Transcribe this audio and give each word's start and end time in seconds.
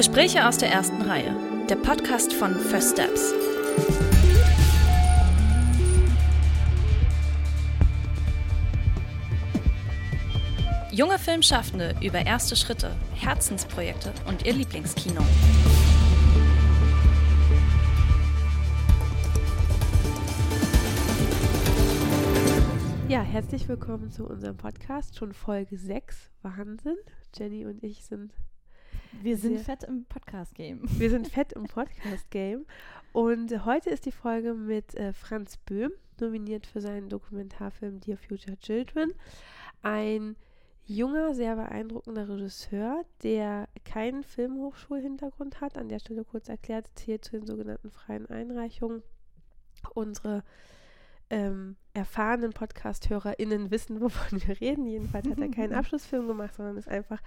Gespräche 0.00 0.48
aus 0.48 0.56
der 0.56 0.70
ersten 0.70 1.02
Reihe. 1.02 1.36
Der 1.68 1.76
Podcast 1.76 2.32
von 2.32 2.54
First 2.54 2.92
Steps. 2.92 3.34
Junge 10.90 11.18
Filmschaffende 11.18 11.94
über 12.00 12.24
erste 12.24 12.56
Schritte, 12.56 12.96
Herzensprojekte 13.14 14.14
und 14.26 14.46
ihr 14.46 14.54
Lieblingskino. 14.54 15.20
Ja, 23.10 23.20
herzlich 23.20 23.68
willkommen 23.68 24.10
zu 24.10 24.26
unserem 24.26 24.56
Podcast, 24.56 25.18
schon 25.18 25.34
Folge 25.34 25.76
6. 25.76 26.30
Wahnsinn. 26.40 26.96
Jenny 27.36 27.66
und 27.66 27.84
ich 27.84 28.06
sind. 28.06 28.32
Wir 29.12 29.36
sind 29.36 29.60
fett 29.60 29.82
im 29.84 30.04
Podcast-Game. 30.04 30.80
Wir 30.98 31.10
sind 31.10 31.28
fett 31.28 31.52
im 31.52 31.64
Podcast-Game. 31.64 32.64
Und 33.12 33.64
heute 33.64 33.90
ist 33.90 34.06
die 34.06 34.12
Folge 34.12 34.54
mit 34.54 34.94
äh, 34.94 35.12
Franz 35.12 35.56
Böhm, 35.56 35.90
nominiert 36.20 36.66
für 36.66 36.80
seinen 36.80 37.08
Dokumentarfilm 37.08 38.00
Dear 38.00 38.16
Future 38.16 38.56
Children. 38.58 39.12
Ein 39.82 40.36
junger, 40.84 41.34
sehr 41.34 41.56
beeindruckender 41.56 42.28
Regisseur, 42.28 43.04
der 43.22 43.68
keinen 43.84 44.22
Filmhochschulhintergrund 44.22 45.60
hat. 45.60 45.76
An 45.76 45.88
der 45.88 45.98
Stelle 45.98 46.24
kurz 46.24 46.48
erklärt, 46.48 46.88
zählt 46.94 47.24
zu 47.24 47.32
den 47.32 47.46
sogenannten 47.46 47.90
freien 47.90 48.26
Einreichungen. 48.26 49.02
Unsere 49.94 50.44
ähm, 51.30 51.76
erfahrenen 51.94 52.52
Podcast-HörerInnen 52.52 53.70
wissen, 53.72 54.00
wovon 54.00 54.40
wir 54.46 54.60
reden. 54.60 54.86
Jedenfalls 54.86 55.28
hat 55.28 55.40
er 55.40 55.50
keinen 55.50 55.74
Abschlussfilm 55.74 56.28
gemacht, 56.28 56.54
sondern 56.54 56.76
ist 56.76 56.88
einfach 56.88 57.20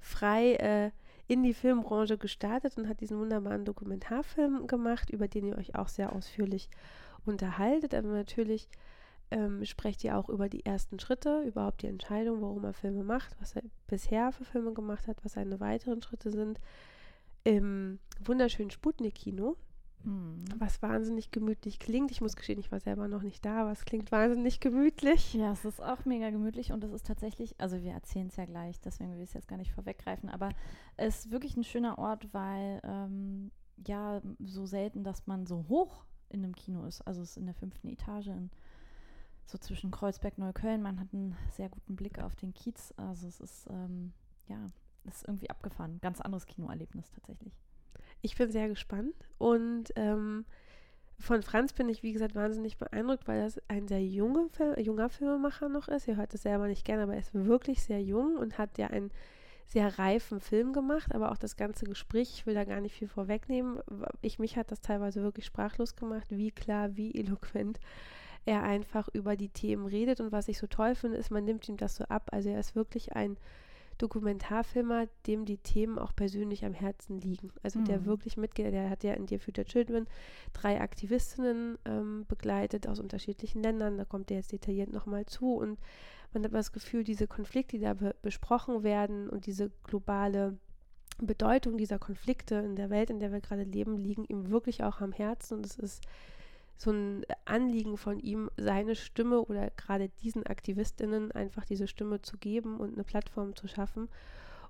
frei 0.00 0.54
äh, 0.56 0.90
in 1.32 1.42
die 1.42 1.54
Filmbranche 1.54 2.18
gestartet 2.18 2.76
und 2.76 2.86
hat 2.90 3.00
diesen 3.00 3.18
wunderbaren 3.18 3.64
Dokumentarfilm 3.64 4.66
gemacht, 4.66 5.08
über 5.08 5.28
den 5.28 5.46
ihr 5.46 5.56
euch 5.56 5.74
auch 5.74 5.88
sehr 5.88 6.12
ausführlich 6.12 6.68
unterhaltet. 7.24 7.94
Aber 7.94 8.08
natürlich 8.08 8.68
ähm, 9.30 9.64
sprecht 9.64 10.04
ihr 10.04 10.18
auch 10.18 10.28
über 10.28 10.50
die 10.50 10.66
ersten 10.66 11.00
Schritte, 11.00 11.42
überhaupt 11.46 11.80
die 11.80 11.86
Entscheidung, 11.86 12.42
warum 12.42 12.64
er 12.64 12.74
Filme 12.74 13.02
macht, 13.02 13.34
was 13.40 13.56
er 13.56 13.62
bisher 13.86 14.30
für 14.32 14.44
Filme 14.44 14.74
gemacht 14.74 15.08
hat, 15.08 15.24
was 15.24 15.32
seine 15.32 15.58
weiteren 15.58 16.02
Schritte 16.02 16.30
sind. 16.30 16.60
Im 17.44 17.98
wunderschönen 18.22 18.70
Sputnik-Kino. 18.70 19.56
Was 20.58 20.82
wahnsinnig 20.82 21.30
gemütlich 21.30 21.78
klingt. 21.78 22.10
Ich 22.10 22.20
muss 22.20 22.36
gestehen, 22.36 22.58
ich 22.58 22.72
war 22.72 22.80
selber 22.80 23.08
noch 23.08 23.22
nicht 23.22 23.44
da, 23.44 23.62
aber 23.62 23.72
es 23.72 23.84
klingt 23.84 24.10
wahnsinnig 24.10 24.60
gemütlich. 24.60 25.34
Ja, 25.34 25.52
es 25.52 25.64
ist 25.64 25.80
auch 25.80 26.04
mega 26.04 26.30
gemütlich 26.30 26.72
und 26.72 26.82
es 26.82 26.92
ist 26.92 27.06
tatsächlich, 27.06 27.54
also 27.58 27.82
wir 27.82 27.92
erzählen 27.92 28.26
es 28.26 28.36
ja 28.36 28.44
gleich, 28.44 28.80
deswegen 28.80 29.12
will 29.12 29.22
ich 29.22 29.30
es 29.30 29.34
jetzt 29.34 29.48
gar 29.48 29.58
nicht 29.58 29.72
vorweggreifen, 29.72 30.28
aber 30.28 30.50
es 30.96 31.20
ist 31.20 31.30
wirklich 31.30 31.56
ein 31.56 31.64
schöner 31.64 31.98
Ort, 31.98 32.32
weil 32.32 32.80
ähm, 32.82 33.50
ja, 33.86 34.20
so 34.40 34.66
selten, 34.66 35.04
dass 35.04 35.26
man 35.26 35.46
so 35.46 35.66
hoch 35.68 36.04
in 36.30 36.44
einem 36.44 36.54
Kino 36.54 36.84
ist. 36.84 37.00
Also 37.02 37.22
es 37.22 37.30
ist 37.30 37.36
in 37.36 37.46
der 37.46 37.54
fünften 37.54 37.88
Etage 37.88 38.28
in, 38.28 38.50
so 39.46 39.58
zwischen 39.58 39.90
Kreuzberg, 39.90 40.38
Neukölln. 40.38 40.82
Man 40.82 40.98
hat 40.98 41.08
einen 41.12 41.36
sehr 41.50 41.68
guten 41.68 41.96
Blick 41.96 42.18
auf 42.20 42.34
den 42.36 42.54
Kiez. 42.54 42.92
Also 42.96 43.26
es 43.26 43.40
ist, 43.40 43.68
ähm, 43.70 44.12
ja, 44.48 44.66
es 45.04 45.16
ist 45.16 45.28
irgendwie 45.28 45.50
abgefahren. 45.50 45.98
Ganz 46.00 46.20
anderes 46.20 46.46
Kinoerlebnis 46.46 47.10
tatsächlich. 47.10 47.54
Ich 48.22 48.36
bin 48.36 48.50
sehr 48.50 48.68
gespannt 48.68 49.14
und 49.38 49.92
ähm, 49.96 50.44
von 51.18 51.42
Franz 51.42 51.72
bin 51.72 51.88
ich, 51.88 52.02
wie 52.02 52.12
gesagt, 52.12 52.34
wahnsinnig 52.34 52.78
beeindruckt, 52.78 53.28
weil 53.28 53.42
das 53.42 53.60
ein 53.68 53.86
sehr 53.86 54.02
junge, 54.02 54.48
junger 54.78 55.08
Filmemacher 55.08 55.68
noch 55.68 55.88
ist. 55.88 56.08
Ihr 56.08 56.16
hört 56.16 56.32
es 56.34 56.42
selber 56.42 56.66
nicht 56.68 56.84
gerne, 56.84 57.04
aber 57.04 57.14
er 57.14 57.20
ist 57.20 57.34
wirklich 57.34 57.82
sehr 57.82 58.02
jung 58.02 58.36
und 58.36 58.58
hat 58.58 58.78
ja 58.78 58.88
einen 58.88 59.10
sehr 59.66 59.98
reifen 59.98 60.40
Film 60.40 60.72
gemacht, 60.72 61.14
aber 61.14 61.32
auch 61.32 61.36
das 61.36 61.56
ganze 61.56 61.84
Gespräch, 61.84 62.30
ich 62.34 62.46
will 62.46 62.54
da 62.54 62.64
gar 62.64 62.80
nicht 62.80 62.94
viel 62.94 63.08
vorwegnehmen. 63.08 63.80
Ich, 64.20 64.38
mich 64.38 64.56
hat 64.56 64.70
das 64.70 64.80
teilweise 64.80 65.22
wirklich 65.22 65.46
sprachlos 65.46 65.96
gemacht, 65.96 66.26
wie 66.30 66.50
klar, 66.50 66.96
wie 66.96 67.14
eloquent 67.14 67.80
er 68.44 68.62
einfach 68.62 69.08
über 69.12 69.36
die 69.36 69.48
Themen 69.48 69.86
redet. 69.86 70.20
Und 70.20 70.32
was 70.32 70.48
ich 70.48 70.58
so 70.58 70.66
toll 70.66 70.94
finde, 70.94 71.16
ist, 71.18 71.30
man 71.30 71.44
nimmt 71.44 71.68
ihm 71.68 71.76
das 71.76 71.96
so 71.96 72.04
ab. 72.04 72.28
Also 72.32 72.50
er 72.50 72.60
ist 72.60 72.74
wirklich 72.74 73.14
ein 73.14 73.36
Dokumentarfilmer, 74.02 75.06
dem 75.26 75.44
die 75.44 75.58
Themen 75.58 75.98
auch 75.98 76.14
persönlich 76.14 76.64
am 76.64 76.74
Herzen 76.74 77.18
liegen. 77.18 77.52
Also 77.62 77.78
mhm. 77.78 77.84
der 77.84 78.04
wirklich 78.04 78.36
mitgeht, 78.36 78.72
der 78.72 78.90
hat 78.90 79.04
ja 79.04 79.14
in 79.14 79.26
Dear 79.26 79.40
Future 79.40 79.64
Children 79.64 80.06
drei 80.52 80.80
Aktivistinnen 80.80 81.78
ähm, 81.84 82.24
begleitet 82.26 82.88
aus 82.88 82.98
unterschiedlichen 82.98 83.62
Ländern. 83.62 83.96
Da 83.96 84.04
kommt 84.04 84.30
er 84.30 84.38
jetzt 84.38 84.52
detailliert 84.52 84.92
nochmal 84.92 85.26
zu 85.26 85.54
und 85.54 85.78
man 86.32 86.44
hat 86.44 86.52
das 86.52 86.72
Gefühl, 86.72 87.04
diese 87.04 87.26
Konflikte, 87.26 87.76
die 87.76 87.84
da 87.84 87.94
be 87.94 88.14
besprochen 88.22 88.82
werden 88.82 89.28
und 89.28 89.46
diese 89.46 89.70
globale 89.84 90.58
Bedeutung 91.18 91.76
dieser 91.76 91.98
Konflikte 91.98 92.56
in 92.56 92.74
der 92.74 92.90
Welt, 92.90 93.10
in 93.10 93.20
der 93.20 93.32
wir 93.32 93.40
gerade 93.40 93.64
leben, 93.64 93.96
liegen 93.96 94.24
ihm 94.24 94.50
wirklich 94.50 94.82
auch 94.82 95.00
am 95.00 95.12
Herzen 95.12 95.58
und 95.58 95.66
es 95.66 95.78
ist 95.78 96.02
so 96.82 96.90
ein 96.90 97.24
Anliegen 97.44 97.96
von 97.96 98.18
ihm, 98.18 98.50
seine 98.56 98.96
Stimme 98.96 99.40
oder 99.42 99.70
gerade 99.70 100.08
diesen 100.08 100.46
Aktivistinnen 100.46 101.32
einfach 101.32 101.64
diese 101.64 101.86
Stimme 101.86 102.22
zu 102.22 102.36
geben 102.38 102.78
und 102.78 102.94
eine 102.94 103.04
Plattform 103.04 103.54
zu 103.54 103.68
schaffen. 103.68 104.08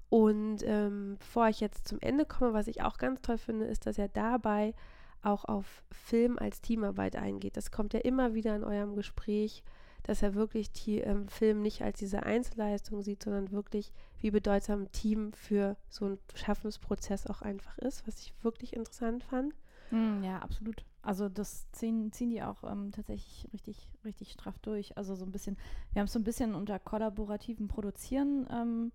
Und 0.09 0.59
ähm, 0.65 1.17
bevor 1.19 1.49
ich 1.49 1.61
jetzt 1.61 1.89
zum 1.89 1.99
Ende 2.01 2.27
komme, 2.27 2.53
was 2.53 2.69
ich 2.69 2.83
auch 2.83 2.99
ganz 2.99 3.23
toll 3.23 3.39
finde, 3.39 3.65
ist, 3.65 3.87
dass 3.87 3.97
er 3.97 4.09
dabei 4.09 4.75
auch 5.23 5.47
auf 5.47 5.83
Film 5.91 6.39
als 6.39 6.61
Teamarbeit 6.61 7.17
eingeht. 7.17 7.57
Das 7.57 7.71
kommt 7.71 7.95
ja 7.95 8.01
immer 8.01 8.35
wieder 8.35 8.55
in 8.55 8.65
eurem 8.65 8.95
Gespräch, 8.95 9.63
dass 10.03 10.23
er 10.23 10.35
wirklich 10.35 10.71
die 10.73 10.99
ähm, 10.99 11.29
Film 11.29 11.63
nicht 11.63 11.83
als 11.83 11.99
diese 11.99 12.25
Einzelleistung 12.25 13.03
sieht, 13.03 13.23
sondern 13.23 13.53
wirklich, 13.53 13.93
wie 14.21 14.31
bedeutsam 14.31 14.83
ein 14.83 14.93
Team 14.93 15.33
für 15.33 15.77
so 15.89 16.05
einen 16.05 16.19
Schaffensprozess 16.35 17.27
auch 17.27 17.41
einfach 17.41 17.79
ist, 17.79 18.07
was 18.07 18.19
ich 18.19 18.35
wirklich 18.43 18.75
interessant 18.75 19.25
fand. 19.25 19.55
Mm, 19.91 20.25
ja, 20.25 20.41
absolut. 20.41 20.85
Also 21.03 21.29
das 21.29 21.71
ziehen, 21.73 22.13
ziehen 22.13 22.31
die 22.31 22.43
auch 22.43 22.63
ähm, 22.63 22.93
tatsächlich 22.93 23.49
richtig, 23.53 23.89
richtig 24.05 24.33
straff 24.33 24.59
durch. 24.61 24.97
Also 24.97 25.17
so 25.17 25.25
ein 25.25 25.33
bisschen, 25.33 25.57
wir 25.93 26.01
haben 26.01 26.07
es 26.07 26.13
so 26.13 26.21
ein 26.21 26.25
bisschen 26.25 26.55
unter 26.55 26.79
kollaborativen 26.79 27.67
Produzieren 27.67 28.47
ähm, 28.51 28.93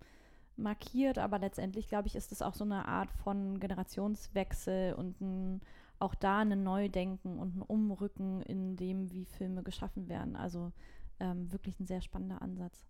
markiert, 0.55 1.17
aber 1.17 1.37
letztendlich, 1.37 1.89
glaube 1.89 2.07
ich, 2.07 2.15
ist 2.15 2.31
es 2.31 2.41
auch 2.41 2.53
so 2.53 2.63
eine 2.63 2.87
Art 2.87 3.11
von 3.11 3.59
Generationswechsel 3.59 4.93
und 4.93 5.19
ein, 5.19 5.61
auch 5.99 6.15
da 6.15 6.39
ein 6.39 6.63
Neudenken 6.63 7.37
und 7.37 7.57
ein 7.57 7.61
Umrücken 7.61 8.41
in 8.43 8.77
dem, 8.77 9.11
wie 9.11 9.25
Filme 9.25 9.61
geschaffen 9.61 10.07
werden. 10.07 10.37
Also 10.37 10.71
ähm, 11.19 11.51
wirklich 11.51 11.77
ein 11.79 11.87
sehr 11.87 12.01
spannender 12.01 12.41
Ansatz. 12.41 12.85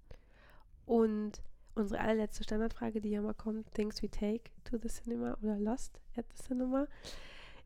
Und 0.86 1.42
unsere 1.74 2.02
allerletzte 2.02 2.44
Standardfrage, 2.44 3.02
die 3.02 3.10
ja 3.10 3.22
mal 3.22 3.34
kommt, 3.34 3.74
Things 3.74 4.04
we 4.04 4.10
take 4.10 4.52
to 4.64 4.78
the 4.78 4.90
cinema 4.90 5.38
oder 5.42 5.58
lost 5.58 6.00
at 6.16 6.26
the 6.36 6.44
cinema 6.44 6.88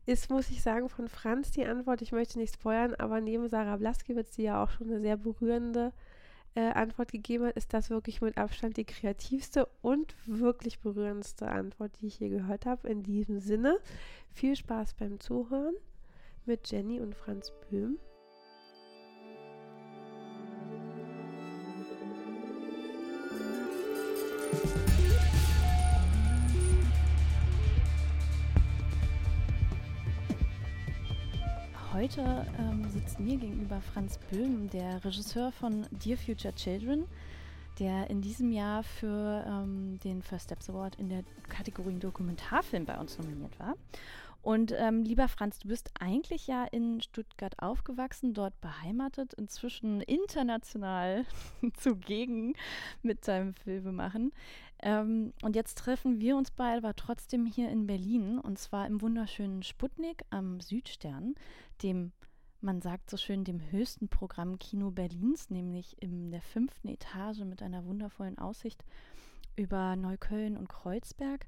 ist, 0.06 0.30
muss 0.30 0.50
ich 0.50 0.62
sagen, 0.62 0.88
von 0.88 1.08
Franz 1.08 1.50
die 1.50 1.64
Antwort. 1.64 2.02
Ich 2.02 2.12
möchte 2.12 2.38
nicht 2.38 2.54
spoilern, 2.54 2.94
aber 2.94 3.20
neben 3.20 3.48
Sarah 3.48 3.76
Blaskiewicz, 3.76 4.32
die 4.32 4.42
ja 4.42 4.62
auch 4.62 4.70
schon 4.70 4.88
eine 4.88 5.00
sehr 5.00 5.16
berührende 5.16 5.92
äh, 6.54 6.70
Antwort 6.72 7.12
gegeben 7.12 7.46
hat, 7.46 7.56
ist 7.56 7.72
das 7.72 7.90
wirklich 7.90 8.20
mit 8.20 8.36
Abstand 8.36 8.76
die 8.76 8.84
kreativste 8.84 9.68
und 9.80 10.14
wirklich 10.26 10.80
berührendste 10.80 11.48
Antwort, 11.48 11.92
die 12.00 12.08
ich 12.08 12.18
je 12.18 12.28
gehört 12.28 12.66
habe. 12.66 12.88
In 12.88 13.02
diesem 13.02 13.38
Sinne, 13.38 13.78
viel 14.30 14.56
Spaß 14.56 14.94
beim 14.94 15.20
Zuhören 15.20 15.74
mit 16.44 16.70
Jenny 16.70 17.00
und 17.00 17.14
Franz 17.14 17.52
Böhm. 17.70 17.98
Heute 32.02 32.44
ähm, 32.58 32.90
sitzt 32.90 33.20
mir 33.20 33.36
gegenüber 33.36 33.80
Franz 33.80 34.18
Böhm, 34.28 34.68
der 34.70 35.04
Regisseur 35.04 35.52
von 35.52 35.86
Dear 35.92 36.18
Future 36.18 36.52
Children, 36.52 37.04
der 37.78 38.10
in 38.10 38.20
diesem 38.20 38.50
Jahr 38.50 38.82
für 38.82 39.44
ähm, 39.46 40.00
den 40.02 40.20
First 40.20 40.46
Steps 40.46 40.68
Award 40.68 40.96
in 40.96 41.08
der 41.08 41.22
Kategorie 41.48 42.00
Dokumentarfilm 42.00 42.86
bei 42.86 42.98
uns 42.98 43.18
nominiert 43.18 43.56
war. 43.60 43.76
Und 44.42 44.74
ähm, 44.76 45.04
lieber 45.04 45.28
Franz, 45.28 45.60
du 45.60 45.68
bist 45.68 45.92
eigentlich 46.00 46.48
ja 46.48 46.64
in 46.64 47.00
Stuttgart 47.00 47.54
aufgewachsen, 47.60 48.34
dort 48.34 48.60
beheimatet, 48.60 49.34
inzwischen 49.34 50.00
international 50.00 51.24
zugegen 51.74 52.54
mit 53.02 53.26
deinem 53.28 53.54
Filmemachen. 53.54 54.32
Ähm, 54.80 55.32
und 55.42 55.54
jetzt 55.54 55.78
treffen 55.78 56.20
wir 56.20 56.36
uns 56.36 56.50
beide 56.50 56.78
aber 56.78 56.96
trotzdem 56.96 57.46
hier 57.46 57.70
in 57.70 57.86
Berlin 57.86 58.40
und 58.40 58.58
zwar 58.58 58.88
im 58.88 59.00
wunderschönen 59.00 59.62
Sputnik 59.62 60.24
am 60.30 60.60
Südstern, 60.60 61.36
dem, 61.84 62.10
man 62.60 62.82
sagt 62.82 63.10
so 63.10 63.16
schön, 63.16 63.44
dem 63.44 63.60
höchsten 63.70 64.08
Programm 64.08 64.58
Kino 64.58 64.90
Berlins, 64.90 65.50
nämlich 65.50 66.02
in 66.02 66.32
der 66.32 66.42
fünften 66.42 66.88
Etage 66.88 67.40
mit 67.44 67.62
einer 67.62 67.84
wundervollen 67.84 68.38
Aussicht 68.38 68.84
über 69.54 69.94
Neukölln 69.94 70.56
und 70.56 70.68
Kreuzberg. 70.68 71.46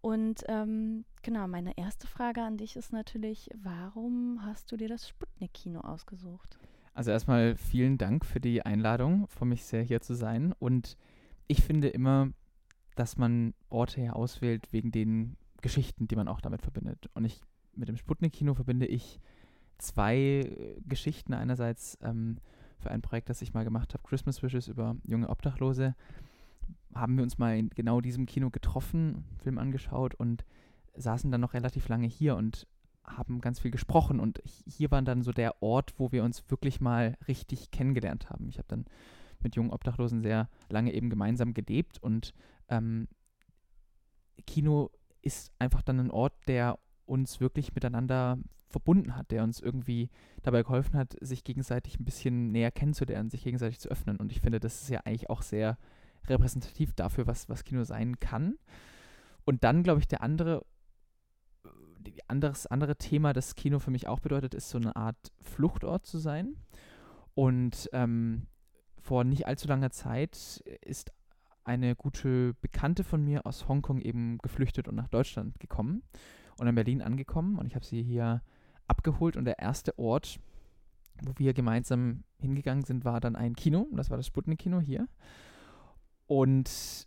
Und 0.00 0.44
ähm, 0.48 1.04
genau, 1.22 1.48
meine 1.48 1.76
erste 1.76 2.06
Frage 2.06 2.42
an 2.42 2.56
dich 2.56 2.76
ist 2.76 2.92
natürlich, 2.92 3.50
warum 3.62 4.44
hast 4.44 4.70
du 4.70 4.76
dir 4.76 4.88
das 4.88 5.08
Sputnik-Kino 5.08 5.80
ausgesucht? 5.80 6.58
Also 6.94 7.10
erstmal 7.10 7.56
vielen 7.56 7.98
Dank 7.98 8.24
für 8.24 8.40
die 8.40 8.62
Einladung, 8.62 9.26
freue 9.28 9.50
mich 9.50 9.64
sehr 9.64 9.82
hier 9.82 10.00
zu 10.00 10.14
sein. 10.14 10.54
Und 10.58 10.96
ich 11.46 11.62
finde 11.62 11.88
immer, 11.88 12.30
dass 12.96 13.16
man 13.16 13.54
Orte 13.68 14.00
ja 14.00 14.12
auswählt, 14.12 14.72
wegen 14.72 14.90
denen 14.90 15.36
Geschichten, 15.60 16.08
die 16.08 16.16
man 16.16 16.28
auch 16.28 16.40
damit 16.40 16.62
verbindet. 16.62 17.08
Und 17.14 17.24
ich 17.24 17.40
mit 17.74 17.88
dem 17.88 17.96
Sputnik-Kino 17.96 18.54
verbinde 18.54 18.86
ich 18.86 19.20
zwei 19.78 20.76
Geschichten. 20.86 21.34
Einerseits 21.34 21.98
ähm, 22.02 22.38
für 22.78 22.90
ein 22.90 23.02
Projekt, 23.02 23.30
das 23.30 23.42
ich 23.42 23.54
mal 23.54 23.64
gemacht 23.64 23.94
habe, 23.94 24.02
Christmas 24.02 24.42
Wishes 24.42 24.68
über 24.68 24.96
junge 25.04 25.28
Obdachlose, 25.28 25.94
haben 26.94 27.16
wir 27.16 27.22
uns 27.22 27.38
mal 27.38 27.56
in 27.56 27.70
genau 27.70 28.00
diesem 28.00 28.26
Kino 28.26 28.50
getroffen, 28.50 29.24
Film 29.42 29.58
angeschaut 29.58 30.14
und 30.14 30.44
saßen 30.94 31.30
dann 31.30 31.40
noch 31.40 31.54
relativ 31.54 31.88
lange 31.88 32.06
hier 32.06 32.36
und 32.36 32.66
haben 33.04 33.40
ganz 33.40 33.60
viel 33.60 33.70
gesprochen. 33.70 34.20
Und 34.20 34.42
hier 34.44 34.90
war 34.90 35.02
dann 35.02 35.22
so 35.22 35.32
der 35.32 35.62
Ort, 35.62 35.94
wo 35.98 36.12
wir 36.12 36.24
uns 36.24 36.50
wirklich 36.50 36.80
mal 36.80 37.16
richtig 37.26 37.70
kennengelernt 37.70 38.30
haben. 38.30 38.48
Ich 38.48 38.58
habe 38.58 38.68
dann 38.68 38.84
mit 39.40 39.56
jungen 39.56 39.70
Obdachlosen 39.70 40.20
sehr 40.22 40.48
lange 40.68 40.92
eben 40.92 41.10
gemeinsam 41.10 41.54
gelebt 41.54 42.02
und 42.02 42.34
ähm, 42.68 43.08
Kino 44.46 44.90
ist 45.22 45.52
einfach 45.58 45.82
dann 45.82 46.00
ein 46.00 46.10
Ort, 46.10 46.34
der 46.48 46.78
uns 47.06 47.40
wirklich 47.40 47.74
miteinander 47.74 48.38
verbunden 48.68 49.16
hat, 49.16 49.30
der 49.30 49.44
uns 49.44 49.60
irgendwie 49.60 50.10
dabei 50.42 50.62
geholfen 50.62 50.98
hat, 50.98 51.16
sich 51.20 51.44
gegenseitig 51.44 51.98
ein 51.98 52.04
bisschen 52.04 52.52
näher 52.52 52.70
kennenzulernen, 52.70 53.30
sich 53.30 53.44
gegenseitig 53.44 53.80
zu 53.80 53.88
öffnen. 53.88 54.16
Und 54.18 54.30
ich 54.30 54.40
finde, 54.40 54.60
das 54.60 54.82
ist 54.82 54.90
ja 54.90 55.00
eigentlich 55.04 55.30
auch 55.30 55.42
sehr 55.42 55.78
repräsentativ 56.26 56.92
dafür, 56.94 57.26
was, 57.26 57.48
was 57.48 57.64
Kino 57.64 57.84
sein 57.84 58.18
kann. 58.20 58.58
Und 59.44 59.64
dann, 59.64 59.82
glaube 59.82 60.00
ich, 60.00 60.08
der 60.08 60.22
andere, 60.22 60.64
anderes, 62.26 62.66
andere 62.66 62.96
Thema, 62.96 63.32
das 63.32 63.54
Kino 63.54 63.78
für 63.78 63.90
mich 63.90 64.06
auch 64.08 64.20
bedeutet, 64.20 64.54
ist 64.54 64.70
so 64.70 64.78
eine 64.78 64.96
Art 64.96 65.16
Fluchtort 65.40 66.06
zu 66.06 66.18
sein. 66.18 66.56
Und 67.34 67.88
ähm, 67.92 68.46
vor 69.00 69.24
nicht 69.24 69.46
allzu 69.46 69.68
langer 69.68 69.90
Zeit 69.90 70.62
ist 70.82 71.12
eine 71.64 71.94
gute 71.94 72.54
Bekannte 72.60 73.04
von 73.04 73.22
mir 73.22 73.46
aus 73.46 73.68
Hongkong 73.68 74.00
eben 74.00 74.38
geflüchtet 74.38 74.88
und 74.88 74.94
nach 74.94 75.08
Deutschland 75.08 75.60
gekommen 75.60 76.02
und 76.58 76.66
in 76.66 76.74
Berlin 76.74 77.02
angekommen 77.02 77.58
und 77.58 77.66
ich 77.66 77.74
habe 77.74 77.84
sie 77.84 78.02
hier 78.02 78.42
abgeholt 78.86 79.36
und 79.36 79.44
der 79.44 79.58
erste 79.58 79.98
Ort, 79.98 80.40
wo 81.22 81.32
wir 81.36 81.52
gemeinsam 81.52 82.24
hingegangen 82.38 82.84
sind, 82.84 83.04
war 83.04 83.20
dann 83.20 83.36
ein 83.36 83.54
Kino. 83.54 83.86
Das 83.92 84.08
war 84.10 84.16
das 84.16 84.26
Sputnik-Kino 84.26 84.80
hier. 84.80 85.08
Und 86.28 87.06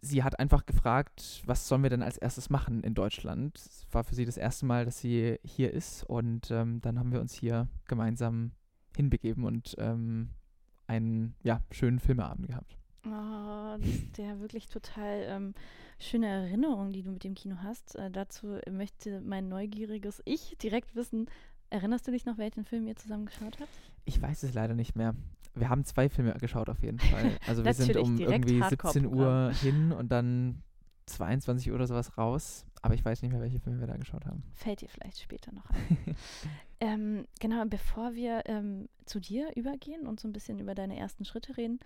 sie 0.00 0.22
hat 0.22 0.38
einfach 0.38 0.66
gefragt, 0.66 1.42
was 1.44 1.66
sollen 1.66 1.82
wir 1.82 1.90
denn 1.90 2.02
als 2.02 2.18
erstes 2.18 2.50
machen 2.50 2.82
in 2.82 2.94
Deutschland? 2.94 3.58
Es 3.58 3.86
war 3.90 4.04
für 4.04 4.14
sie 4.14 4.24
das 4.24 4.36
erste 4.36 4.66
Mal, 4.66 4.84
dass 4.84 5.00
sie 5.00 5.38
hier 5.42 5.72
ist 5.72 6.04
und 6.04 6.50
ähm, 6.50 6.80
dann 6.80 6.98
haben 6.98 7.10
wir 7.10 7.20
uns 7.20 7.32
hier 7.32 7.68
gemeinsam 7.86 8.52
hinbegeben 8.94 9.44
und 9.44 9.74
ähm, 9.78 10.30
einen 10.86 11.34
ja, 11.42 11.62
schönen 11.70 11.98
Filmeabend 11.98 12.48
gehabt. 12.48 12.76
Oh, 13.06 13.76
das 13.78 13.88
ist 13.88 14.18
ja 14.18 14.38
wirklich 14.40 14.68
total 14.68 15.24
ähm, 15.26 15.54
schöne 15.98 16.26
Erinnerung, 16.26 16.92
die 16.92 17.02
du 17.02 17.10
mit 17.10 17.24
dem 17.24 17.34
Kino 17.34 17.56
hast. 17.62 17.94
Äh, 17.96 18.10
dazu 18.10 18.58
möchte 18.70 19.20
mein 19.20 19.48
neugieriges 19.48 20.22
Ich 20.24 20.56
direkt 20.58 20.94
wissen, 20.94 21.26
erinnerst 21.70 22.06
du 22.06 22.10
dich 22.10 22.24
noch, 22.24 22.38
welchen 22.38 22.64
Film 22.64 22.86
ihr 22.86 22.96
zusammen 22.96 23.26
geschaut 23.26 23.58
habt? 23.60 23.70
Ich 24.04 24.20
weiß 24.20 24.42
es 24.42 24.54
leider 24.54 24.74
nicht 24.74 24.96
mehr. 24.96 25.14
Wir 25.60 25.68
haben 25.68 25.84
zwei 25.84 26.08
Filme 26.08 26.34
geschaut 26.34 26.68
auf 26.68 26.82
jeden 26.82 26.98
Fall. 26.98 27.38
Also 27.46 27.64
wir 27.64 27.74
sind 27.74 27.96
um 27.96 28.18
irgendwie 28.18 28.62
17 28.62 29.06
Uhr 29.06 29.52
hin 29.60 29.92
und 29.92 30.10
dann 30.10 30.62
22 31.06 31.70
Uhr 31.70 31.76
oder 31.76 31.86
sowas 31.86 32.16
raus. 32.18 32.66
Aber 32.82 32.94
ich 32.94 33.04
weiß 33.04 33.22
nicht 33.22 33.32
mehr, 33.32 33.40
welche 33.40 33.58
Filme 33.58 33.80
wir 33.80 33.86
da 33.86 33.96
geschaut 33.96 34.24
haben. 34.26 34.42
Fällt 34.52 34.82
dir 34.82 34.88
vielleicht 34.88 35.20
später 35.20 35.52
noch 35.52 35.68
ein. 35.70 36.16
ähm, 36.80 37.26
genau, 37.40 37.64
bevor 37.66 38.14
wir 38.14 38.42
ähm, 38.46 38.88
zu 39.04 39.18
dir 39.20 39.50
übergehen 39.56 40.06
und 40.06 40.20
so 40.20 40.28
ein 40.28 40.32
bisschen 40.32 40.58
über 40.60 40.74
deine 40.74 40.96
ersten 40.96 41.24
Schritte 41.24 41.56
reden, 41.56 41.80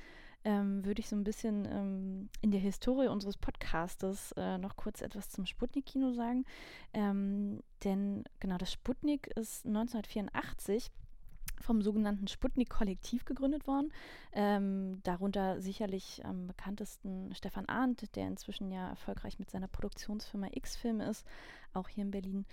ähm, 0.45 0.85
würde 0.85 1.01
ich 1.01 1.09
so 1.09 1.17
ein 1.17 1.25
bisschen 1.25 1.67
ähm, 1.67 2.29
in 2.41 2.51
der 2.51 2.61
Historie 2.61 3.09
unseres 3.09 3.37
Podcastes 3.37 4.33
äh, 4.37 4.59
noch 4.59 4.77
kurz 4.77 5.01
etwas 5.01 5.31
zum 5.31 5.47
Sputnik-Kino 5.47 6.13
sagen. 6.13 6.45
Ähm, 6.93 7.63
denn 7.85 8.25
genau, 8.41 8.59
das 8.59 8.73
Sputnik 8.73 9.29
ist 9.29 9.65
1984 9.65 10.91
vom 11.63 11.83
sogenannten 11.83 12.29
Sputnik-Kollektiv 12.29 13.25
gegründet 13.25 13.67
worden. 13.67 13.93
Ähm, 14.33 15.01
darunter 15.03 15.61
sicherlich 15.61 16.25
am 16.25 16.47
bekanntesten 16.47 17.35
Stefan 17.35 17.67
Arndt, 17.67 18.15
der 18.17 18.27
inzwischen 18.27 18.71
ja 18.71 18.89
erfolgreich 18.89 19.39
mit 19.39 19.51
seiner 19.51 19.69
Produktionsfirma 19.69 20.49
X-Film 20.53 21.01
ist, 21.01 21.27
auch 21.73 21.89
hier 21.89 22.05
in 22.05 22.11
Berlin. 22.11 22.45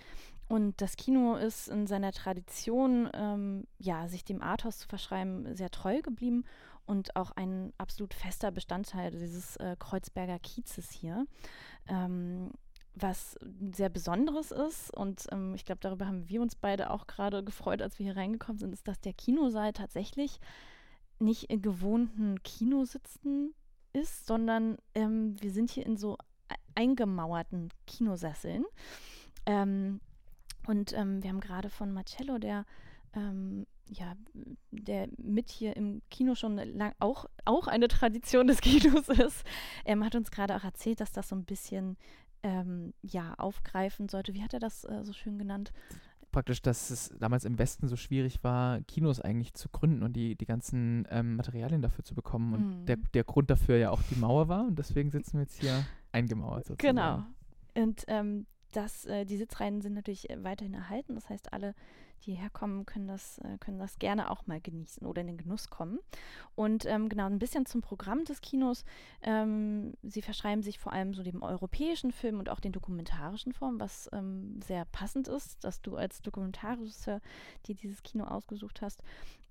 Und 0.48 0.80
das 0.80 0.96
Kino 0.96 1.36
ist 1.36 1.68
in 1.68 1.86
seiner 1.86 2.12
Tradition, 2.12 3.08
ähm, 3.14 3.66
ja, 3.78 4.08
sich 4.08 4.24
dem 4.24 4.42
Arthouse 4.42 4.78
zu 4.78 4.88
verschreiben, 4.88 5.54
sehr 5.54 5.70
treu 5.70 6.00
geblieben 6.02 6.44
und 6.86 7.14
auch 7.14 7.30
ein 7.32 7.72
absolut 7.78 8.14
fester 8.14 8.50
Bestandteil 8.50 9.12
dieses 9.12 9.56
äh, 9.56 9.76
Kreuzberger 9.78 10.38
Kiezes 10.40 10.90
hier. 10.90 11.26
Ähm, 11.86 12.50
was 12.94 13.38
sehr 13.72 13.88
Besonderes 13.88 14.50
ist, 14.50 14.94
und 14.94 15.26
ähm, 15.32 15.54
ich 15.54 15.64
glaube, 15.64 15.80
darüber 15.80 16.06
haben 16.06 16.28
wir 16.28 16.42
uns 16.42 16.54
beide 16.54 16.90
auch 16.90 17.06
gerade 17.06 17.44
gefreut, 17.44 17.82
als 17.82 17.98
wir 17.98 18.06
hier 18.06 18.16
reingekommen 18.16 18.58
sind, 18.58 18.72
ist, 18.72 18.88
dass 18.88 19.00
der 19.00 19.12
Kinosaal 19.12 19.72
tatsächlich 19.72 20.40
nicht 21.18 21.44
in 21.44 21.62
gewohnten 21.62 22.42
Kinositzen 22.42 23.54
ist, 23.92 24.26
sondern 24.26 24.78
ähm, 24.94 25.40
wir 25.40 25.50
sind 25.50 25.70
hier 25.70 25.86
in 25.86 25.96
so 25.96 26.16
e-, 26.50 26.54
eingemauerten 26.74 27.70
Kinosesseln. 27.86 28.64
Ähm, 29.46 30.00
und 30.66 30.92
ähm, 30.92 31.22
wir 31.22 31.30
haben 31.30 31.40
gerade 31.40 31.70
von 31.70 31.92
Marcello, 31.92 32.38
der 32.38 32.64
ähm, 33.14 33.66
ja, 33.92 34.14
der 34.70 35.08
mit 35.18 35.50
hier 35.50 35.76
im 35.76 36.00
Kino 36.10 36.34
schon 36.34 36.56
lang 36.56 36.94
auch, 37.00 37.26
auch 37.44 37.66
eine 37.66 37.88
Tradition 37.88 38.46
des 38.46 38.60
Kinos 38.60 39.08
ist, 39.08 39.44
ähm, 39.84 40.04
hat 40.04 40.14
uns 40.14 40.30
gerade 40.30 40.54
auch 40.54 40.64
erzählt, 40.64 41.00
dass 41.00 41.12
das 41.12 41.28
so 41.28 41.36
ein 41.36 41.44
bisschen 41.44 41.96
ähm, 42.42 42.92
ja, 43.02 43.34
aufgreifen 43.34 44.08
sollte. 44.08 44.34
Wie 44.34 44.42
hat 44.42 44.54
er 44.54 44.60
das 44.60 44.84
äh, 44.84 45.04
so 45.04 45.12
schön 45.12 45.38
genannt? 45.38 45.72
Praktisch, 46.32 46.62
dass 46.62 46.90
es 46.90 47.12
damals 47.18 47.44
im 47.44 47.58
Westen 47.58 47.88
so 47.88 47.96
schwierig 47.96 48.44
war, 48.44 48.80
Kinos 48.82 49.20
eigentlich 49.20 49.54
zu 49.54 49.68
gründen 49.68 50.02
und 50.04 50.12
die, 50.12 50.36
die 50.36 50.46
ganzen 50.46 51.06
ähm, 51.10 51.36
Materialien 51.36 51.82
dafür 51.82 52.04
zu 52.04 52.14
bekommen. 52.14 52.54
Und 52.54 52.80
mhm. 52.80 52.86
der, 52.86 52.96
der 53.14 53.24
Grund 53.24 53.50
dafür 53.50 53.76
ja 53.76 53.90
auch 53.90 54.02
die 54.10 54.18
Mauer 54.18 54.48
war. 54.48 54.64
Und 54.66 54.78
deswegen 54.78 55.10
sitzen 55.10 55.34
wir 55.34 55.42
jetzt 55.42 55.60
hier 55.60 55.84
eingemauert 56.12 56.66
sozusagen. 56.66 56.96
Genau. 56.96 57.24
Und 57.74 58.04
ähm, 58.06 58.46
das, 58.72 59.06
äh, 59.06 59.24
die 59.24 59.36
Sitzreihen 59.36 59.80
sind 59.80 59.94
natürlich 59.94 60.30
äh, 60.30 60.42
weiterhin 60.42 60.74
erhalten. 60.74 61.14
Das 61.14 61.28
heißt, 61.28 61.52
alle 61.52 61.74
die 62.20 62.34
herkommen, 62.34 62.86
können 62.86 63.06
das, 63.06 63.38
äh, 63.38 63.58
können 63.58 63.78
das 63.78 63.98
gerne 63.98 64.30
auch 64.30 64.46
mal 64.46 64.60
genießen 64.60 65.06
oder 65.06 65.20
in 65.20 65.28
den 65.28 65.38
Genuss 65.38 65.70
kommen. 65.70 65.98
Und 66.54 66.86
ähm, 66.86 67.08
genau, 67.08 67.26
ein 67.26 67.38
bisschen 67.38 67.66
zum 67.66 67.80
Programm 67.80 68.24
des 68.24 68.40
Kinos. 68.40 68.84
Ähm, 69.22 69.94
sie 70.02 70.22
verschreiben 70.22 70.62
sich 70.62 70.78
vor 70.78 70.92
allem 70.92 71.14
so 71.14 71.22
dem 71.22 71.42
europäischen 71.42 72.12
Film 72.12 72.38
und 72.38 72.48
auch 72.48 72.60
den 72.60 72.72
dokumentarischen 72.72 73.52
Formen, 73.52 73.80
was 73.80 74.08
ähm, 74.12 74.60
sehr 74.62 74.84
passend 74.86 75.28
ist, 75.28 75.62
dass 75.64 75.80
du 75.82 75.96
als 75.96 76.22
Dokumentarregisseur 76.22 77.20
dir 77.66 77.74
dieses 77.74 78.02
Kino 78.02 78.24
ausgesucht 78.24 78.82
hast. 78.82 79.02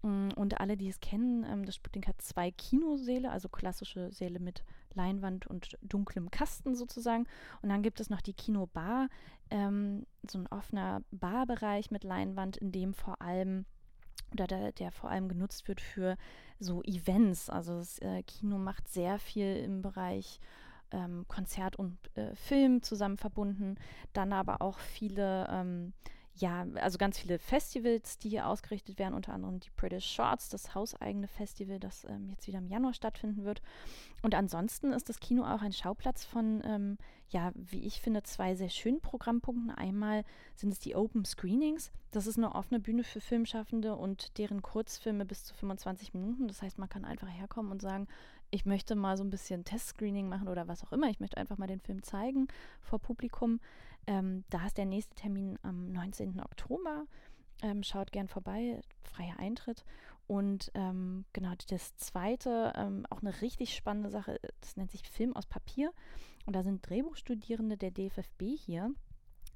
Mm, 0.01 0.29
und 0.35 0.59
alle, 0.59 0.77
die 0.77 0.87
es 0.87 0.99
kennen, 0.99 1.43
ähm, 1.43 1.65
das 1.65 1.75
Sputnik 1.75 2.07
hat 2.07 2.21
zwei 2.21 2.51
Kinosäle, 2.51 3.31
also 3.31 3.49
klassische 3.49 4.11
Säle 4.11 4.39
mit 4.39 4.63
Leinwand 4.93 5.47
und 5.47 5.77
dunklem 5.81 6.31
Kasten 6.31 6.75
sozusagen. 6.75 7.25
Und 7.61 7.69
dann 7.69 7.83
gibt 7.83 7.99
es 7.99 8.09
noch 8.09 8.21
die 8.21 8.33
Kinobar, 8.33 9.09
ähm, 9.51 10.05
so 10.27 10.39
ein 10.39 10.47
offener 10.47 11.01
Barbereich 11.11 11.91
mit 11.91 12.03
Leinwand, 12.03 12.57
in 12.57 12.71
dem 12.71 12.93
vor 12.93 13.21
allem 13.21 13.65
oder 14.31 14.47
der, 14.47 14.71
der, 14.73 14.91
vor 14.91 15.09
allem 15.09 15.27
genutzt 15.27 15.67
wird 15.67 15.81
für 15.81 16.15
so 16.59 16.83
Events. 16.83 17.49
Also 17.49 17.77
das 17.77 17.99
äh, 17.99 18.21
Kino 18.23 18.57
macht 18.57 18.87
sehr 18.87 19.17
viel 19.17 19.55
im 19.57 19.81
Bereich 19.81 20.39
ähm, 20.91 21.25
Konzert 21.27 21.75
und 21.77 21.97
äh, 22.15 22.35
Film 22.35 22.81
zusammen 22.81 23.17
verbunden, 23.17 23.75
dann 24.13 24.33
aber 24.33 24.61
auch 24.61 24.77
viele 24.79 25.47
ähm, 25.49 25.93
ja, 26.39 26.65
also 26.75 26.97
ganz 26.97 27.19
viele 27.19 27.37
Festivals, 27.37 28.17
die 28.17 28.29
hier 28.29 28.47
ausgerichtet 28.47 28.97
werden, 28.97 29.13
unter 29.13 29.33
anderem 29.33 29.59
die 29.59 29.69
British 29.75 30.05
Shorts, 30.05 30.49
das 30.49 30.73
hauseigene 30.73 31.27
Festival, 31.27 31.79
das 31.79 32.05
ähm, 32.05 32.29
jetzt 32.29 32.47
wieder 32.47 32.59
im 32.59 32.67
Januar 32.67 32.93
stattfinden 32.93 33.43
wird. 33.43 33.61
Und 34.21 34.35
ansonsten 34.35 34.93
ist 34.93 35.09
das 35.09 35.19
Kino 35.19 35.43
auch 35.43 35.61
ein 35.61 35.73
Schauplatz 35.73 36.23
von, 36.23 36.61
ähm, 36.65 36.97
ja, 37.29 37.51
wie 37.55 37.85
ich 37.85 37.99
finde, 38.01 38.23
zwei 38.23 38.55
sehr 38.55 38.69
schönen 38.69 39.01
Programmpunkten. 39.01 39.71
Einmal 39.71 40.23
sind 40.55 40.71
es 40.71 40.79
die 40.79 40.95
Open 40.95 41.25
Screenings. 41.25 41.91
Das 42.11 42.25
ist 42.25 42.37
eine 42.37 42.55
offene 42.55 42.79
Bühne 42.79 43.03
für 43.03 43.21
Filmschaffende 43.21 43.95
und 43.95 44.37
deren 44.37 44.61
Kurzfilme 44.61 45.25
bis 45.25 45.43
zu 45.43 45.53
25 45.53 46.13
Minuten. 46.13 46.47
Das 46.47 46.61
heißt, 46.61 46.79
man 46.79 46.89
kann 46.89 47.05
einfach 47.05 47.29
herkommen 47.29 47.71
und 47.71 47.81
sagen, 47.81 48.07
ich 48.51 48.65
möchte 48.65 48.95
mal 48.95 49.17
so 49.17 49.23
ein 49.23 49.29
bisschen 49.29 49.63
Testscreening 49.63 50.27
machen 50.27 50.47
oder 50.47 50.67
was 50.67 50.83
auch 50.83 50.91
immer. 50.91 51.09
Ich 51.09 51.19
möchte 51.19 51.37
einfach 51.37 51.57
mal 51.57 51.67
den 51.67 51.79
Film 51.79 52.03
zeigen 52.03 52.47
vor 52.81 52.99
Publikum. 52.99 53.59
Ähm, 54.07 54.43
da 54.49 54.65
ist 54.65 54.77
der 54.77 54.85
nächste 54.85 55.15
Termin 55.15 55.59
am 55.61 55.91
19. 55.91 56.39
Oktober. 56.41 57.05
Ähm, 57.61 57.83
schaut 57.83 58.11
gern 58.11 58.27
vorbei, 58.27 58.81
freier 59.03 59.37
Eintritt. 59.37 59.83
Und 60.27 60.71
ähm, 60.75 61.25
genau, 61.33 61.53
das 61.69 61.95
zweite, 61.95 62.73
ähm, 62.75 63.05
auch 63.09 63.21
eine 63.21 63.41
richtig 63.41 63.75
spannende 63.75 64.09
Sache, 64.09 64.39
das 64.61 64.77
nennt 64.77 64.91
sich 64.91 65.01
Film 65.09 65.35
aus 65.35 65.45
Papier. 65.45 65.91
Und 66.45 66.55
da 66.55 66.63
sind 66.63 66.87
Drehbuchstudierende 66.87 67.77
der 67.77 67.91
DFFB 67.91 68.43
hier, 68.55 68.91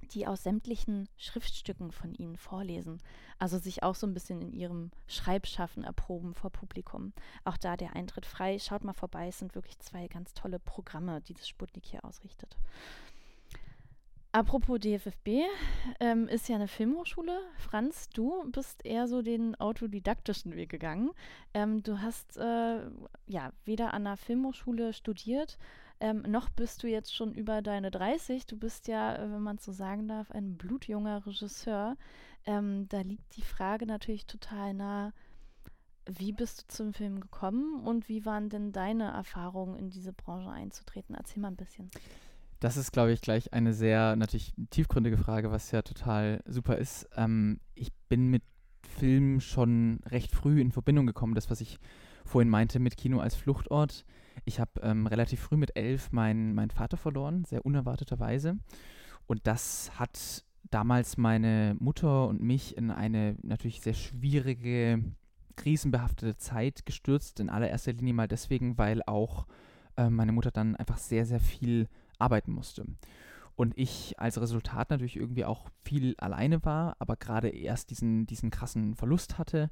die 0.03 0.27
aus 0.27 0.43
sämtlichen 0.43 1.09
Schriftstücken 1.17 1.91
von 1.91 2.13
ihnen 2.13 2.37
vorlesen. 2.37 3.01
Also 3.39 3.57
sich 3.57 3.83
auch 3.83 3.95
so 3.95 4.07
ein 4.07 4.13
bisschen 4.13 4.41
in 4.41 4.53
ihrem 4.53 4.91
Schreibschaffen 5.07 5.83
erproben 5.83 6.33
vor 6.33 6.49
Publikum. 6.51 7.13
Auch 7.43 7.57
da 7.57 7.77
der 7.77 7.95
Eintritt 7.95 8.25
frei. 8.25 8.59
Schaut 8.59 8.83
mal 8.83 8.93
vorbei, 8.93 9.27
es 9.27 9.39
sind 9.39 9.55
wirklich 9.55 9.79
zwei 9.79 10.07
ganz 10.07 10.33
tolle 10.33 10.59
Programme, 10.59 11.21
die 11.21 11.33
das 11.33 11.47
Sputnik 11.47 11.85
hier 11.85 12.03
ausrichtet. 12.05 12.57
Apropos 14.35 14.79
DFFB, 14.79 15.43
ähm, 15.99 16.27
ist 16.27 16.49
ja 16.49 16.55
eine 16.55 16.67
Filmhochschule. 16.67 17.39
Franz, 17.59 18.09
du 18.09 18.49
bist 18.51 18.83
eher 18.83 19.07
so 19.07 19.21
den 19.21 19.53
autodidaktischen 19.59 20.55
Weg 20.55 20.69
gegangen. 20.69 21.11
Ähm, 21.53 21.83
du 21.83 22.01
hast 22.01 22.37
äh, 22.37 22.79
ja 23.27 23.51
weder 23.63 23.93
an 23.93 24.07
einer 24.07 24.17
Filmhochschule 24.17 24.93
studiert, 24.93 25.59
ähm, 25.99 26.23
noch 26.27 26.49
bist 26.49 26.83
du 26.83 26.87
jetzt 26.87 27.15
schon 27.15 27.33
über 27.33 27.61
deine 27.61 27.91
30. 27.91 28.45
Du 28.45 28.57
bist 28.57 28.87
ja, 28.87 29.15
äh, 29.15 29.31
wenn 29.31 29.41
man 29.41 29.57
so 29.57 29.71
sagen 29.71 30.07
darf, 30.07 30.31
ein 30.31 30.57
blutjunger 30.57 31.25
Regisseur. 31.25 31.95
Ähm, 32.45 32.87
da 32.89 33.01
liegt 33.01 33.35
die 33.37 33.41
Frage 33.41 33.85
natürlich 33.85 34.25
total 34.25 34.73
nah. 34.73 35.13
Wie 36.05 36.33
bist 36.33 36.63
du 36.63 36.67
zum 36.67 36.93
Film 36.93 37.21
gekommen 37.21 37.85
und 37.85 38.09
wie 38.09 38.25
waren 38.25 38.49
denn 38.49 38.73
deine 38.73 39.11
Erfahrungen, 39.11 39.77
in 39.77 39.89
diese 39.89 40.11
Branche 40.11 40.49
einzutreten? 40.49 41.15
Erzähl 41.15 41.41
mal 41.41 41.47
ein 41.47 41.55
bisschen. 41.55 41.89
Das 42.59 42.75
ist, 42.75 42.91
glaube 42.91 43.13
ich, 43.13 43.21
gleich 43.21 43.53
eine 43.53 43.73
sehr 43.73 44.15
natürlich 44.17 44.53
tiefgründige 44.69 45.17
Frage, 45.17 45.51
was 45.51 45.71
ja 45.71 45.81
total 45.81 46.41
super 46.45 46.77
ist. 46.77 47.07
Ähm, 47.15 47.59
ich 47.75 47.93
bin 48.09 48.27
mit 48.27 48.43
Film 48.87 49.39
schon 49.39 49.99
recht 50.05 50.31
früh 50.31 50.61
in 50.61 50.71
Verbindung 50.71 51.07
gekommen. 51.07 51.35
Das, 51.35 51.49
was 51.49 51.61
ich 51.61 51.79
vorhin 52.25 52.49
meinte 52.49 52.79
mit 52.79 52.97
Kino 52.97 53.19
als 53.19 53.35
Fluchtort. 53.35 54.05
Ich 54.45 54.59
habe 54.59 54.81
ähm, 54.81 55.07
relativ 55.07 55.39
früh 55.39 55.57
mit 55.57 55.75
elf 55.75 56.11
meinen 56.11 56.53
mein 56.53 56.69
Vater 56.69 56.97
verloren, 56.97 57.45
sehr 57.45 57.65
unerwarteterweise. 57.65 58.57
Und 59.27 59.47
das 59.47 59.91
hat 59.99 60.43
damals 60.69 61.17
meine 61.17 61.75
Mutter 61.79 62.27
und 62.27 62.41
mich 62.41 62.77
in 62.77 62.91
eine 62.91 63.37
natürlich 63.41 63.81
sehr 63.81 63.93
schwierige, 63.93 65.03
krisenbehaftete 65.55 66.37
Zeit 66.37 66.85
gestürzt. 66.85 67.39
In 67.39 67.49
allererster 67.49 67.93
Linie 67.93 68.13
mal 68.13 68.27
deswegen, 68.27 68.77
weil 68.77 69.01
auch 69.05 69.45
äh, 69.97 70.09
meine 70.09 70.31
Mutter 70.31 70.51
dann 70.51 70.75
einfach 70.75 70.97
sehr, 70.97 71.25
sehr 71.25 71.39
viel 71.39 71.87
arbeiten 72.17 72.51
musste. 72.51 72.85
Und 73.55 73.77
ich 73.77 74.19
als 74.19 74.41
Resultat 74.41 74.89
natürlich 74.89 75.15
irgendwie 75.15 75.45
auch 75.45 75.69
viel 75.83 76.15
alleine 76.17 76.65
war, 76.65 76.95
aber 76.99 77.15
gerade 77.15 77.49
erst 77.49 77.91
diesen, 77.91 78.25
diesen 78.25 78.49
krassen 78.49 78.95
Verlust 78.95 79.37
hatte 79.37 79.69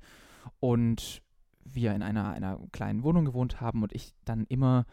und 0.60 1.24
wir 1.65 1.94
in 1.94 2.01
einer, 2.01 2.32
einer 2.32 2.60
kleinen 2.72 3.03
Wohnung 3.03 3.25
gewohnt 3.25 3.62
haben 3.62 3.84
und 3.84 3.94
ich 3.94 4.13
dann 4.25 4.46
immer 4.46 4.86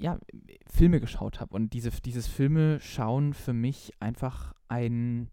ja, 0.00 0.18
Filme 0.66 1.00
geschaut 1.00 1.40
habe. 1.40 1.54
Und 1.54 1.72
diese, 1.72 1.90
dieses 1.90 2.26
Filme 2.26 2.80
schauen 2.80 3.34
für 3.34 3.52
mich 3.52 3.92
einfach 4.00 4.54
ein 4.68 5.30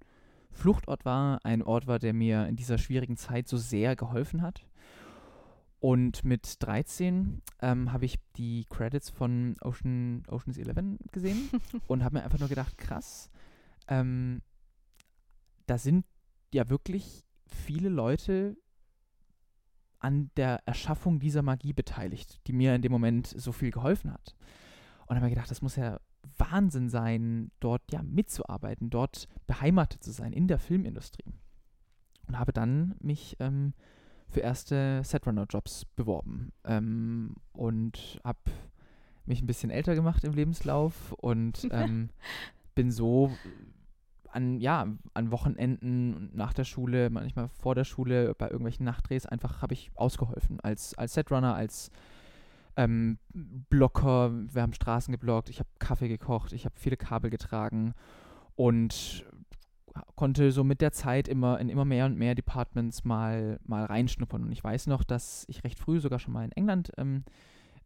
Fluchtort 0.51 1.05
war, 1.05 1.39
ein 1.45 1.61
Ort 1.61 1.87
war, 1.87 1.99
der 1.99 2.13
mir 2.13 2.47
in 2.47 2.55
dieser 2.55 2.77
schwierigen 2.77 3.15
Zeit 3.15 3.47
so 3.47 3.57
sehr 3.57 3.95
geholfen 3.95 4.41
hat. 4.41 4.65
Und 5.79 6.25
mit 6.25 6.55
13 6.59 7.41
ähm, 7.61 7.93
habe 7.93 8.05
ich 8.05 8.15
die 8.35 8.65
Credits 8.69 9.09
von 9.11 9.55
Ocean, 9.61 10.23
Ocean's 10.27 10.57
Eleven 10.57 10.97
gesehen 11.11 11.49
und 11.87 12.03
habe 12.03 12.17
mir 12.17 12.23
einfach 12.23 12.39
nur 12.39 12.49
gedacht, 12.49 12.77
krass, 12.77 13.29
ähm, 13.87 14.41
da 15.67 15.77
sind 15.77 16.05
ja 16.53 16.69
wirklich 16.69 17.23
viele 17.45 17.89
Leute 17.89 18.57
an 19.99 20.29
der 20.37 20.61
Erschaffung 20.65 21.19
dieser 21.19 21.41
Magie 21.41 21.73
beteiligt, 21.73 22.39
die 22.47 22.53
mir 22.53 22.75
in 22.75 22.81
dem 22.81 22.91
Moment 22.91 23.27
so 23.27 23.51
viel 23.51 23.71
geholfen 23.71 24.11
hat. 24.11 24.35
Und 25.05 25.15
habe 25.15 25.25
mir 25.25 25.31
gedacht, 25.31 25.51
das 25.51 25.61
muss 25.61 25.75
ja 25.75 25.99
Wahnsinn 26.37 26.89
sein, 26.89 27.51
dort 27.59 27.81
ja 27.91 28.03
mitzuarbeiten, 28.03 28.89
dort 28.89 29.27
beheimatet 29.47 30.03
zu 30.03 30.11
sein 30.11 30.33
in 30.33 30.47
der 30.47 30.59
Filmindustrie. 30.59 31.25
Und 32.27 32.37
habe 32.37 32.51
dann 32.51 32.95
mich 32.99 33.37
ähm, 33.39 33.73
für 34.29 34.41
erste 34.41 35.01
Setrunner-Jobs 35.03 35.85
beworben 35.95 36.51
ähm, 36.65 37.35
und 37.53 38.19
habe 38.23 38.39
mich 39.25 39.41
ein 39.41 39.47
bisschen 39.47 39.69
älter 39.69 39.95
gemacht 39.95 40.23
im 40.23 40.33
Lebenslauf 40.33 41.13
und 41.13 41.67
ähm, 41.71 42.09
bin 42.75 42.91
so 42.91 43.31
an, 44.37 44.59
ja, 44.59 44.85
an 45.15 45.31
Wochenenden 45.31 46.29
nach 46.35 46.53
der 46.53 46.63
Schule, 46.63 47.09
manchmal 47.09 47.49
vor 47.49 47.73
der 47.73 47.85
Schule, 47.85 48.35
bei 48.35 48.45
irgendwelchen 48.45 48.85
Nachtdrehs 48.85 49.25
einfach 49.25 49.63
habe 49.63 49.73
ich 49.73 49.89
ausgeholfen 49.95 50.59
als, 50.59 50.93
als 50.93 51.15
Setrunner, 51.15 51.55
als 51.55 51.89
ähm, 52.75 53.17
Blocker. 53.33 54.31
Wir 54.53 54.61
haben 54.61 54.73
Straßen 54.73 55.11
geblockt, 55.11 55.49
ich 55.49 55.57
habe 55.57 55.69
Kaffee 55.79 56.07
gekocht, 56.07 56.53
ich 56.53 56.65
habe 56.65 56.75
viele 56.77 56.97
Kabel 56.97 57.31
getragen 57.31 57.95
und 58.55 59.25
konnte 60.15 60.51
so 60.51 60.63
mit 60.63 60.81
der 60.81 60.91
Zeit 60.91 61.27
immer 61.27 61.59
in 61.59 61.69
immer 61.69 61.85
mehr 61.85 62.05
und 62.05 62.15
mehr 62.19 62.35
Departments 62.35 63.03
mal, 63.03 63.59
mal 63.65 63.85
reinschnuppern. 63.85 64.43
Und 64.43 64.51
ich 64.51 64.63
weiß 64.63 64.85
noch, 64.85 65.03
dass 65.03 65.45
ich 65.49 65.63
recht 65.63 65.79
früh 65.79 65.99
sogar 65.99 66.19
schon 66.19 66.33
mal 66.33 66.45
in 66.45 66.51
England 66.51 66.91
ähm, 66.97 67.23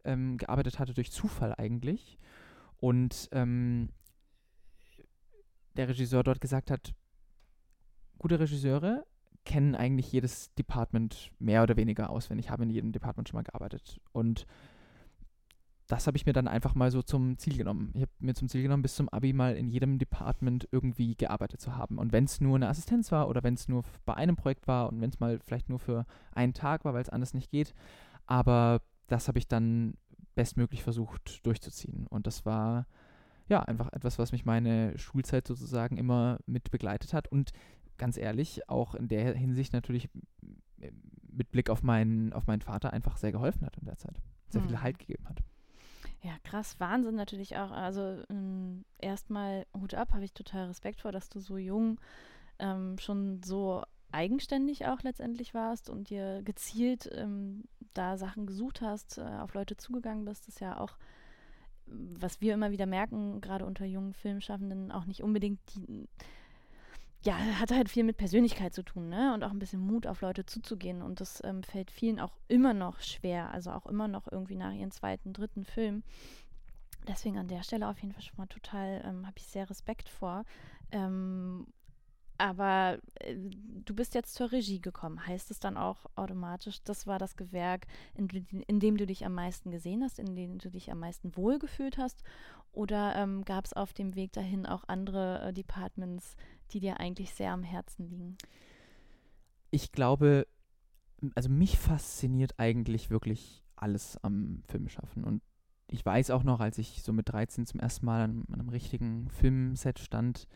ähm, 0.04 0.36
gearbeitet 0.36 0.78
hatte, 0.78 0.92
durch 0.92 1.10
Zufall 1.12 1.54
eigentlich. 1.56 2.18
Und 2.78 3.30
ähm, 3.32 3.88
der 5.76 5.88
Regisseur 5.88 6.22
dort 6.22 6.40
gesagt 6.40 6.70
hat, 6.70 6.94
gute 8.18 8.38
Regisseure 8.38 9.04
kennen 9.44 9.74
eigentlich 9.74 10.12
jedes 10.12 10.54
Department 10.54 11.32
mehr 11.38 11.62
oder 11.62 11.76
weniger 11.76 12.10
auswendig, 12.10 12.50
haben 12.50 12.62
in 12.62 12.70
jedem 12.70 12.92
Department 12.92 13.28
schon 13.28 13.38
mal 13.38 13.42
gearbeitet. 13.42 14.00
Und 14.12 14.46
das 15.88 16.06
habe 16.06 16.16
ich 16.16 16.24
mir 16.24 16.32
dann 16.32 16.48
einfach 16.48 16.74
mal 16.74 16.90
so 16.90 17.02
zum 17.02 17.36
Ziel 17.38 17.56
genommen. 17.56 17.90
Ich 17.94 18.02
habe 18.02 18.12
mir 18.20 18.34
zum 18.34 18.48
Ziel 18.48 18.62
genommen, 18.62 18.82
bis 18.82 18.96
zum 18.96 19.08
Abi 19.08 19.32
mal 19.32 19.56
in 19.56 19.68
jedem 19.68 19.98
Department 19.98 20.68
irgendwie 20.70 21.16
gearbeitet 21.16 21.60
zu 21.60 21.76
haben. 21.76 21.98
Und 21.98 22.12
wenn 22.12 22.24
es 22.24 22.40
nur 22.40 22.56
eine 22.56 22.68
Assistenz 22.68 23.12
war 23.12 23.28
oder 23.28 23.42
wenn 23.42 23.54
es 23.54 23.68
nur 23.68 23.82
bei 24.04 24.14
einem 24.14 24.36
Projekt 24.36 24.68
war 24.68 24.88
und 24.88 25.00
wenn 25.00 25.10
es 25.10 25.20
mal 25.20 25.38
vielleicht 25.40 25.68
nur 25.68 25.80
für 25.80 26.06
einen 26.32 26.54
Tag 26.54 26.84
war, 26.84 26.94
weil 26.94 27.02
es 27.02 27.10
anders 27.10 27.34
nicht 27.34 27.50
geht. 27.50 27.74
Aber 28.26 28.80
das 29.08 29.28
habe 29.28 29.38
ich 29.38 29.48
dann 29.48 29.94
bestmöglich 30.34 30.82
versucht 30.82 31.44
durchzuziehen. 31.44 32.06
Und 32.06 32.26
das 32.26 32.46
war 32.46 32.86
ja 33.52 33.60
einfach 33.60 33.92
etwas, 33.92 34.18
was 34.18 34.32
mich 34.32 34.44
meine 34.44 34.98
Schulzeit 34.98 35.46
sozusagen 35.46 35.96
immer 35.96 36.38
mit 36.46 36.70
begleitet 36.70 37.12
hat. 37.12 37.28
Und 37.28 37.52
ganz 37.98 38.16
ehrlich, 38.16 38.68
auch 38.68 38.94
in 38.94 39.08
der 39.08 39.34
Hinsicht 39.34 39.72
natürlich 39.72 40.08
mit 41.30 41.50
Blick 41.50 41.70
auf 41.70 41.82
meinen, 41.82 42.32
auf 42.32 42.46
meinen 42.46 42.60
Vater 42.60 42.92
einfach 42.92 43.16
sehr 43.16 43.32
geholfen 43.32 43.64
hat 43.64 43.78
in 43.78 43.86
der 43.86 43.96
Zeit. 43.96 44.20
Sehr 44.48 44.60
viel 44.62 44.72
mhm. 44.72 44.82
Halt 44.82 44.98
gegeben 44.98 45.28
hat. 45.28 45.42
Ja, 46.22 46.32
krass, 46.44 46.78
Wahnsinn 46.78 47.16
natürlich 47.16 47.56
auch. 47.56 47.70
Also 47.70 48.22
ähm, 48.30 48.84
erstmal 48.98 49.66
Hut 49.76 49.94
ab, 49.94 50.12
habe 50.12 50.24
ich 50.24 50.32
total 50.32 50.66
Respekt 50.66 51.00
vor, 51.00 51.10
dass 51.10 51.28
du 51.28 51.40
so 51.40 51.56
jung 51.56 52.00
ähm, 52.58 52.96
schon 52.98 53.42
so 53.42 53.82
eigenständig 54.12 54.86
auch 54.86 55.02
letztendlich 55.02 55.54
warst 55.54 55.90
und 55.90 56.10
dir 56.10 56.42
gezielt 56.42 57.10
ähm, 57.12 57.64
da 57.94 58.16
Sachen 58.18 58.46
gesucht 58.46 58.82
hast, 58.82 59.18
äh, 59.18 59.22
auf 59.22 59.54
Leute 59.54 59.76
zugegangen 59.76 60.24
bist. 60.24 60.46
Das 60.46 60.54
ist 60.54 60.60
ja 60.60 60.78
auch, 60.78 60.96
was 62.18 62.40
wir 62.40 62.54
immer 62.54 62.70
wieder 62.70 62.86
merken, 62.86 63.40
gerade 63.40 63.66
unter 63.66 63.84
jungen 63.84 64.14
Filmschaffenden, 64.14 64.92
auch 64.92 65.04
nicht 65.04 65.22
unbedingt 65.22 65.60
die 65.74 66.08
ja, 67.24 67.36
hat 67.36 67.70
halt 67.70 67.88
viel 67.88 68.02
mit 68.02 68.16
Persönlichkeit 68.16 68.74
zu 68.74 68.82
tun, 68.82 69.08
ne? 69.08 69.32
Und 69.32 69.44
auch 69.44 69.52
ein 69.52 69.58
bisschen 69.60 69.80
Mut 69.80 70.06
auf 70.06 70.22
Leute 70.22 70.44
zuzugehen. 70.44 71.02
Und 71.02 71.20
das 71.20 71.40
ähm, 71.44 71.62
fällt 71.62 71.90
vielen 71.90 72.18
auch 72.18 72.36
immer 72.48 72.74
noch 72.74 73.00
schwer. 73.00 73.52
Also 73.52 73.70
auch 73.70 73.86
immer 73.86 74.08
noch 74.08 74.30
irgendwie 74.30 74.56
nach 74.56 74.72
ihren 74.72 74.90
zweiten, 74.90 75.32
dritten 75.32 75.64
Film. 75.64 76.02
Deswegen 77.06 77.38
an 77.38 77.48
der 77.48 77.62
Stelle 77.62 77.88
auf 77.88 77.98
jeden 78.00 78.12
Fall 78.12 78.22
schon 78.22 78.36
mal 78.38 78.46
total, 78.46 79.02
ähm, 79.04 79.26
habe 79.26 79.38
ich 79.38 79.46
sehr 79.46 79.70
Respekt 79.70 80.08
vor. 80.08 80.44
Ähm, 80.90 81.66
aber 82.38 82.98
äh, 83.20 83.36
du 83.36 83.94
bist 83.94 84.14
jetzt 84.14 84.34
zur 84.34 84.52
Regie 84.52 84.80
gekommen. 84.80 85.26
Heißt 85.26 85.50
es 85.50 85.60
dann 85.60 85.76
auch 85.76 86.06
automatisch, 86.16 86.82
das 86.82 87.06
war 87.06 87.18
das 87.18 87.36
Gewerk, 87.36 87.86
in, 88.14 88.28
in, 88.66 88.80
dem 88.80 88.96
du 88.96 89.06
dich 89.06 89.24
am 89.24 89.34
meisten 89.34 89.70
gesehen 89.70 90.02
hast, 90.02 90.18
in 90.18 90.34
dem 90.34 90.58
du 90.58 90.70
dich 90.70 90.90
am 90.90 91.00
meisten 91.00 91.36
wohlgefühlt 91.36 91.98
hast? 91.98 92.22
Oder 92.72 93.14
ähm, 93.16 93.44
gab 93.44 93.66
es 93.66 93.72
auf 93.72 93.92
dem 93.92 94.14
Weg 94.14 94.32
dahin 94.32 94.66
auch 94.66 94.84
andere 94.88 95.42
äh, 95.42 95.52
Departments, 95.52 96.36
die 96.70 96.80
dir 96.80 97.00
eigentlich 97.00 97.34
sehr 97.34 97.52
am 97.52 97.62
Herzen 97.62 98.08
liegen? 98.08 98.38
Ich 99.70 99.92
glaube, 99.92 100.46
also 101.34 101.48
mich 101.48 101.78
fasziniert 101.78 102.58
eigentlich 102.58 103.10
wirklich 103.10 103.62
alles 103.76 104.16
am 104.22 104.62
Filmschaffen. 104.68 105.24
Und 105.24 105.42
ich 105.88 106.04
weiß 106.04 106.30
auch 106.30 106.44
noch, 106.44 106.60
als 106.60 106.78
ich 106.78 107.02
so 107.02 107.12
mit 107.12 107.28
13 107.28 107.66
zum 107.66 107.80
ersten 107.80 108.06
Mal 108.06 108.22
an, 108.22 108.44
an 108.48 108.60
einem 108.60 108.68
richtigen 108.70 109.28
Filmset 109.28 109.98
stand, 109.98 110.48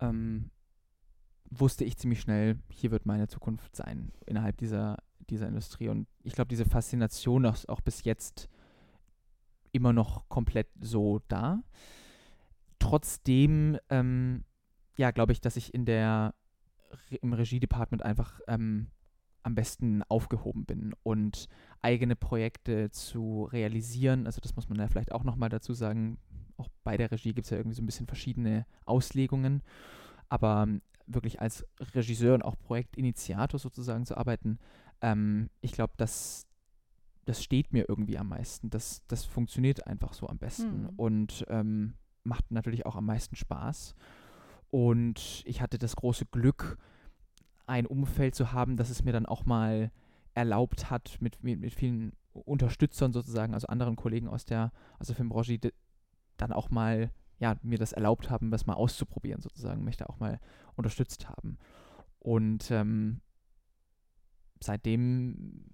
ähm, 0.00 0.50
wusste 1.50 1.84
ich 1.84 1.96
ziemlich 1.96 2.20
schnell, 2.20 2.58
hier 2.70 2.90
wird 2.90 3.06
meine 3.06 3.28
Zukunft 3.28 3.74
sein 3.76 4.12
innerhalb 4.26 4.56
dieser, 4.58 4.98
dieser 5.30 5.48
Industrie. 5.48 5.88
Und 5.88 6.06
ich 6.22 6.34
glaube, 6.34 6.48
diese 6.48 6.64
Faszination 6.64 7.44
ist 7.44 7.68
auch 7.68 7.80
bis 7.80 8.04
jetzt 8.04 8.48
immer 9.72 9.92
noch 9.92 10.28
komplett 10.28 10.68
so 10.80 11.20
da. 11.28 11.62
Trotzdem 12.78 13.78
ähm, 13.90 14.44
ja, 14.98 15.12
glaube 15.12 15.32
ich, 15.32 15.40
dass 15.40 15.56
ich 15.56 15.72
in 15.72 15.86
der 15.86 16.34
im 17.22 17.32
Regiedepartment 17.32 18.02
einfach 18.02 18.40
ähm, 18.48 18.88
am 19.42 19.54
besten 19.54 20.02
aufgehoben 20.04 20.64
bin 20.66 20.94
und 21.02 21.48
eigene 21.80 22.16
Projekte 22.16 22.90
zu 22.90 23.44
realisieren. 23.44 24.26
Also 24.26 24.40
das 24.40 24.56
muss 24.56 24.68
man 24.68 24.78
ja 24.78 24.88
vielleicht 24.88 25.12
auch 25.12 25.24
nochmal 25.24 25.48
dazu 25.48 25.72
sagen. 25.72 26.18
Auch 26.56 26.68
bei 26.82 26.96
der 26.96 27.10
Regie 27.10 27.32
gibt 27.32 27.44
es 27.46 27.50
ja 27.50 27.56
irgendwie 27.56 27.76
so 27.76 27.82
ein 27.82 27.86
bisschen 27.86 28.06
verschiedene 28.06 28.66
Auslegungen. 28.84 29.62
Aber 30.28 30.66
wirklich 31.08 31.40
als 31.40 31.66
Regisseur 31.94 32.34
und 32.34 32.42
auch 32.42 32.58
Projektinitiator 32.58 33.58
sozusagen 33.58 34.06
zu 34.06 34.16
arbeiten, 34.16 34.58
ähm, 35.00 35.50
ich 35.60 35.72
glaube, 35.72 35.94
das, 35.96 36.46
das 37.24 37.42
steht 37.42 37.72
mir 37.72 37.86
irgendwie 37.88 38.18
am 38.18 38.28
meisten. 38.28 38.70
Das, 38.70 39.02
das 39.08 39.24
funktioniert 39.24 39.86
einfach 39.86 40.12
so 40.12 40.28
am 40.28 40.38
besten 40.38 40.82
mhm. 40.82 40.92
und 40.96 41.44
ähm, 41.48 41.94
macht 42.24 42.50
natürlich 42.50 42.86
auch 42.86 42.96
am 42.96 43.06
meisten 43.06 43.36
Spaß. 43.36 43.94
Und 44.70 45.42
ich 45.46 45.62
hatte 45.62 45.78
das 45.78 45.96
große 45.96 46.26
Glück, 46.26 46.76
ein 47.66 47.86
Umfeld 47.86 48.34
zu 48.34 48.52
haben, 48.52 48.76
das 48.76 48.90
es 48.90 49.02
mir 49.02 49.12
dann 49.12 49.26
auch 49.26 49.44
mal 49.44 49.90
erlaubt 50.34 50.90
hat, 50.90 51.18
mit, 51.20 51.42
mit, 51.42 51.60
mit 51.60 51.74
vielen 51.74 52.12
Unterstützern 52.32 53.12
sozusagen, 53.12 53.54
also 53.54 53.66
anderen 53.66 53.96
Kollegen 53.96 54.28
aus 54.28 54.44
der, 54.44 54.72
aus 54.98 55.08
der 55.08 55.16
Filmbranche, 55.16 55.58
dann 56.36 56.52
auch 56.52 56.70
mal 56.70 57.10
ja, 57.38 57.56
mir 57.62 57.78
das 57.78 57.92
erlaubt 57.92 58.30
haben, 58.30 58.50
das 58.50 58.66
mal 58.66 58.74
auszuprobieren 58.74 59.40
sozusagen, 59.40 59.84
mich 59.84 59.96
da 59.96 60.06
auch 60.06 60.18
mal 60.18 60.40
unterstützt 60.76 61.28
haben. 61.28 61.58
Und 62.18 62.70
ähm, 62.70 63.20
seitdem 64.60 65.64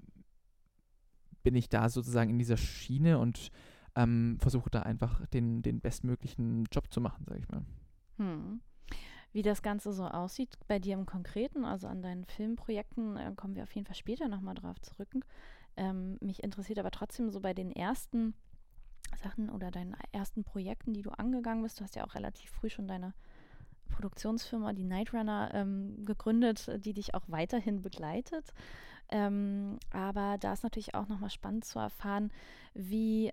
bin 1.43 1.55
ich 1.55 1.69
da 1.69 1.89
sozusagen 1.89 2.31
in 2.31 2.39
dieser 2.39 2.57
Schiene 2.57 3.19
und 3.19 3.51
ähm, 3.97 4.39
versuche 4.41 4.71
da 4.71 4.81
einfach 4.81 5.25
den, 5.27 5.63
den 5.63 5.81
bestmöglichen 5.81 6.65
Job 6.73 6.93
zu 6.93 7.01
machen, 7.01 7.25
sage 7.27 7.41
ich 7.41 7.49
mal. 7.49 7.65
Hm. 8.19 8.61
Wie 9.33 9.43
das 9.43 9.63
Ganze 9.63 9.93
so 9.93 10.07
aussieht 10.07 10.59
bei 10.69 10.79
dir 10.79 10.95
im 10.95 11.07
Konkreten, 11.07 11.65
also 11.65 11.87
an 11.89 12.03
deinen 12.03 12.25
Filmprojekten, 12.25 13.17
äh, 13.17 13.33
kommen 13.37 13.57
wir 13.57 13.65
auf 13.65 13.75
jeden 13.75 13.87
Fall 13.87 13.97
später 13.97 14.29
nochmal 14.29 14.55
drauf 14.55 14.81
zurück. 14.81 15.15
Ähm, 15.77 16.19
mich 16.21 16.43
interessiert 16.43 16.79
aber 16.79 16.91
trotzdem 16.91 17.31
so 17.31 17.41
bei 17.41 17.53
den 17.53 17.73
ersten 17.73 18.35
Sachen 19.23 19.51
oder 19.51 19.71
deinen 19.71 19.97
ersten 20.13 20.45
Projekten, 20.45 20.93
die 20.93 21.03
du 21.03 21.11
angegangen 21.11 21.63
bist. 21.63 21.81
Du 21.81 21.85
hast 21.85 21.97
ja 21.97 22.05
auch 22.05 22.15
relativ 22.15 22.51
früh 22.51 22.71
schon 22.71 22.89
deine 22.89 23.15
Produktionsfirma, 23.89 24.73
die 24.73 24.85
Night 24.85 25.13
Runner, 25.13 25.51
ähm, 25.55 26.05
gegründet, 26.05 26.71
die 26.85 26.95
dich 26.95 27.15
auch 27.15 27.25
weiterhin 27.29 27.83
begleitet. 27.83 28.53
Ähm, 29.11 29.79
aber 29.91 30.37
da 30.39 30.53
ist 30.53 30.63
natürlich 30.63 30.95
auch 30.95 31.09
nochmal 31.09 31.31
spannend 31.31 31.65
zu 31.65 31.79
erfahren, 31.79 32.33
wie 32.75 33.33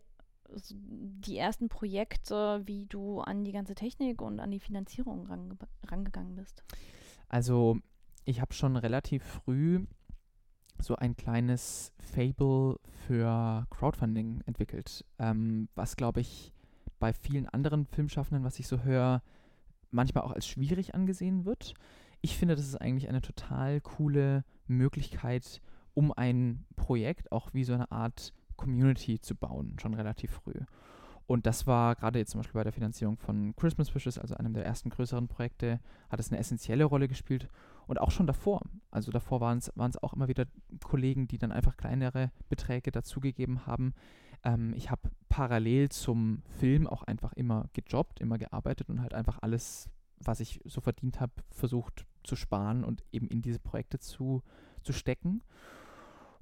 die 0.54 1.38
ersten 1.38 1.70
Projekte, 1.70 2.62
wie 2.66 2.86
du 2.86 3.22
an 3.22 3.46
die 3.46 3.54
ganze 3.54 3.74
Technik 3.74 4.22
und 4.22 4.40
an 4.40 4.52
die 4.52 4.60
Finanzierung 4.60 5.26
range 5.28 5.58
rangegangen 5.88 6.36
bist. 6.36 6.64
Also 7.30 7.78
ich 8.26 8.42
habe 8.42 8.54
schon 8.54 8.76
relativ 8.76 9.24
früh 9.24 9.86
so 10.82 10.96
ein 10.96 11.16
kleines 11.16 11.94
Fable 12.00 12.80
für 13.08 13.66
Crowdfunding 13.70 14.42
entwickelt, 14.46 15.06
ähm, 15.20 15.70
was 15.76 15.96
glaube 15.96 16.22
ich 16.22 16.52
bei 17.00 17.14
vielen 17.14 17.48
anderen 17.50 17.86
Filmschaffenden, 17.86 18.44
was 18.44 18.60
ich 18.60 18.68
so 18.68 18.84
höre, 18.84 19.22
manchmal 19.90 20.24
auch 20.24 20.32
als 20.32 20.48
schwierig 20.48 20.96
angesehen 20.96 21.46
wird. 21.46 21.74
Ich 22.22 22.38
finde, 22.38 22.56
das 22.56 22.66
ist 22.66 22.80
eigentlich 22.80 23.10
eine 23.10 23.22
total 23.22 23.82
coole 23.82 24.44
Möglichkeit, 24.68 25.62
um 25.94 26.14
ein 26.14 26.66
Projekt 26.76 27.32
auch 27.32 27.54
wie 27.54 27.64
so 27.64 27.74
eine 27.74 27.92
Art 27.92 28.34
Community 28.56 29.20
zu 29.20 29.36
bauen, 29.36 29.76
schon 29.80 29.96
relativ 29.96 30.32
früh. 30.32 30.54
Und 31.26 31.46
das 31.46 31.66
war 31.66 31.96
gerade 31.96 32.20
jetzt 32.20 32.32
zum 32.32 32.40
Beispiel 32.40 32.60
bei 32.60 32.64
der 32.64 32.74
Finanzierung 32.74 33.18
von 33.18 33.56
Christmas 33.56 33.94
Wishes, 33.96 34.18
also 34.18 34.36
einem 34.36 34.54
der 34.54 34.66
ersten 34.66 34.90
größeren 34.90 35.28
Projekte, 35.28 35.80
hat 36.10 36.20
es 36.20 36.30
eine 36.30 36.40
essentielle 36.40 36.84
Rolle 36.84 37.08
gespielt. 37.08 37.48
Und 37.88 38.00
auch 38.00 38.12
schon 38.12 38.28
davor. 38.28 38.62
Also 38.90 39.12
davor 39.12 39.42
waren 39.42 39.58
es 39.58 40.04
auch 40.04 40.14
immer 40.14 40.28
wieder 40.28 40.46
Kollegen, 40.84 41.28
die 41.28 41.38
dann 41.38 41.52
einfach 41.52 41.78
kleinere 41.78 42.32
Beträge 42.50 42.92
dazugegeben 42.92 43.66
haben. 43.66 43.94
Ähm, 44.44 44.74
ich 44.76 44.92
habe 44.92 45.10
parallel 45.30 45.90
zum 45.90 46.44
Film 46.60 46.88
auch 46.88 47.04
einfach 47.04 47.34
immer 47.34 47.70
gejobbt, 47.74 48.20
immer 48.20 48.38
gearbeitet 48.38 48.90
und 48.90 49.02
halt 49.02 49.14
einfach 49.14 49.40
alles, 49.42 49.90
was 50.20 50.40
ich 50.40 50.62
so 50.66 50.82
verdient 50.82 51.20
habe, 51.20 51.34
versucht 51.50 52.06
zu 52.24 52.36
sparen 52.36 52.84
und 52.84 53.04
eben 53.12 53.28
in 53.28 53.42
diese 53.42 53.60
Projekte 53.60 54.00
zu, 54.00 54.42
zu 54.84 54.94
stecken. 54.94 55.42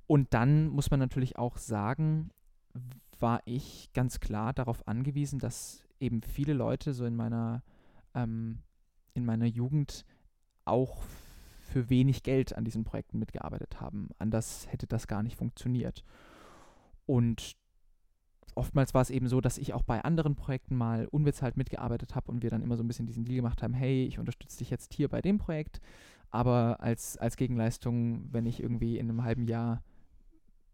Und 0.08 0.34
dann 0.34 0.68
muss 0.68 0.92
man 0.92 1.00
natürlich 1.00 1.38
auch 1.38 1.58
sagen, 1.58 2.32
war 3.20 3.42
ich 3.46 3.92
ganz 3.94 4.20
klar 4.20 4.54
darauf 4.54 4.88
angewiesen, 4.88 5.40
dass 5.40 5.84
eben 6.00 6.22
viele 6.22 6.54
Leute 6.54 6.94
so 6.94 7.06
in 7.06 7.16
meiner, 7.16 7.64
ähm, 8.16 8.60
in 9.14 9.26
meiner 9.26 9.46
Jugend 9.46 10.06
auch 10.66 11.04
für 11.70 11.90
wenig 11.90 12.24
Geld 12.24 12.56
an 12.56 12.66
diesen 12.66 12.84
Projekten 12.84 13.20
mitgearbeitet 13.20 13.80
haben. 13.80 14.10
Anders 14.18 14.68
hätte 14.70 14.88
das 14.88 15.08
gar 15.08 15.24
nicht 15.24 15.38
funktioniert. 15.38 16.04
Und 17.06 17.58
oftmals 18.56 18.94
war 18.94 19.02
es 19.02 19.10
eben 19.10 19.28
so, 19.28 19.42
dass 19.42 19.58
ich 19.58 19.74
auch 19.74 19.84
bei 19.84 20.04
anderen 20.04 20.36
Projekten 20.36 20.76
mal 20.76 21.06
unbezahlt 21.08 21.58
mitgearbeitet 21.58 22.16
habe 22.16 22.32
und 22.32 22.44
wir 22.44 22.50
dann 22.50 22.62
immer 22.62 22.76
so 22.76 22.84
ein 22.84 22.88
bisschen 22.88 23.08
diesen 23.08 23.26
Deal 23.26 23.38
gemacht 23.38 23.64
haben, 23.64 23.74
hey, 23.74 24.06
ich 24.06 24.20
unterstütze 24.20 24.58
dich 24.58 24.70
jetzt 24.70 24.94
hier 24.94 25.08
bei 25.08 25.22
dem 25.22 25.38
Projekt, 25.38 25.80
aber 26.30 26.78
als, 26.82 27.18
als 27.18 27.38
Gegenleistung, 27.38 28.32
wenn 28.32 28.46
ich 28.46 28.62
irgendwie 28.62 28.98
in 28.98 29.10
einem 29.10 29.24
halben 29.24 29.48
Jahr 29.48 29.84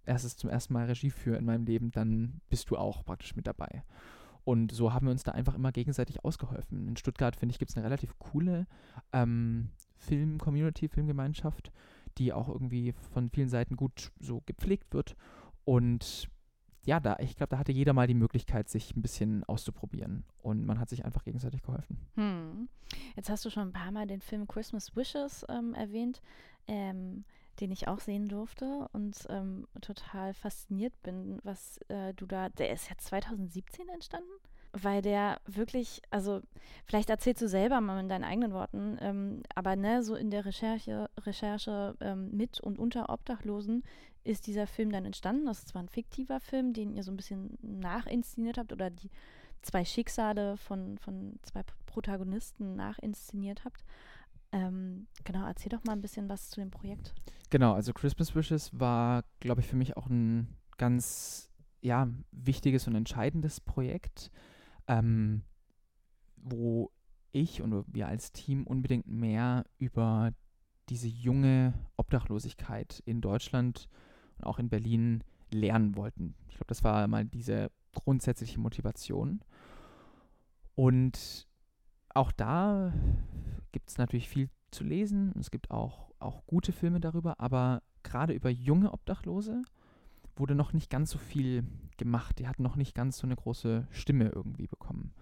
erstes 0.05 0.37
zum 0.37 0.49
ersten 0.49 0.73
Mal 0.73 0.85
Regie 0.85 1.09
führe 1.09 1.37
in 1.37 1.45
meinem 1.45 1.65
Leben, 1.65 1.91
dann 1.91 2.41
bist 2.49 2.69
du 2.69 2.77
auch 2.77 3.05
praktisch 3.05 3.35
mit 3.35 3.47
dabei. 3.47 3.83
Und 4.43 4.71
so 4.71 4.93
haben 4.93 5.07
wir 5.07 5.11
uns 5.11 5.23
da 5.23 5.31
einfach 5.31 5.55
immer 5.55 5.71
gegenseitig 5.71 6.23
ausgeholfen. 6.23 6.87
In 6.87 6.97
Stuttgart, 6.97 7.35
finde 7.35 7.53
ich, 7.53 7.59
gibt 7.59 7.71
es 7.71 7.77
eine 7.77 7.85
relativ 7.85 8.17
coole 8.19 8.67
ähm, 9.11 9.69
Film-Community, 9.97 10.87
Filmgemeinschaft, 10.87 11.71
die 12.17 12.33
auch 12.33 12.47
irgendwie 12.47 12.93
von 13.13 13.29
vielen 13.29 13.49
Seiten 13.49 13.75
gut 13.75 14.11
so 14.19 14.41
gepflegt 14.45 14.93
wird. 14.93 15.15
Und 15.63 16.29
ja, 16.85 16.99
da, 16.99 17.17
ich 17.19 17.35
glaube, 17.35 17.49
da 17.49 17.57
hatte 17.57 17.71
jeder 17.71 17.93
mal 17.93 18.07
die 18.07 18.13
Möglichkeit, 18.13 18.69
sich 18.69 18.95
ein 18.95 19.01
bisschen 19.01 19.43
auszuprobieren. 19.45 20.23
Und 20.37 20.65
man 20.65 20.79
hat 20.79 20.89
sich 20.89 21.03
einfach 21.03 21.23
gegenseitig 21.23 21.63
geholfen. 21.63 21.97
Hm. 22.15 22.69
Jetzt 23.15 23.29
hast 23.29 23.43
du 23.43 23.49
schon 23.49 23.69
ein 23.69 23.73
paar 23.73 23.91
Mal 23.91 24.05
den 24.05 24.21
Film 24.21 24.47
Christmas 24.47 24.95
Wishes 24.95 25.45
ähm, 25.49 25.73
erwähnt, 25.73 26.21
ähm, 26.67 27.25
den 27.59 27.71
ich 27.71 27.87
auch 27.87 27.99
sehen 27.99 28.27
durfte 28.27 28.87
und 28.93 29.25
ähm, 29.29 29.67
total 29.81 30.33
fasziniert 30.33 30.93
bin, 31.01 31.39
was 31.43 31.79
äh, 31.87 32.13
du 32.13 32.27
da. 32.27 32.49
Der 32.49 32.71
ist 32.71 32.89
ja 32.89 32.97
2017 32.97 33.89
entstanden? 33.89 34.29
Weil 34.81 35.01
der 35.01 35.39
wirklich, 35.45 36.01
also 36.09 36.41
vielleicht 36.85 37.09
erzählst 37.09 37.41
du 37.41 37.47
selber 37.47 37.81
mal 37.81 37.99
in 37.99 38.09
deinen 38.09 38.23
eigenen 38.23 38.51
Worten, 38.51 38.97
ähm, 38.99 39.43
aber 39.55 39.75
ne, 39.75 40.03
so 40.03 40.15
in 40.15 40.29
der 40.29 40.45
Recherche, 40.45 41.09
Recherche 41.21 41.95
ähm, 42.01 42.31
mit 42.31 42.59
und 42.59 42.77
unter 42.77 43.09
Obdachlosen 43.09 43.83
ist 44.23 44.47
dieser 44.47 44.67
Film 44.67 44.91
dann 44.91 45.05
entstanden. 45.05 45.45
Das 45.45 45.59
ist 45.59 45.69
zwar 45.69 45.83
ein 45.83 45.89
fiktiver 45.89 46.39
Film, 46.39 46.73
den 46.73 46.93
ihr 46.93 47.03
so 47.03 47.11
ein 47.11 47.17
bisschen 47.17 47.57
nachinszeniert 47.61 48.57
habt 48.57 48.73
oder 48.73 48.89
die 48.89 49.09
zwei 49.61 49.85
Schicksale 49.85 50.57
von, 50.57 50.97
von 50.97 51.39
zwei 51.43 51.61
Protagonisten 51.85 52.75
nachinszeniert 52.75 53.63
habt. 53.63 53.85
Ähm, 54.51 55.07
genau, 55.23 55.45
erzähl 55.45 55.69
doch 55.69 55.83
mal 55.83 55.93
ein 55.93 56.01
bisschen 56.01 56.29
was 56.29 56.49
zu 56.49 56.59
dem 56.59 56.71
Projekt. 56.71 57.13
Genau, 57.49 57.73
also 57.73 57.93
Christmas 57.93 58.35
Wishes 58.35 58.77
war, 58.77 59.23
glaube 59.39 59.61
ich, 59.61 59.67
für 59.67 59.75
mich 59.75 59.95
auch 59.95 60.07
ein 60.07 60.47
ganz 60.77 61.49
ja, 61.81 62.07
wichtiges 62.31 62.87
und 62.87 62.95
entscheidendes 62.95 63.61
Projekt 63.61 64.31
ähm, 64.87 65.43
wo 66.37 66.91
ich 67.31 67.61
und 67.61 67.85
wir 67.93 68.07
als 68.07 68.31
Team 68.31 68.65
unbedingt 68.65 69.07
mehr 69.07 69.65
über 69.77 70.31
diese 70.89 71.07
junge 71.07 71.73
Obdachlosigkeit 71.97 73.01
in 73.05 73.21
Deutschland 73.21 73.89
und 74.37 74.45
auch 74.45 74.59
in 74.59 74.69
Berlin 74.69 75.23
lernen 75.51 75.95
wollten. 75.95 76.35
Ich 76.47 76.55
glaube, 76.55 76.67
das 76.67 76.83
war 76.83 77.07
mal 77.07 77.25
diese 77.25 77.71
grundsätzliche 77.93 78.59
Motivation. 78.59 79.41
Und 80.75 81.47
auch 82.09 82.31
da 82.31 82.93
gibt 83.71 83.89
es 83.89 83.97
natürlich 83.97 84.29
viel 84.29 84.49
zu 84.71 84.83
lesen. 84.83 85.33
Es 85.39 85.51
gibt 85.51 85.71
auch, 85.71 86.11
auch 86.19 86.45
gute 86.45 86.71
Filme 86.71 86.99
darüber, 86.99 87.39
aber 87.39 87.81
gerade 88.03 88.33
über 88.33 88.49
junge 88.49 88.91
Obdachlose 88.91 89.63
wurde 90.35 90.55
noch 90.55 90.73
nicht 90.73 90.89
ganz 90.89 91.09
so 91.11 91.17
viel 91.17 91.65
gemacht. 91.97 92.39
Die 92.39 92.47
hatten 92.47 92.63
noch 92.63 92.75
nicht 92.75 92.95
ganz 92.95 93.17
so 93.17 93.27
eine 93.27 93.35
große 93.35 93.87
Stimme 93.91 94.29
irgendwie 94.29 94.67
bekommen. 94.67 95.13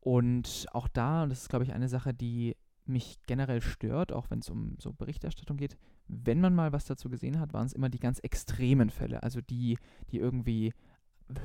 Und 0.00 0.66
auch 0.72 0.88
da, 0.88 1.26
das 1.26 1.42
ist, 1.42 1.48
glaube 1.48 1.64
ich, 1.64 1.72
eine 1.72 1.88
Sache, 1.88 2.12
die 2.12 2.56
mich 2.86 3.18
generell 3.26 3.62
stört, 3.62 4.12
auch 4.12 4.30
wenn 4.30 4.40
es 4.40 4.50
um 4.50 4.76
so 4.78 4.92
Berichterstattung 4.92 5.56
geht, 5.56 5.78
wenn 6.06 6.40
man 6.40 6.54
mal 6.54 6.72
was 6.72 6.84
dazu 6.84 7.08
gesehen 7.08 7.40
hat, 7.40 7.54
waren 7.54 7.66
es 7.66 7.72
immer 7.72 7.88
die 7.88 7.98
ganz 7.98 8.18
extremen 8.18 8.90
Fälle, 8.90 9.22
also 9.22 9.40
die, 9.40 9.78
die 10.10 10.18
irgendwie 10.18 10.74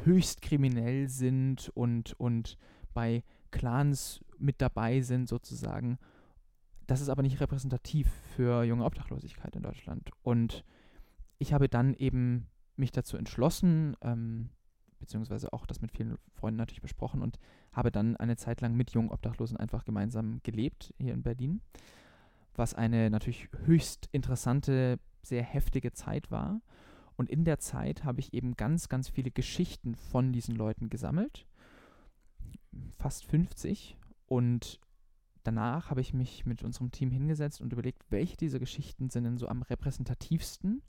höchst 0.04 0.42
kriminell 0.42 1.08
sind 1.08 1.70
und, 1.74 2.14
und 2.20 2.58
bei 2.94 3.24
Clans 3.52 4.20
mit 4.38 4.62
dabei 4.62 5.02
sind 5.02 5.30
sozusagen. 5.30 5.98
Das 6.88 7.02
ist 7.02 7.10
aber 7.10 7.22
nicht 7.22 7.40
repräsentativ 7.40 8.12
für 8.36 8.64
junge 8.64 8.84
Obdachlosigkeit 8.84 9.56
in 9.56 9.64
Deutschland. 9.64 10.10
Und 10.24 10.66
ich 11.38 11.54
habe 11.54 11.70
dann 11.70 11.94
eben 11.94 12.48
mich 12.80 12.92
dazu 12.92 13.18
entschlossen, 13.18 13.96
ähm, 14.02 14.50
beziehungsweise 15.00 15.54
auch 15.54 15.66
das 15.66 15.82
mit 15.82 15.92
vielen 15.92 16.18
Freunden 16.34 16.58
natürlich 16.58 16.82
besprochen 16.82 17.22
und 17.22 17.40
habe 17.72 17.92
dann 17.92 18.18
eine 18.18 18.38
Zeit 18.38 18.62
lang 18.62 18.76
mit 18.76 18.92
jungen 18.92 19.12
Obdachlosen 19.12 19.58
einfach 19.58 19.86
gemeinsam 19.86 20.42
gelebt 20.44 20.94
hier 21.00 21.14
in 21.14 21.24
Berlin, 21.24 21.62
was 22.56 22.74
eine 22.74 23.10
natürlich 23.10 23.50
höchst 23.66 24.10
interessante, 24.12 25.00
sehr 25.22 25.44
heftige 25.44 25.94
Zeit 25.94 26.32
war. 26.32 26.62
Und 27.16 27.30
in 27.30 27.44
der 27.44 27.60
Zeit 27.60 28.04
habe 28.06 28.22
ich 28.22 28.34
eben 28.34 28.56
ganz, 28.56 28.88
ganz 28.88 29.10
viele 29.10 29.32
Geschichten 29.32 29.96
von 29.96 30.32
diesen 30.32 30.56
Leuten 30.56 30.90
gesammelt, 30.90 31.46
fast 32.98 33.26
50. 33.26 33.98
Und 34.26 34.80
danach 35.44 35.90
habe 35.90 36.02
ich 36.02 36.14
mich 36.14 36.46
mit 36.46 36.64
unserem 36.64 36.92
Team 36.92 37.12
hingesetzt 37.12 37.60
und 37.62 37.74
überlegt, 37.74 38.06
welche 38.10 38.38
dieser 38.38 38.60
Geschichten 38.60 39.10
sind 39.10 39.26
denn 39.26 39.38
so 39.38 39.48
am 39.50 39.64
repräsentativsten 39.64 40.82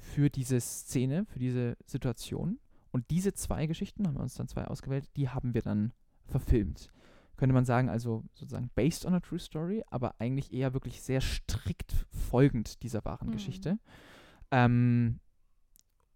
für 0.00 0.30
diese 0.30 0.60
Szene, 0.60 1.26
für 1.26 1.38
diese 1.38 1.76
Situation. 1.86 2.58
Und 2.90 3.10
diese 3.10 3.32
zwei 3.34 3.66
Geschichten, 3.66 4.06
haben 4.06 4.16
wir 4.16 4.22
uns 4.22 4.34
dann 4.34 4.48
zwei 4.48 4.64
ausgewählt, 4.66 5.08
die 5.16 5.28
haben 5.28 5.54
wir 5.54 5.62
dann 5.62 5.92
verfilmt. 6.26 6.90
könnte 7.36 7.54
man 7.54 7.64
sagen, 7.64 7.88
also 7.88 8.24
sozusagen 8.34 8.70
based 8.74 9.06
on 9.06 9.14
a 9.14 9.20
true 9.20 9.38
story, 9.38 9.82
aber 9.86 10.14
eigentlich 10.18 10.52
eher 10.52 10.74
wirklich 10.74 11.00
sehr 11.00 11.22
strikt 11.22 11.92
folgend 12.10 12.82
dieser 12.82 13.02
wahren 13.06 13.28
Mhm. 13.28 13.32
Geschichte. 13.32 13.78
Ähm, 14.50 15.20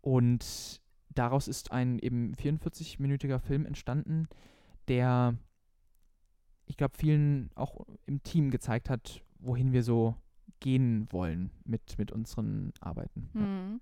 und 0.03 0.83
daraus 1.09 1.49
ist 1.49 1.73
ein 1.73 1.99
eben 1.99 2.35
44-minütiger 2.35 3.39
Film 3.39 3.65
entstanden, 3.65 4.29
der, 4.89 5.39
ich 6.67 6.77
glaube, 6.77 6.99
vielen 6.99 7.51
auch 7.55 7.87
im 8.05 8.23
Team 8.23 8.51
gezeigt 8.51 8.91
hat, 8.91 9.23
wohin 9.39 9.73
wir 9.73 9.83
so 9.83 10.17
gehen 10.61 11.07
wollen 11.11 11.51
mit, 11.65 11.99
mit 11.99 12.13
unseren 12.13 12.73
Arbeiten. 12.81 13.31
Ja. 13.35 13.41
Mhm. 13.41 13.81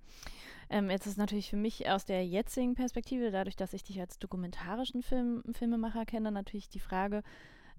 Ähm, 0.71 0.91
jetzt 0.91 1.07
ist 1.07 1.19
natürlich 1.19 1.51
für 1.51 1.57
mich 1.57 1.89
aus 1.89 2.05
der 2.05 2.27
jetzigen 2.27 2.75
Perspektive, 2.75 3.31
dadurch, 3.31 3.57
dass 3.57 3.75
ich 3.75 3.85
dich 3.85 4.01
als 4.01 4.19
dokumentarischen 4.19 5.03
Film, 5.03 5.43
Filmemacher 5.53 6.07
kenne, 6.07 6.33
natürlich 6.33 6.69
die 6.69 6.81
Frage, 6.81 7.23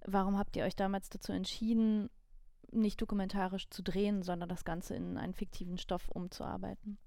warum 0.06 0.38
habt 0.38 0.56
ihr 0.56 0.64
euch 0.64 0.76
damals 0.76 1.10
dazu 1.10 1.32
entschieden, 1.32 2.10
nicht 2.72 3.02
dokumentarisch 3.02 3.70
zu 3.70 3.84
drehen, 3.84 4.22
sondern 4.22 4.50
das 4.50 4.64
Ganze 4.64 4.96
in 4.96 5.18
einen 5.18 5.34
fiktiven 5.34 5.78
Stoff 5.78 6.10
umzuarbeiten? 6.10 6.98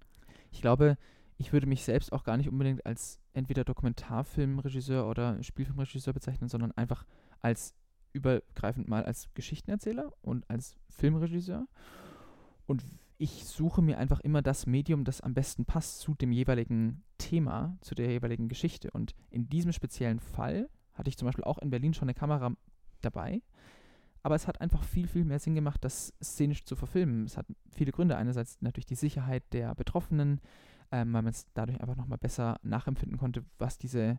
Ich 0.51 0.61
glaube, 0.61 0.97
ich 1.39 1.53
würde 1.53 1.67
mich 1.67 1.85
selbst 1.85 2.13
auch 2.13 2.25
gar 2.25 2.37
nicht 2.37 2.49
unbedingt 2.49 2.85
als 2.87 3.21
entweder 3.33 3.65
Dokumentarfilmregisseur 3.65 5.09
oder 5.09 5.43
Spielfilmregisseur 5.43 6.15
bezeichnen, 6.15 6.49
sondern 6.49 6.73
einfach 6.73 7.05
als 7.43 7.75
übergreifend 8.17 8.89
mal 8.89 9.05
als 9.05 9.29
Geschichtenerzähler 9.35 10.13
und 10.23 10.49
als 10.51 10.77
Filmregisseur. 10.89 11.69
Und 12.67 12.85
ich 13.19 13.45
suche 13.45 13.81
mir 13.81 13.99
einfach 13.99 14.21
immer 14.21 14.43
das 14.43 14.67
Medium, 14.67 15.05
das 15.05 15.21
am 15.21 15.35
besten 15.35 15.65
passt 15.65 16.01
zu 16.01 16.15
dem 16.15 16.33
jeweiligen 16.33 17.03
Thema, 17.19 17.79
zu 17.81 17.95
der 17.95 18.11
jeweiligen 18.11 18.49
Geschichte. 18.49 18.91
Und 18.91 19.15
in 19.31 19.49
diesem 19.49 19.73
speziellen 19.73 20.21
Fall 20.21 20.69
hatte 20.93 21.09
ich 21.09 21.17
zum 21.17 21.27
Beispiel 21.27 21.45
auch 21.45 21.59
in 21.59 21.71
Berlin 21.71 21.95
schon 21.95 22.09
eine 22.09 22.15
Kamera 22.15 22.53
dabei. 23.01 23.43
Aber 24.23 24.35
es 24.35 24.49
hat 24.49 24.61
einfach 24.61 24.83
viel, 24.83 25.07
viel 25.07 25.25
mehr 25.25 25.39
Sinn 25.39 25.55
gemacht, 25.55 25.85
das 25.85 26.13
szenisch 26.23 26.65
zu 26.65 26.75
verfilmen. 26.75 27.25
Es 27.25 27.37
hat 27.37 27.47
viele 27.71 27.93
Gründe. 27.93 28.17
Einerseits 28.17 28.61
natürlich 28.61 28.87
die 28.87 28.97
Sicherheit 28.97 29.45
der 29.53 29.75
Betroffenen, 29.75 30.41
ähm, 30.91 31.13
weil 31.13 31.23
man 31.23 31.29
es 31.29 31.47
dadurch 31.55 31.81
einfach 31.81 31.97
nochmal 31.97 32.19
besser 32.19 32.59
nachempfinden 32.63 33.19
konnte, 33.19 33.45
was 33.59 33.79
diese 33.79 34.19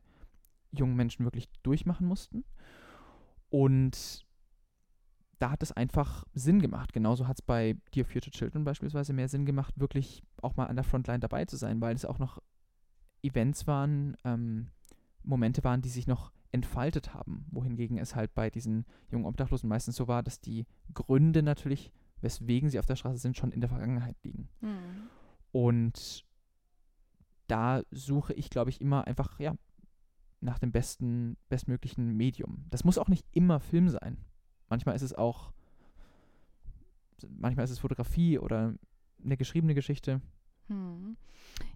jungen 0.72 0.96
Menschen 0.96 1.26
wirklich 1.26 1.50
durchmachen 1.62 2.08
mussten. 2.08 2.46
Und 3.50 4.26
da 5.40 5.52
hat 5.52 5.64
es 5.64 5.72
einfach 5.72 6.26
Sinn 6.34 6.62
gemacht. 6.62 6.94
Genauso 6.94 7.28
hat 7.28 7.40
es 7.40 7.42
bei 7.42 7.78
Dear 7.94 8.06
Future 8.06 8.32
Children 8.32 8.64
beispielsweise 8.64 9.14
mehr 9.14 9.30
Sinn 9.30 9.46
gemacht, 9.46 9.74
wirklich 9.78 10.24
auch 10.42 10.56
mal 10.56 10.66
an 10.66 10.76
der 10.76 10.84
Frontline 10.84 11.20
dabei 11.20 11.46
zu 11.46 11.58
sein, 11.58 11.80
weil 11.82 11.96
es 11.96 12.06
auch 12.06 12.20
noch 12.20 12.42
Events 13.22 13.68
waren, 13.68 14.16
ähm, 14.24 14.72
Momente 15.24 15.64
waren, 15.64 15.82
die 15.82 15.90
sich 15.90 16.08
noch 16.08 16.32
entfaltet 16.52 17.14
haben. 17.14 17.46
Wohingegen 17.52 17.98
es 17.98 18.16
halt 18.16 18.34
bei 18.34 18.50
diesen 18.50 18.86
jungen 19.12 19.26
Obdachlosen 19.26 19.70
meistens 19.70 19.96
so 19.96 20.08
war, 20.08 20.24
dass 20.24 20.40
die 20.40 20.66
Gründe 20.94 21.44
natürlich, 21.44 21.92
weswegen 22.22 22.70
sie 22.70 22.80
auf 22.80 22.86
der 22.86 22.96
Straße 22.96 23.18
sind, 23.18 23.38
schon 23.38 23.52
in 23.52 23.62
der 23.62 23.70
Vergangenheit 23.70 24.16
liegen. 24.24 24.50
Mhm. 24.62 25.10
Und 25.52 26.26
da 27.48 27.82
suche 27.92 28.34
ich, 28.34 28.50
glaube 28.50 28.70
ich, 28.70 28.82
immer 28.82 29.08
einfach, 29.08 29.40
ja, 29.40 29.56
nach 30.40 30.60
dem 30.60 30.72
besten, 30.72 31.38
bestmöglichen 31.50 32.16
Medium. 32.16 32.66
Das 32.70 32.84
muss 32.84 32.98
auch 32.98 33.08
nicht 33.08 33.26
immer 33.32 33.60
Film 33.60 33.90
sein. 33.90 34.18
Manchmal 34.70 34.96
ist 34.96 35.02
es 35.02 35.14
auch, 35.14 35.52
manchmal 37.28 37.66
ist 37.66 37.72
es 37.72 37.80
Fotografie 37.80 38.38
oder 38.38 38.76
eine 39.24 39.38
geschriebene 39.38 39.74
Geschichte. 39.74 40.22
Hm. 40.68 41.18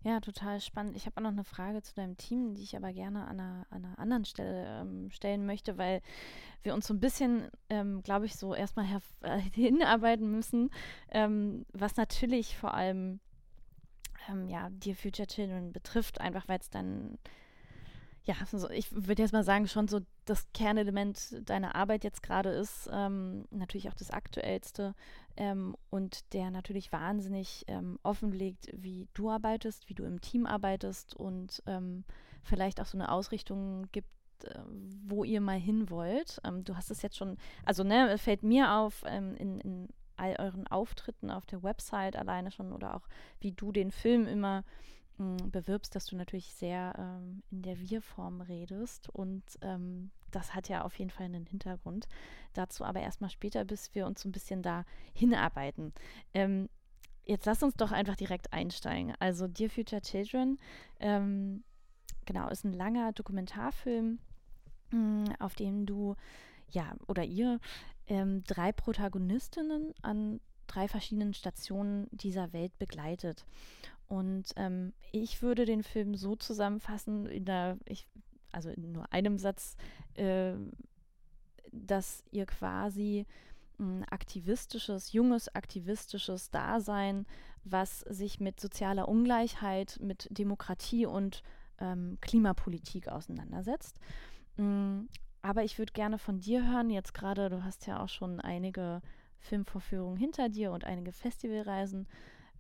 Ja, 0.04 0.20
total 0.20 0.60
spannend. 0.60 0.96
Ich 0.96 1.06
habe 1.06 1.18
auch 1.18 1.24
noch 1.24 1.32
eine 1.32 1.44
Frage 1.44 1.82
zu 1.82 1.96
deinem 1.96 2.18
Team, 2.18 2.54
die 2.54 2.64
ich 2.64 2.76
aber 2.76 2.92
gerne 2.94 3.28
an 3.28 3.40
einer, 3.40 3.68
an 3.70 3.86
einer 3.86 4.00
anderen 4.00 4.26
Stelle 4.26 4.82
ähm, 4.82 5.10
stellen 5.12 5.46
möchte, 5.46 5.78
weil 5.78 6.02
wir 6.64 6.74
uns 6.74 6.88
so 6.88 6.94
ein 6.94 7.00
bisschen, 7.00 7.50
ähm, 7.70 8.04
glaube 8.04 8.26
ich, 8.26 8.36
so 8.36 8.54
erstmal 8.54 8.86
äh, 9.22 9.40
hinarbeiten 9.54 10.30
müssen, 10.32 10.70
ähm, 11.10 11.66
was 11.74 11.96
natürlich 11.98 12.58
vor 12.58 12.74
allem 12.74 13.20
ähm, 14.30 14.48
ja, 14.48 14.70
Dear 14.70 14.96
Future 14.96 15.28
Children 15.28 15.72
betrifft, 15.72 16.20
einfach 16.20 16.48
weil 16.48 16.60
es 16.60 16.70
dann, 16.70 17.18
ja, 18.24 18.36
so, 18.46 18.70
ich 18.70 18.92
würde 18.92 19.24
jetzt 19.24 19.34
mal 19.34 19.44
sagen, 19.44 19.68
schon 19.68 19.88
so 19.88 20.02
das 20.26 20.46
Kernelement 20.54 21.42
deiner 21.50 21.76
Arbeit 21.76 22.04
jetzt 22.04 22.22
gerade 22.22 22.50
ist, 22.50 22.88
ähm, 22.92 23.46
natürlich 23.50 23.90
auch 23.90 23.96
das 23.96 24.12
aktuellste 24.12 24.94
ähm, 25.38 25.76
und 25.90 26.32
der 26.34 26.52
natürlich 26.52 26.92
wahnsinnig 26.92 27.66
ähm, 27.68 27.98
offenlegt, 28.04 28.70
wie 28.74 29.08
du 29.14 29.32
arbeitest, 29.32 29.90
wie 29.90 29.96
du 29.96 30.04
im 30.04 30.22
Team 30.22 30.46
arbeitest 30.46 31.16
und 31.16 31.64
ähm, 31.66 32.04
vielleicht 32.44 32.80
auch 32.80 32.86
so 32.86 32.98
eine 32.98 33.12
Ausrichtung 33.12 33.88
gibt, 33.92 34.08
äh, 34.44 34.60
wo 35.04 35.24
ihr 35.24 35.42
mal 35.42 35.60
hin 35.60 35.90
wollt. 35.90 36.40
Ähm, 36.44 36.64
du 36.64 36.76
hast 36.76 36.92
es 36.92 37.02
jetzt 37.02 37.18
schon, 37.18 37.38
also 37.66 37.84
ne, 37.84 38.20
fällt 38.20 38.44
mir 38.44 38.74
auf 38.74 39.04
ähm, 39.08 39.36
in, 39.36 39.60
in 39.62 39.90
all 40.16 40.36
euren 40.38 40.68
Auftritten 40.68 41.32
auf 41.32 41.48
der 41.48 41.64
Website 41.64 42.16
alleine 42.16 42.52
schon 42.52 42.72
oder 42.72 42.96
auch 42.96 43.08
wie 43.40 43.52
du 43.52 43.72
den 43.72 43.90
Film 43.90 44.28
immer 44.28 44.64
bewirbst, 45.18 45.96
dass 45.96 46.06
du 46.06 46.16
natürlich 46.16 46.54
sehr 46.54 46.94
ähm, 46.98 47.44
in 47.52 47.62
der 47.62 47.80
Wir-Form 47.80 48.42
redest 48.42 49.10
und 49.10 49.44
ähm, 49.62 50.12
das 50.32 50.56
hat 50.56 50.70
ja 50.70 50.84
auf 50.84 50.98
jeden 50.98 51.12
Fall 51.12 51.26
einen 51.26 51.46
Hintergrund. 51.46 52.08
Dazu 52.54 52.84
aber 52.84 53.02
erstmal 53.02 53.30
später, 53.30 53.66
bis 53.66 53.94
wir 53.94 54.08
uns 54.08 54.22
so 54.22 54.30
ein 54.30 54.32
bisschen 54.32 54.64
da 54.64 54.86
hinarbeiten. 55.14 55.94
Ähm, 56.34 56.70
jetzt 57.26 57.46
lass 57.46 57.62
uns 57.62 57.76
doch 57.76 57.92
einfach 57.92 58.16
direkt 58.16 58.52
einsteigen. 58.54 59.14
Also 59.20 59.48
Dear 59.48 59.70
Future 59.70 60.02
Children, 60.02 60.58
ähm, 61.00 61.64
genau, 62.26 62.50
ist 62.50 62.64
ein 62.64 62.74
langer 62.74 63.12
Dokumentarfilm, 63.12 64.20
mh, 64.92 65.36
auf 65.40 65.56
dem 65.56 65.86
du, 65.86 66.16
ja, 66.70 66.96
oder 67.08 67.24
ihr, 67.24 67.60
ähm, 68.08 68.44
drei 68.46 68.72
Protagonistinnen 68.72 69.94
an 70.02 70.40
drei 70.68 70.88
verschiedenen 70.88 71.34
Stationen 71.34 72.08
dieser 72.12 72.54
Welt 72.54 72.78
begleitet. 72.80 73.46
Und 74.12 74.52
ähm, 74.58 74.92
ich 75.14 75.42
würde 75.42 75.64
den 75.64 75.84
Film 75.84 76.16
so 76.16 76.36
zusammenfassen, 76.36 77.28
in 77.28 77.46
der, 77.46 77.78
ich, 77.86 78.10
also 78.52 78.70
in 78.70 78.92
nur 78.92 79.06
einem 79.14 79.38
Satz, 79.38 79.78
äh, 80.16 80.56
dass 81.72 82.22
ihr 82.30 82.46
quasi 82.46 83.26
ein 83.80 84.04
aktivistisches, 84.10 85.14
junges 85.14 85.56
aktivistisches 85.56 86.52
Dasein, 86.52 87.26
was 87.64 88.02
sich 88.02 88.42
mit 88.42 88.60
sozialer 88.60 89.08
Ungleichheit, 89.08 89.98
mit 90.02 90.28
Demokratie 90.30 91.06
und 91.06 91.42
ähm, 91.80 92.18
Klimapolitik 92.20 93.08
auseinandersetzt. 93.08 93.98
Mm, 94.58 95.04
aber 95.42 95.64
ich 95.64 95.80
würde 95.80 95.94
gerne 95.94 96.18
von 96.18 96.42
dir 96.42 96.68
hören, 96.68 96.90
jetzt 96.90 97.14
gerade, 97.14 97.50
du 97.50 97.64
hast 97.64 97.88
ja 97.88 98.04
auch 98.04 98.10
schon 98.10 98.42
einige 98.42 99.02
Filmvorführungen 99.40 100.18
hinter 100.18 100.50
dir 100.50 100.74
und 100.74 100.84
einige 100.84 101.14
Festivalreisen. 101.14 102.10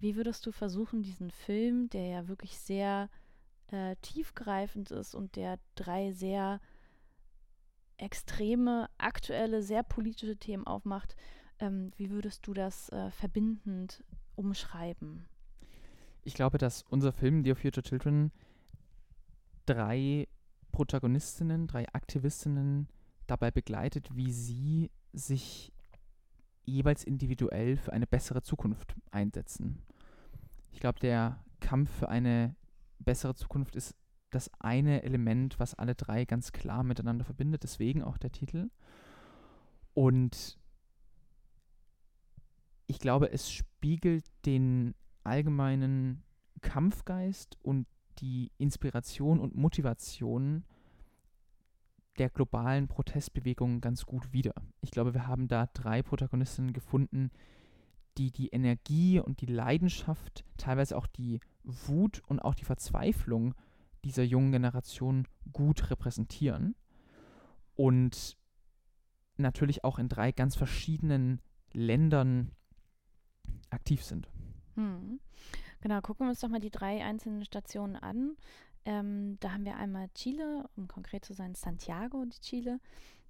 Wie 0.01 0.15
würdest 0.15 0.47
du 0.47 0.51
versuchen, 0.51 1.03
diesen 1.03 1.29
Film, 1.29 1.87
der 1.91 2.07
ja 2.07 2.27
wirklich 2.27 2.57
sehr 2.57 3.07
äh, 3.67 3.95
tiefgreifend 4.01 4.89
ist 4.89 5.13
und 5.13 5.35
der 5.35 5.59
drei 5.75 6.11
sehr 6.11 6.59
extreme, 7.97 8.89
aktuelle, 8.97 9.61
sehr 9.61 9.83
politische 9.83 10.37
Themen 10.37 10.65
aufmacht, 10.65 11.15
ähm, 11.59 11.91
wie 11.97 12.09
würdest 12.09 12.47
du 12.47 12.55
das 12.55 12.89
äh, 12.89 13.11
verbindend 13.11 14.03
umschreiben? 14.35 15.27
Ich 16.23 16.33
glaube, 16.33 16.57
dass 16.57 16.81
unser 16.89 17.11
Film 17.11 17.43
Dear 17.43 17.55
Future 17.55 17.83
Children 17.83 18.31
drei 19.67 20.27
Protagonistinnen, 20.71 21.67
drei 21.67 21.87
Aktivistinnen 21.93 22.87
dabei 23.27 23.51
begleitet, 23.51 24.15
wie 24.15 24.31
sie 24.31 24.89
sich 25.13 25.71
jeweils 26.63 27.03
individuell 27.03 27.77
für 27.77 27.93
eine 27.93 28.07
bessere 28.07 28.41
Zukunft 28.41 28.95
einsetzen. 29.11 29.83
Ich 30.71 30.79
glaube, 30.79 30.99
der 30.99 31.43
Kampf 31.59 31.91
für 31.91 32.09
eine 32.09 32.55
bessere 32.99 33.35
Zukunft 33.35 33.75
ist 33.75 33.95
das 34.29 34.49
eine 34.59 35.03
Element, 35.03 35.59
was 35.59 35.75
alle 35.75 35.95
drei 35.95 36.25
ganz 36.25 36.51
klar 36.51 36.83
miteinander 36.83 37.25
verbindet, 37.25 37.63
deswegen 37.63 38.01
auch 38.01 38.17
der 38.17 38.31
Titel. 38.31 38.69
Und 39.93 40.57
ich 42.87 42.99
glaube, 42.99 43.31
es 43.31 43.51
spiegelt 43.51 44.25
den 44.45 44.95
allgemeinen 45.23 46.23
Kampfgeist 46.61 47.57
und 47.61 47.87
die 48.19 48.51
Inspiration 48.57 49.39
und 49.39 49.55
Motivation 49.55 50.63
der 52.17 52.29
globalen 52.29 52.87
Protestbewegung 52.87 53.81
ganz 53.81 54.05
gut 54.05 54.31
wider. 54.33 54.53
Ich 54.81 54.91
glaube, 54.91 55.13
wir 55.13 55.27
haben 55.27 55.47
da 55.47 55.67
drei 55.67 56.03
Protagonistinnen 56.03 56.73
gefunden, 56.73 57.31
die 57.31 57.31
die 58.17 58.49
Energie 58.49 59.19
und 59.19 59.41
die 59.41 59.45
Leidenschaft, 59.45 60.45
teilweise 60.57 60.97
auch 60.97 61.07
die 61.07 61.39
Wut 61.63 62.21
und 62.27 62.39
auch 62.39 62.55
die 62.55 62.65
Verzweiflung 62.65 63.53
dieser 64.03 64.23
jungen 64.23 64.51
Generation 64.51 65.27
gut 65.51 65.89
repräsentieren 65.89 66.75
und 67.75 68.37
natürlich 69.37 69.83
auch 69.83 69.99
in 69.99 70.09
drei 70.09 70.31
ganz 70.31 70.55
verschiedenen 70.55 71.41
Ländern 71.73 72.51
aktiv 73.69 74.03
sind. 74.03 74.29
Hm. 74.75 75.19
Genau, 75.81 76.01
gucken 76.01 76.25
wir 76.25 76.29
uns 76.29 76.39
doch 76.39 76.49
mal 76.49 76.59
die 76.59 76.69
drei 76.69 77.03
einzelnen 77.03 77.43
Stationen 77.45 77.95
an. 77.95 78.35
Ähm, 78.85 79.37
da 79.39 79.51
haben 79.51 79.65
wir 79.65 79.77
einmal 79.77 80.09
Chile, 80.09 80.69
um 80.75 80.87
konkret 80.87 81.25
zu 81.25 81.33
sein 81.33 81.55
Santiago 81.55 82.25
de 82.25 82.39
Chile. 82.39 82.79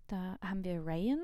Da 0.08 0.38
haben 0.42 0.64
wir 0.64 0.86
Rayan, 0.86 1.20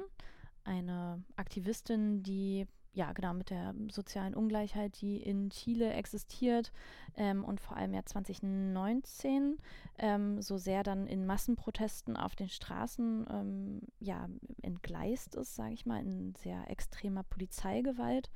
eine 0.64 1.24
Aktivistin, 1.36 2.24
die 2.24 2.68
ja, 2.98 3.14
genau, 3.14 3.36
mit 3.36 3.52
der 3.52 3.76
sozialen 3.92 4.34
Ungleichheit, 4.34 5.00
die 5.02 5.18
in 5.18 5.52
Chile 5.52 5.94
existiert 5.94 6.72
ähm, 7.16 7.44
und 7.44 7.62
vor 7.62 7.78
allem 7.78 7.94
ja 7.94 8.04
2019 8.04 9.60
ähm, 10.00 10.42
so 10.42 10.58
sehr 10.58 10.82
dann 10.82 11.06
in 11.06 11.28
Massenprotesten 11.28 12.18
auf 12.18 12.36
den 12.36 12.50
Straßen 12.50 13.28
ähm, 13.30 13.82
ja, 14.00 14.28
entgleist 14.64 15.36
ist, 15.36 15.54
sage 15.54 15.76
ich 15.76 15.86
mal, 15.86 16.02
in 16.02 16.34
sehr 16.34 16.72
extremer 16.72 17.22
Polizeigewalt, 17.22 18.32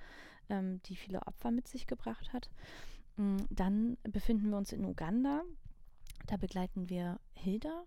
ähm, 0.47 0.80
die 0.84 0.95
viele 0.95 1.26
Opfer 1.26 1.50
mit 1.50 1.67
sich 1.67 1.88
gebracht 1.88 2.32
hat. 2.32 2.52
Mm, 3.17 3.38
dann 3.50 3.97
befinden 4.04 4.52
wir 4.52 4.58
uns 4.58 4.74
in 4.74 4.86
Uganda. 4.86 5.41
Da 6.28 6.38
begleiten 6.38 6.88
wir 6.88 7.19
Hilda 7.34 7.84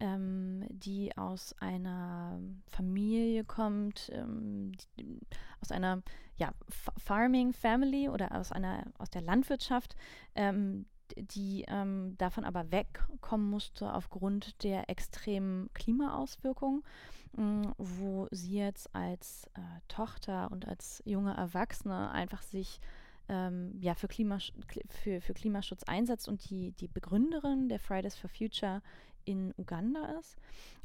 ähm, 0.00 0.64
die 0.70 1.16
aus 1.16 1.54
einer 1.60 2.40
Familie 2.66 3.44
kommt, 3.44 4.10
ähm, 4.12 4.72
die, 4.98 5.20
aus 5.60 5.70
einer 5.70 6.02
ja, 6.36 6.52
Farming 6.96 7.52
Family 7.52 8.08
oder 8.08 8.34
aus 8.34 8.50
einer 8.50 8.84
aus 8.98 9.10
der 9.10 9.20
Landwirtschaft, 9.20 9.94
ähm, 10.34 10.86
die 11.16 11.64
ähm, 11.68 12.16
davon 12.18 12.44
aber 12.44 12.70
wegkommen 12.70 13.48
musste 13.48 13.92
aufgrund 13.92 14.62
der 14.62 14.88
extremen 14.88 15.68
Klimaauswirkungen, 15.74 16.82
mm, 17.36 17.64
wo 17.76 18.28
sie 18.30 18.56
jetzt 18.56 18.94
als 18.94 19.44
äh, 19.54 19.60
Tochter 19.88 20.50
und 20.50 20.66
als 20.66 21.02
junge 21.04 21.36
Erwachsene 21.36 22.10
einfach 22.10 22.42
sich 22.42 22.80
ähm, 23.28 23.76
ja, 23.80 23.94
für, 23.94 24.08
Klimasch 24.08 24.52
für, 24.88 25.20
für 25.20 25.34
Klimaschutz 25.34 25.84
einsetzt 25.84 26.28
und 26.28 26.48
die, 26.50 26.72
die 26.72 26.88
Begründerin 26.88 27.68
der 27.68 27.78
Fridays 27.78 28.16
for 28.16 28.28
Future 28.28 28.82
in 29.24 29.52
Uganda 29.56 30.18
ist. 30.18 30.36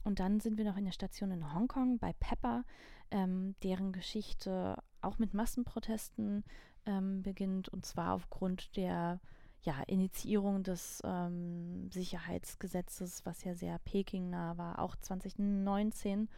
Und 0.03 0.19
dann 0.19 0.39
sind 0.39 0.57
wir 0.57 0.65
noch 0.65 0.77
in 0.77 0.85
der 0.85 0.91
Station 0.91 1.31
in 1.31 1.53
Hongkong 1.53 1.97
bei 1.99 2.13
Pepper, 2.19 2.63
ähm, 3.11 3.55
deren 3.63 3.91
Geschichte 3.91 4.77
auch 5.01 5.19
mit 5.19 5.33
Massenprotesten 5.33 6.43
ähm, 6.85 7.23
beginnt 7.23 7.69
und 7.69 7.85
zwar 7.85 8.13
aufgrund 8.13 8.75
der 8.75 9.19
ja, 9.63 9.81
Initiierung 9.87 10.63
des 10.63 11.01
ähm, 11.03 11.89
Sicherheitsgesetzes, 11.91 13.25
was 13.25 13.43
ja 13.43 13.55
sehr 13.55 13.79
Peking-nah 13.79 14.57
war, 14.57 14.79
auch 14.79 14.95
2019. 14.95 16.29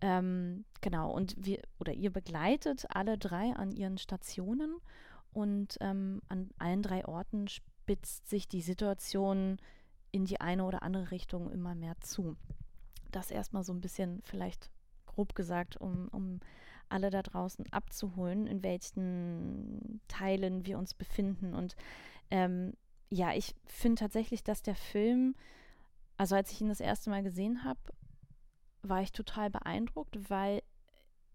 Ähm, 0.00 0.64
genau, 0.80 1.12
und 1.12 1.34
wir 1.38 1.60
oder 1.80 1.92
ihr 1.92 2.10
begleitet 2.10 2.86
alle 2.90 3.18
drei 3.18 3.52
an 3.54 3.72
ihren 3.72 3.98
Stationen 3.98 4.76
und 5.32 5.76
ähm, 5.80 6.20
an 6.28 6.50
allen 6.58 6.82
drei 6.82 7.04
Orten 7.06 7.48
spitzt 7.48 8.28
sich 8.28 8.48
die 8.48 8.62
Situation 8.62 9.58
in 10.12 10.26
die 10.26 10.40
eine 10.40 10.64
oder 10.64 10.82
andere 10.82 11.10
Richtung 11.10 11.50
immer 11.50 11.74
mehr 11.74 11.98
zu. 12.00 12.36
Das 13.10 13.30
erstmal 13.30 13.64
so 13.64 13.72
ein 13.72 13.80
bisschen 13.80 14.20
vielleicht 14.22 14.70
grob 15.06 15.34
gesagt, 15.34 15.76
um, 15.76 16.08
um 16.08 16.40
alle 16.88 17.10
da 17.10 17.22
draußen 17.22 17.70
abzuholen, 17.72 18.46
in 18.46 18.62
welchen 18.62 20.00
Teilen 20.08 20.66
wir 20.66 20.78
uns 20.78 20.94
befinden. 20.94 21.54
Und 21.54 21.74
ähm, 22.30 22.74
ja, 23.08 23.32
ich 23.34 23.54
finde 23.64 24.00
tatsächlich, 24.00 24.44
dass 24.44 24.62
der 24.62 24.74
Film, 24.74 25.34
also 26.16 26.34
als 26.34 26.52
ich 26.52 26.60
ihn 26.60 26.68
das 26.68 26.80
erste 26.80 27.10
Mal 27.10 27.22
gesehen 27.22 27.64
habe, 27.64 27.80
war 28.82 29.02
ich 29.02 29.12
total 29.12 29.48
beeindruckt, 29.48 30.30
weil, 30.30 30.62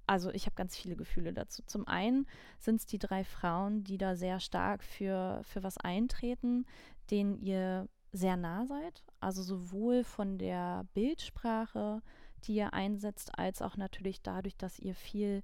also 0.05 0.29
ich 0.31 0.45
habe 0.45 0.55
ganz 0.55 0.75
viele 0.75 0.95
Gefühle 0.95 1.33
dazu. 1.33 1.63
Zum 1.65 1.87
einen 1.87 2.27
sind 2.59 2.77
es 2.77 2.85
die 2.85 2.99
drei 2.99 3.23
Frauen, 3.23 3.83
die 3.83 3.97
da 3.97 4.15
sehr 4.15 4.39
stark 4.39 4.83
für, 4.83 5.41
für 5.43 5.63
was 5.63 5.77
eintreten, 5.77 6.65
denen 7.09 7.39
ihr 7.39 7.87
sehr 8.11 8.37
nah 8.37 8.65
seid, 8.65 9.03
also 9.19 9.41
sowohl 9.43 10.03
von 10.03 10.37
der 10.37 10.85
Bildsprache, 10.93 12.01
die 12.43 12.55
ihr 12.55 12.73
einsetzt, 12.73 13.37
als 13.37 13.61
auch 13.61 13.77
natürlich 13.77 14.21
dadurch, 14.21 14.55
dass 14.57 14.79
ihr 14.79 14.95
viel, 14.95 15.43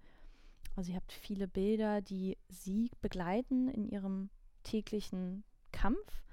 also 0.75 0.91
ihr 0.91 0.95
habt 0.95 1.11
viele 1.11 1.47
Bilder, 1.47 2.01
die 2.01 2.37
sie 2.49 2.91
begleiten 3.01 3.67
in 3.69 3.87
ihrem 3.87 4.29
täglichen 4.63 5.43
Kampf, 5.71 6.23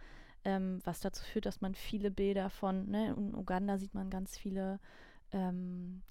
ähm, 0.44 0.80
was 0.84 1.00
dazu 1.00 1.22
führt, 1.24 1.46
dass 1.46 1.60
man 1.60 1.74
viele 1.74 2.10
Bilder 2.10 2.50
von, 2.50 2.88
ne, 2.88 3.14
in 3.16 3.34
Uganda 3.34 3.78
sieht 3.78 3.94
man 3.94 4.10
ganz 4.10 4.38
viele 4.38 4.80
ähm, 5.32 6.02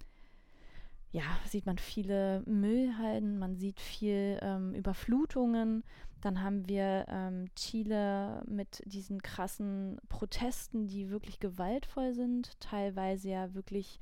ja, 1.12 1.22
sieht 1.46 1.66
man 1.66 1.78
viele 1.78 2.42
Müllhalden, 2.46 3.38
man 3.38 3.56
sieht 3.56 3.80
viel 3.80 4.38
ähm, 4.42 4.74
Überflutungen. 4.74 5.82
Dann 6.20 6.42
haben 6.42 6.68
wir 6.68 7.06
ähm, 7.08 7.46
Chile 7.56 8.44
mit 8.46 8.82
diesen 8.84 9.22
krassen 9.22 9.98
Protesten, 10.08 10.86
die 10.86 11.10
wirklich 11.10 11.40
gewaltvoll 11.40 12.14
sind, 12.14 12.60
teilweise 12.60 13.30
ja 13.30 13.54
wirklich 13.54 14.00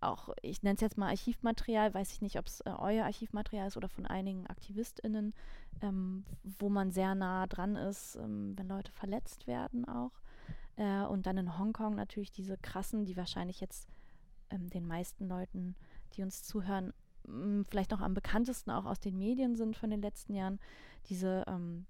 auch, 0.00 0.30
ich 0.40 0.62
nenne 0.62 0.76
es 0.76 0.80
jetzt 0.80 0.96
mal 0.96 1.08
Archivmaterial, 1.08 1.92
weiß 1.92 2.12
ich 2.12 2.22
nicht, 2.22 2.38
ob 2.38 2.46
es 2.46 2.60
äh, 2.60 2.70
euer 2.70 3.04
Archivmaterial 3.04 3.66
ist 3.66 3.76
oder 3.76 3.88
von 3.88 4.06
einigen 4.06 4.46
AktivistInnen, 4.46 5.34
ähm, 5.82 6.24
wo 6.42 6.68
man 6.68 6.90
sehr 6.90 7.14
nah 7.14 7.46
dran 7.46 7.76
ist, 7.76 8.16
ähm, 8.16 8.54
wenn 8.56 8.68
Leute 8.68 8.92
verletzt 8.92 9.46
werden 9.46 9.84
auch. 9.86 10.12
Äh, 10.76 11.02
und 11.02 11.26
dann 11.26 11.36
in 11.36 11.58
Hongkong 11.58 11.94
natürlich 11.94 12.32
diese 12.32 12.56
krassen, 12.56 13.04
die 13.04 13.16
wahrscheinlich 13.16 13.60
jetzt 13.60 13.88
ähm, 14.50 14.70
den 14.70 14.86
meisten 14.86 15.28
Leuten 15.28 15.76
die 16.14 16.22
uns 16.22 16.42
zuhören, 16.42 16.92
vielleicht 17.68 17.90
noch 17.90 18.00
am 18.00 18.14
bekanntesten 18.14 18.70
auch 18.70 18.86
aus 18.86 19.00
den 19.00 19.18
Medien 19.18 19.54
sind 19.54 19.76
von 19.76 19.90
den 19.90 20.02
letzten 20.02 20.34
Jahren, 20.34 20.58
diese 21.06 21.44
ähm, 21.46 21.86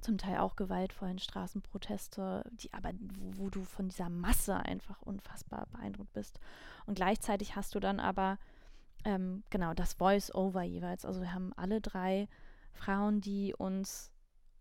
zum 0.00 0.18
Teil 0.18 0.38
auch 0.38 0.56
gewaltvollen 0.56 1.18
Straßenproteste, 1.18 2.44
die 2.52 2.72
aber, 2.72 2.92
wo, 3.00 3.44
wo, 3.44 3.50
du 3.50 3.64
von 3.64 3.88
dieser 3.88 4.08
Masse 4.08 4.56
einfach 4.56 5.02
unfassbar 5.02 5.66
beeindruckt 5.72 6.12
bist. 6.12 6.38
Und 6.86 6.94
gleichzeitig 6.94 7.56
hast 7.56 7.74
du 7.74 7.80
dann 7.80 7.98
aber 7.98 8.38
ähm, 9.04 9.42
genau 9.50 9.74
das 9.74 9.94
Voice-Over 9.94 10.62
jeweils. 10.62 11.04
Also 11.04 11.20
wir 11.20 11.32
haben 11.32 11.52
alle 11.54 11.80
drei 11.80 12.28
Frauen, 12.72 13.20
die 13.20 13.54
uns 13.56 14.12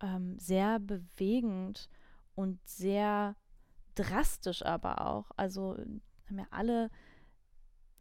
ähm, 0.01 0.37
sehr 0.39 0.79
bewegend 0.79 1.89
und 2.35 2.59
sehr 2.67 3.35
drastisch 3.95 4.63
aber 4.63 5.05
auch, 5.05 5.31
also 5.37 5.75
haben 6.27 6.39
ja 6.39 6.47
alle 6.51 6.89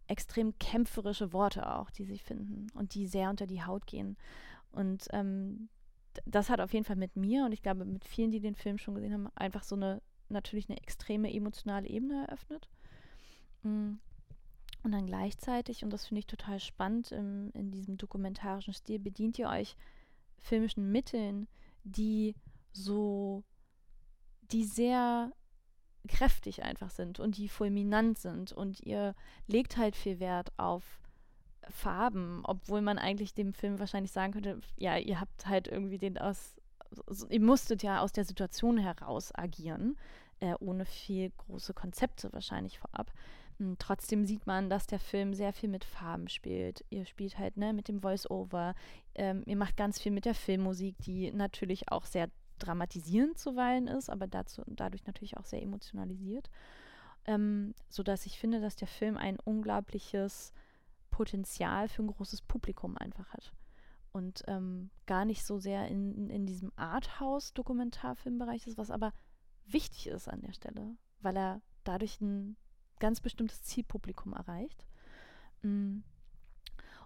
extrem 0.08 0.58
kämpferische 0.58 1.32
Worte 1.32 1.74
auch, 1.74 1.90
die 1.90 2.04
sie 2.04 2.18
finden 2.18 2.68
und 2.74 2.94
die 2.94 3.06
sehr 3.06 3.30
unter 3.30 3.46
die 3.46 3.64
Haut 3.64 3.86
gehen. 3.86 4.16
Und 4.72 5.08
ähm, 5.12 5.68
das 6.24 6.48
hat 6.48 6.60
auf 6.60 6.72
jeden 6.72 6.84
Fall 6.84 6.96
mit 6.96 7.16
mir 7.16 7.44
und 7.44 7.52
ich 7.52 7.62
glaube 7.62 7.84
mit 7.84 8.04
vielen, 8.04 8.30
die 8.30 8.40
den 8.40 8.54
Film 8.54 8.78
schon 8.78 8.94
gesehen 8.94 9.12
haben, 9.12 9.28
einfach 9.34 9.62
so 9.62 9.76
eine 9.76 10.00
natürlich 10.28 10.68
eine 10.68 10.78
extreme 10.78 11.32
emotionale 11.32 11.88
Ebene 11.88 12.26
eröffnet. 12.26 12.68
Mm. 13.62 13.94
Und 14.82 14.92
dann 14.92 15.06
gleichzeitig, 15.06 15.82
und 15.82 15.90
das 15.90 16.06
finde 16.06 16.20
ich 16.20 16.26
total 16.26 16.60
spannend, 16.60 17.10
im, 17.10 17.50
in 17.54 17.72
diesem 17.72 17.96
dokumentarischen 17.96 18.72
Stil 18.72 19.00
bedient 19.00 19.38
ihr 19.38 19.48
euch 19.48 19.76
filmischen 20.38 20.92
Mitteln, 20.92 21.48
die 21.82 22.36
so, 22.72 23.42
die 24.42 24.64
sehr 24.64 25.32
kräftig 26.06 26.62
einfach 26.62 26.90
sind 26.90 27.20
und 27.20 27.36
die 27.36 27.48
fulminant 27.48 28.18
sind 28.18 28.52
und 28.52 28.80
ihr 28.80 29.14
legt 29.46 29.76
halt 29.76 29.96
viel 29.96 30.20
Wert 30.20 30.52
auf 30.56 31.00
Farben, 31.68 32.42
obwohl 32.44 32.80
man 32.80 32.98
eigentlich 32.98 33.34
dem 33.34 33.52
Film 33.52 33.78
wahrscheinlich 33.78 34.12
sagen 34.12 34.32
könnte, 34.32 34.60
ja, 34.76 34.96
ihr 34.96 35.20
habt 35.20 35.46
halt 35.46 35.68
irgendwie 35.68 35.98
den 35.98 36.18
aus, 36.18 36.54
ihr 37.28 37.40
musstet 37.40 37.82
ja 37.82 38.00
aus 38.00 38.12
der 38.12 38.24
Situation 38.24 38.78
heraus 38.78 39.32
agieren, 39.34 39.96
äh, 40.40 40.54
ohne 40.60 40.84
viel 40.84 41.30
große 41.30 41.74
Konzepte 41.74 42.32
wahrscheinlich 42.32 42.78
vorab. 42.78 43.12
Und 43.58 43.66
hm, 43.66 43.76
trotzdem 43.78 44.26
sieht 44.26 44.46
man, 44.46 44.68
dass 44.68 44.86
der 44.86 44.98
Film 44.98 45.34
sehr 45.34 45.52
viel 45.52 45.68
mit 45.68 45.84
Farben 45.84 46.28
spielt. 46.28 46.84
Ihr 46.90 47.06
spielt 47.06 47.38
halt 47.38 47.56
ne, 47.56 47.72
mit 47.72 47.88
dem 47.88 48.02
Voice-Over. 48.02 48.74
Ähm, 49.14 49.42
ihr 49.46 49.56
macht 49.56 49.76
ganz 49.76 49.98
viel 50.00 50.12
mit 50.12 50.26
der 50.26 50.34
Filmmusik, 50.34 50.96
die 50.98 51.32
natürlich 51.32 51.90
auch 51.90 52.04
sehr 52.04 52.28
dramatisierend 52.58 53.38
zuweilen 53.38 53.86
ist, 53.88 54.10
aber 54.10 54.26
dazu, 54.26 54.62
dadurch 54.66 55.06
natürlich 55.06 55.36
auch 55.36 55.44
sehr 55.44 55.62
emotionalisiert. 55.62 56.50
Ähm, 57.24 57.74
sodass 57.88 58.26
ich 58.26 58.38
finde, 58.38 58.60
dass 58.60 58.76
der 58.76 58.88
Film 58.88 59.16
ein 59.16 59.38
unglaubliches 59.40 60.52
Potenzial 61.10 61.88
für 61.88 62.02
ein 62.02 62.08
großes 62.08 62.42
Publikum 62.42 62.96
einfach 62.96 63.32
hat. 63.32 63.52
Und 64.12 64.44
ähm, 64.46 64.90
gar 65.06 65.24
nicht 65.24 65.44
so 65.44 65.58
sehr 65.58 65.88
in, 65.88 66.30
in 66.30 66.46
diesem 66.46 66.72
Arthouse-Dokumentarfilmbereich 66.76 68.66
ist, 68.66 68.78
was 68.78 68.90
aber 68.90 69.12
wichtig 69.66 70.06
ist 70.06 70.28
an 70.28 70.40
der 70.40 70.52
Stelle, 70.52 70.96
weil 71.20 71.36
er 71.36 71.60
dadurch 71.84 72.20
ein 72.20 72.56
ganz 72.98 73.20
bestimmtes 73.20 73.62
Zielpublikum 73.62 74.32
erreicht. 74.32 74.86
Mm. 75.62 75.98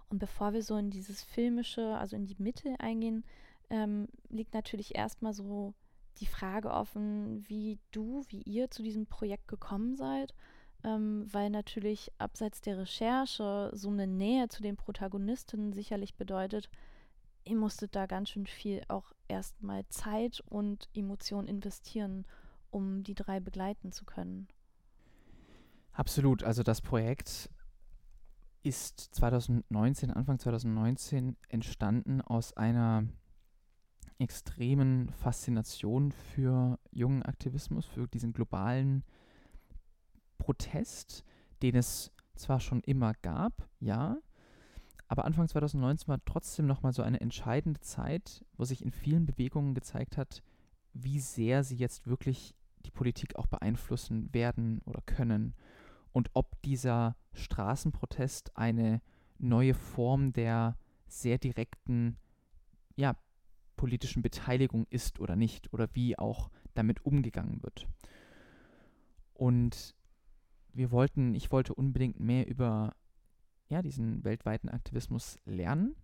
Und 0.09 0.19
bevor 0.19 0.53
wir 0.53 0.61
so 0.61 0.75
in 0.75 0.89
dieses 0.89 1.23
filmische, 1.23 1.95
also 1.97 2.15
in 2.15 2.25
die 2.25 2.35
Mitte 2.37 2.75
eingehen, 2.79 3.23
ähm, 3.71 4.07
liegt 4.29 4.53
natürlich 4.53 4.95
erstmal 4.95 5.33
so 5.33 5.73
die 6.19 6.25
Frage 6.25 6.69
offen, 6.69 7.47
wie 7.47 7.79
du, 7.91 8.23
wie 8.27 8.41
ihr 8.41 8.69
zu 8.69 8.83
diesem 8.83 9.07
Projekt 9.07 9.47
gekommen 9.47 9.95
seid, 9.95 10.35
ähm, 10.83 11.25
weil 11.31 11.49
natürlich 11.49 12.11
abseits 12.17 12.61
der 12.61 12.77
Recherche 12.77 13.71
so 13.73 13.89
eine 13.89 14.07
Nähe 14.07 14.49
zu 14.49 14.61
den 14.61 14.75
Protagonistinnen 14.75 15.73
sicherlich 15.73 16.15
bedeutet, 16.15 16.69
ihr 17.45 17.55
musstet 17.55 17.95
da 17.95 18.05
ganz 18.05 18.29
schön 18.29 18.45
viel 18.45 18.83
auch 18.87 19.13
erstmal 19.27 19.87
Zeit 19.87 20.43
und 20.49 20.89
Emotion 20.93 21.47
investieren, 21.47 22.25
um 22.69 23.03
die 23.03 23.15
drei 23.15 23.39
begleiten 23.39 23.91
zu 23.91 24.05
können. 24.05 24.47
Absolut. 25.93 26.43
Also 26.43 26.61
das 26.61 26.81
Projekt 26.81 27.49
ist 28.63 28.99
2019, 29.15 30.11
Anfang 30.11 30.39
2019 30.39 31.35
entstanden 31.49 32.21
aus 32.21 32.55
einer 32.55 33.05
extremen 34.19 35.09
Faszination 35.09 36.11
für 36.11 36.79
jungen 36.91 37.23
Aktivismus, 37.23 37.85
für 37.85 38.07
diesen 38.07 38.33
globalen 38.33 39.03
Protest, 40.37 41.23
den 41.61 41.75
es 41.75 42.11
zwar 42.35 42.59
schon 42.59 42.81
immer 42.81 43.13
gab, 43.21 43.67
ja, 43.79 44.17
aber 45.07 45.25
Anfang 45.25 45.47
2019 45.47 46.07
war 46.07 46.23
trotzdem 46.23 46.67
nochmal 46.67 46.93
so 46.93 47.01
eine 47.01 47.19
entscheidende 47.19 47.81
Zeit, 47.81 48.45
wo 48.55 48.63
sich 48.63 48.83
in 48.83 48.91
vielen 48.91 49.25
Bewegungen 49.25 49.75
gezeigt 49.75 50.17
hat, 50.17 50.41
wie 50.93 51.19
sehr 51.19 51.63
sie 51.63 51.75
jetzt 51.75 52.07
wirklich 52.07 52.55
die 52.85 52.91
Politik 52.91 53.35
auch 53.35 53.47
beeinflussen 53.47 54.33
werden 54.33 54.79
oder 54.85 55.01
können 55.01 55.53
und 56.13 56.29
ob 56.33 56.61
dieser 56.61 57.15
Straßenprotest 57.33 58.57
eine 58.57 59.01
neue 59.37 59.73
Form 59.73 60.33
der 60.33 60.77
sehr 61.07 61.37
direkten 61.37 62.17
ja, 62.95 63.15
politischen 63.81 64.21
Beteiligung 64.21 64.85
ist 64.91 65.19
oder 65.19 65.35
nicht 65.35 65.73
oder 65.73 65.89
wie 65.93 66.15
auch 66.15 66.51
damit 66.75 67.03
umgegangen 67.03 67.63
wird. 67.63 67.87
Und 69.33 69.95
wir 70.71 70.91
wollten, 70.91 71.33
ich 71.33 71.51
wollte 71.51 71.73
unbedingt 71.73 72.19
mehr 72.19 72.47
über 72.47 72.95
ja, 73.69 73.81
diesen 73.81 74.23
weltweiten 74.23 74.69
Aktivismus 74.69 75.39
lernen. 75.45 75.95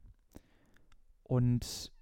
Und 1.21 1.93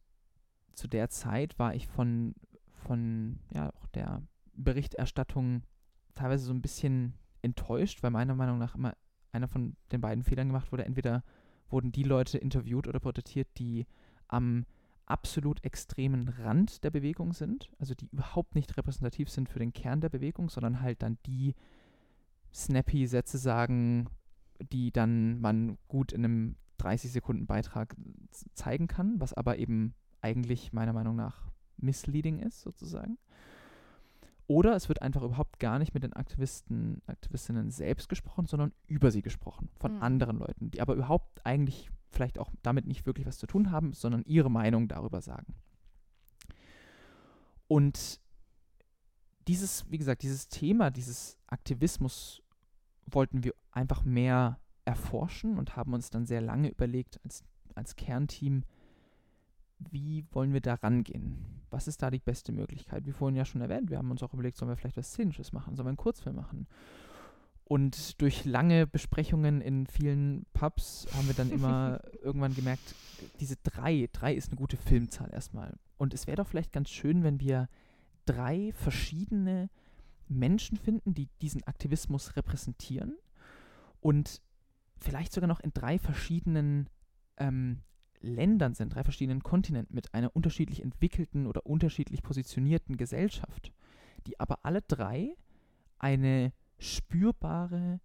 zu 0.71 0.87
der 0.87 1.09
Zeit 1.09 1.59
war 1.59 1.75
ich 1.75 1.87
von, 1.87 2.35
von 2.71 3.41
ja, 3.53 3.69
auch 3.71 3.87
der 3.87 4.23
Berichterstattung 4.53 5.63
teilweise 6.13 6.45
so 6.45 6.53
ein 6.53 6.61
bisschen 6.61 7.15
enttäuscht, 7.41 8.01
weil 8.01 8.11
meiner 8.11 8.35
Meinung 8.35 8.59
nach 8.59 8.75
immer 8.75 8.95
einer 9.33 9.49
von 9.49 9.75
den 9.91 9.99
beiden 9.99 10.23
Fehlern 10.23 10.47
gemacht 10.47 10.71
wurde. 10.71 10.85
Entweder 10.85 11.21
wurden 11.67 11.91
die 11.91 12.03
Leute 12.03 12.37
interviewt 12.37 12.87
oder 12.87 13.01
porträtiert, 13.01 13.49
die 13.57 13.85
am 14.29 14.65
absolut 15.05 15.63
extremen 15.63 16.29
Rand 16.29 16.83
der 16.83 16.91
Bewegung 16.91 17.33
sind, 17.33 17.71
also 17.79 17.93
die 17.93 18.07
überhaupt 18.07 18.55
nicht 18.55 18.75
repräsentativ 18.77 19.29
sind 19.29 19.49
für 19.49 19.59
den 19.59 19.73
Kern 19.73 20.01
der 20.01 20.09
Bewegung, 20.09 20.49
sondern 20.49 20.81
halt 20.81 21.01
dann 21.03 21.17
die 21.25 21.55
snappy 22.53 23.05
Sätze 23.07 23.37
sagen, 23.37 24.09
die 24.59 24.91
dann 24.91 25.39
man 25.41 25.77
gut 25.87 26.11
in 26.11 26.23
einem 26.23 26.55
30 26.77 27.11
Sekunden 27.11 27.45
Beitrag 27.45 27.95
zeigen 28.53 28.87
kann, 28.87 29.19
was 29.19 29.33
aber 29.33 29.57
eben 29.57 29.93
eigentlich 30.21 30.73
meiner 30.73 30.93
Meinung 30.93 31.15
nach 31.15 31.51
misleading 31.77 32.39
ist 32.39 32.61
sozusagen. 32.61 33.17
Oder 34.47 34.75
es 34.75 34.89
wird 34.89 35.01
einfach 35.01 35.23
überhaupt 35.23 35.59
gar 35.59 35.79
nicht 35.79 35.93
mit 35.93 36.03
den 36.03 36.13
Aktivisten, 36.13 37.01
Aktivistinnen 37.07 37.71
selbst 37.71 38.09
gesprochen, 38.09 38.45
sondern 38.45 38.73
über 38.87 39.09
sie 39.09 39.23
gesprochen, 39.23 39.69
von 39.75 39.95
mhm. 39.95 40.03
anderen 40.03 40.37
Leuten, 40.37 40.69
die 40.69 40.81
aber 40.81 40.93
überhaupt 40.93 41.45
eigentlich 41.45 41.89
vielleicht 42.15 42.39
auch 42.39 42.51
damit 42.63 42.87
nicht 42.87 43.05
wirklich 43.05 43.27
was 43.27 43.37
zu 43.37 43.47
tun 43.47 43.71
haben, 43.71 43.93
sondern 43.93 44.23
ihre 44.23 44.49
Meinung 44.49 44.87
darüber 44.87 45.21
sagen. 45.21 45.53
Und 47.67 48.19
dieses, 49.47 49.89
wie 49.91 49.97
gesagt, 49.97 50.23
dieses 50.23 50.47
Thema, 50.47 50.89
dieses 50.89 51.37
Aktivismus 51.47 52.41
wollten 53.05 53.43
wir 53.43 53.53
einfach 53.71 54.03
mehr 54.03 54.59
erforschen 54.85 55.57
und 55.57 55.75
haben 55.75 55.93
uns 55.93 56.09
dann 56.09 56.25
sehr 56.25 56.41
lange 56.41 56.69
überlegt 56.69 57.19
als, 57.23 57.43
als 57.75 57.95
Kernteam, 57.95 58.63
wie 59.77 60.25
wollen 60.31 60.53
wir 60.53 60.61
da 60.61 60.75
rangehen? 60.75 61.63
Was 61.69 61.87
ist 61.87 62.01
da 62.01 62.09
die 62.09 62.19
beste 62.19 62.51
Möglichkeit? 62.51 63.05
Wie 63.05 63.11
vorhin 63.11 63.35
ja 63.35 63.45
schon 63.45 63.61
erwähnt, 63.61 63.89
wir 63.89 63.97
haben 63.97 64.11
uns 64.11 64.23
auch 64.23 64.33
überlegt, 64.33 64.57
sollen 64.57 64.69
wir 64.69 64.77
vielleicht 64.77 64.97
was 64.97 65.09
Szenisches 65.09 65.51
machen, 65.51 65.75
sollen 65.75 65.87
wir 65.87 65.89
einen 65.89 65.97
Kurzfilm 65.97 66.35
machen? 66.35 66.67
Und 67.67 68.21
durch 68.21 68.45
lange 68.45 68.85
Besprechungen 68.85 69.59
in 69.59 69.87
vielen 69.87 70.45
Pubs 70.53 71.07
haben 71.13 71.27
wir 71.27 71.33
dann 71.33 71.51
immer 71.51 71.99
irgendwann 72.21 72.53
gemerkt, 72.53 72.93
diese 73.39 73.55
drei, 73.63 74.07
drei 74.13 74.35
ist 74.35 74.49
eine 74.49 74.57
gute 74.57 74.77
Filmzahl 74.77 75.33
erstmal. 75.33 75.75
Und 75.97 76.13
es 76.13 76.27
wäre 76.27 76.37
doch 76.37 76.47
vielleicht 76.47 76.71
ganz 76.71 76.91
schön, 76.91 77.23
wenn 77.23 77.39
wir 77.39 77.67
drei 78.25 78.71
verschiedene 78.73 79.69
Menschen 80.27 80.77
finden, 80.77 81.15
die 81.15 81.27
diesen 81.41 81.63
Aktivismus 81.63 82.35
repräsentieren 82.35 83.17
und 83.99 84.41
vielleicht 84.97 85.33
sogar 85.33 85.47
noch 85.47 85.59
in 85.59 85.73
drei 85.73 85.97
verschiedenen 85.97 86.89
ähm, 87.37 87.81
Ländern 88.21 88.75
sind, 88.75 88.93
drei 88.93 89.03
verschiedenen 89.03 89.41
Kontinenten 89.41 89.95
mit 89.95 90.13
einer 90.13 90.35
unterschiedlich 90.35 90.83
entwickelten 90.83 91.47
oder 91.47 91.65
unterschiedlich 91.65 92.21
positionierten 92.21 92.97
Gesellschaft, 92.97 93.71
die 94.27 94.39
aber 94.39 94.59
alle 94.63 94.81
drei 94.81 95.35
eine 95.97 96.53
spürbare 96.77 97.99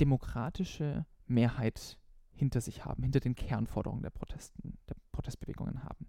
demokratische 0.00 1.06
Mehrheit 1.26 1.98
hinter 2.32 2.60
sich 2.60 2.84
haben, 2.84 3.02
hinter 3.02 3.20
den 3.20 3.34
Kernforderungen 3.34 4.02
der 4.02 4.10
Protesten, 4.10 4.78
der 4.88 4.96
Protestbewegungen 5.12 5.84
haben. 5.84 6.06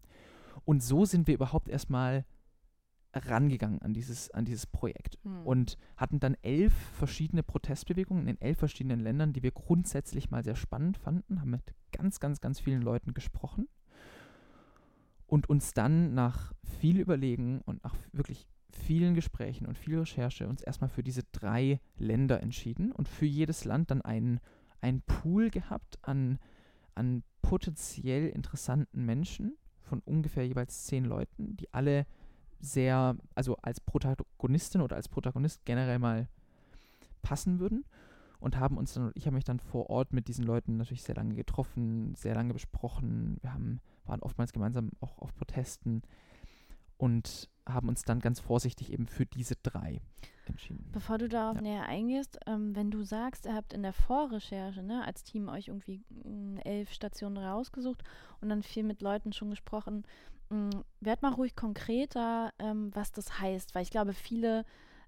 Und 0.65 0.81
so 0.81 1.05
sind 1.05 1.27
wir 1.27 1.33
überhaupt 1.33 1.69
erstmal 1.69 2.25
rangegangen 3.13 3.81
an 3.81 3.93
dieses, 3.93 4.31
an 4.31 4.45
dieses 4.45 4.65
Projekt 4.65 5.19
hm. 5.23 5.45
und 5.45 5.77
hatten 5.97 6.19
dann 6.19 6.37
elf 6.41 6.73
verschiedene 6.73 7.43
Protestbewegungen 7.43 8.27
in 8.27 8.39
elf 8.39 8.59
verschiedenen 8.59 9.01
Ländern, 9.01 9.33
die 9.33 9.43
wir 9.43 9.51
grundsätzlich 9.51 10.31
mal 10.31 10.43
sehr 10.43 10.55
spannend 10.55 10.97
fanden, 10.97 11.41
haben 11.41 11.51
mit 11.51 11.73
ganz, 11.91 12.19
ganz, 12.19 12.39
ganz 12.39 12.59
vielen 12.59 12.81
Leuten 12.81 13.13
gesprochen 13.13 13.67
und 15.27 15.49
uns 15.49 15.73
dann 15.73 16.13
nach 16.13 16.53
viel 16.79 16.99
Überlegen 16.99 17.61
und 17.61 17.83
nach 17.83 17.95
wirklich 18.13 18.47
vielen 18.75 19.13
Gesprächen 19.13 19.65
und 19.65 19.77
viel 19.77 19.99
Recherche 19.99 20.47
uns 20.47 20.61
erstmal 20.61 20.89
für 20.89 21.03
diese 21.03 21.23
drei 21.31 21.79
Länder 21.97 22.41
entschieden 22.41 22.91
und 22.91 23.07
für 23.07 23.25
jedes 23.25 23.65
Land 23.65 23.91
dann 23.91 24.01
einen, 24.01 24.39
einen 24.81 25.01
Pool 25.01 25.49
gehabt 25.49 25.99
an, 26.01 26.39
an 26.95 27.23
potenziell 27.41 28.29
interessanten 28.29 29.05
Menschen 29.05 29.57
von 29.81 29.99
ungefähr 30.05 30.47
jeweils 30.47 30.85
zehn 30.85 31.05
Leuten, 31.05 31.57
die 31.57 31.73
alle 31.73 32.05
sehr, 32.59 33.17
also 33.35 33.57
als 33.57 33.81
Protagonistin 33.81 34.81
oder 34.81 34.95
als 34.95 35.09
Protagonist 35.09 35.65
generell 35.65 35.99
mal 35.99 36.27
passen 37.21 37.59
würden 37.59 37.85
und 38.39 38.57
haben 38.57 38.77
uns 38.77 38.93
dann, 38.93 39.11
ich 39.15 39.25
habe 39.25 39.35
mich 39.35 39.43
dann 39.43 39.59
vor 39.59 39.89
Ort 39.89 40.13
mit 40.13 40.27
diesen 40.27 40.45
Leuten 40.45 40.77
natürlich 40.77 41.03
sehr 41.03 41.15
lange 41.15 41.35
getroffen, 41.35 42.15
sehr 42.15 42.35
lange 42.35 42.53
besprochen. 42.53 43.37
Wir 43.41 43.53
haben, 43.53 43.81
waren 44.05 44.21
oftmals 44.21 44.51
gemeinsam 44.51 44.91
auch 44.99 45.19
auf 45.19 45.35
Protesten 45.35 46.01
und 47.01 47.49
haben 47.67 47.89
uns 47.89 48.03
dann 48.03 48.19
ganz 48.19 48.39
vorsichtig 48.39 48.91
eben 48.91 49.07
für 49.07 49.25
diese 49.25 49.55
drei 49.55 50.01
entschieden. 50.45 50.89
Bevor 50.91 51.17
du 51.17 51.29
darauf 51.29 51.55
ja. 51.55 51.61
näher 51.61 51.85
eingehst, 51.85 52.39
ähm, 52.47 52.75
wenn 52.75 52.91
du 52.91 53.03
sagst, 53.03 53.45
ihr 53.45 53.53
habt 53.53 53.73
in 53.73 53.83
der 53.83 53.93
Vorrecherche 53.93 54.83
ne, 54.83 55.05
als 55.05 55.23
Team 55.23 55.47
euch 55.47 55.67
irgendwie 55.67 56.03
mm, 56.09 56.57
elf 56.63 56.91
Stationen 56.91 57.37
rausgesucht 57.37 58.03
und 58.41 58.49
dann 58.49 58.63
viel 58.63 58.83
mit 58.83 59.01
Leuten 59.01 59.31
schon 59.31 59.51
gesprochen, 59.51 60.03
Mm, 60.51 60.69
werd 60.99 61.21
mal 61.21 61.33
ruhig 61.33 61.55
konkreter, 61.55 62.53
ähm, 62.59 62.91
was 62.93 63.13
das 63.13 63.39
heißt, 63.39 63.73
weil 63.73 63.83
ich 63.83 63.89
glaube, 63.89 64.13
viele, 64.13 64.65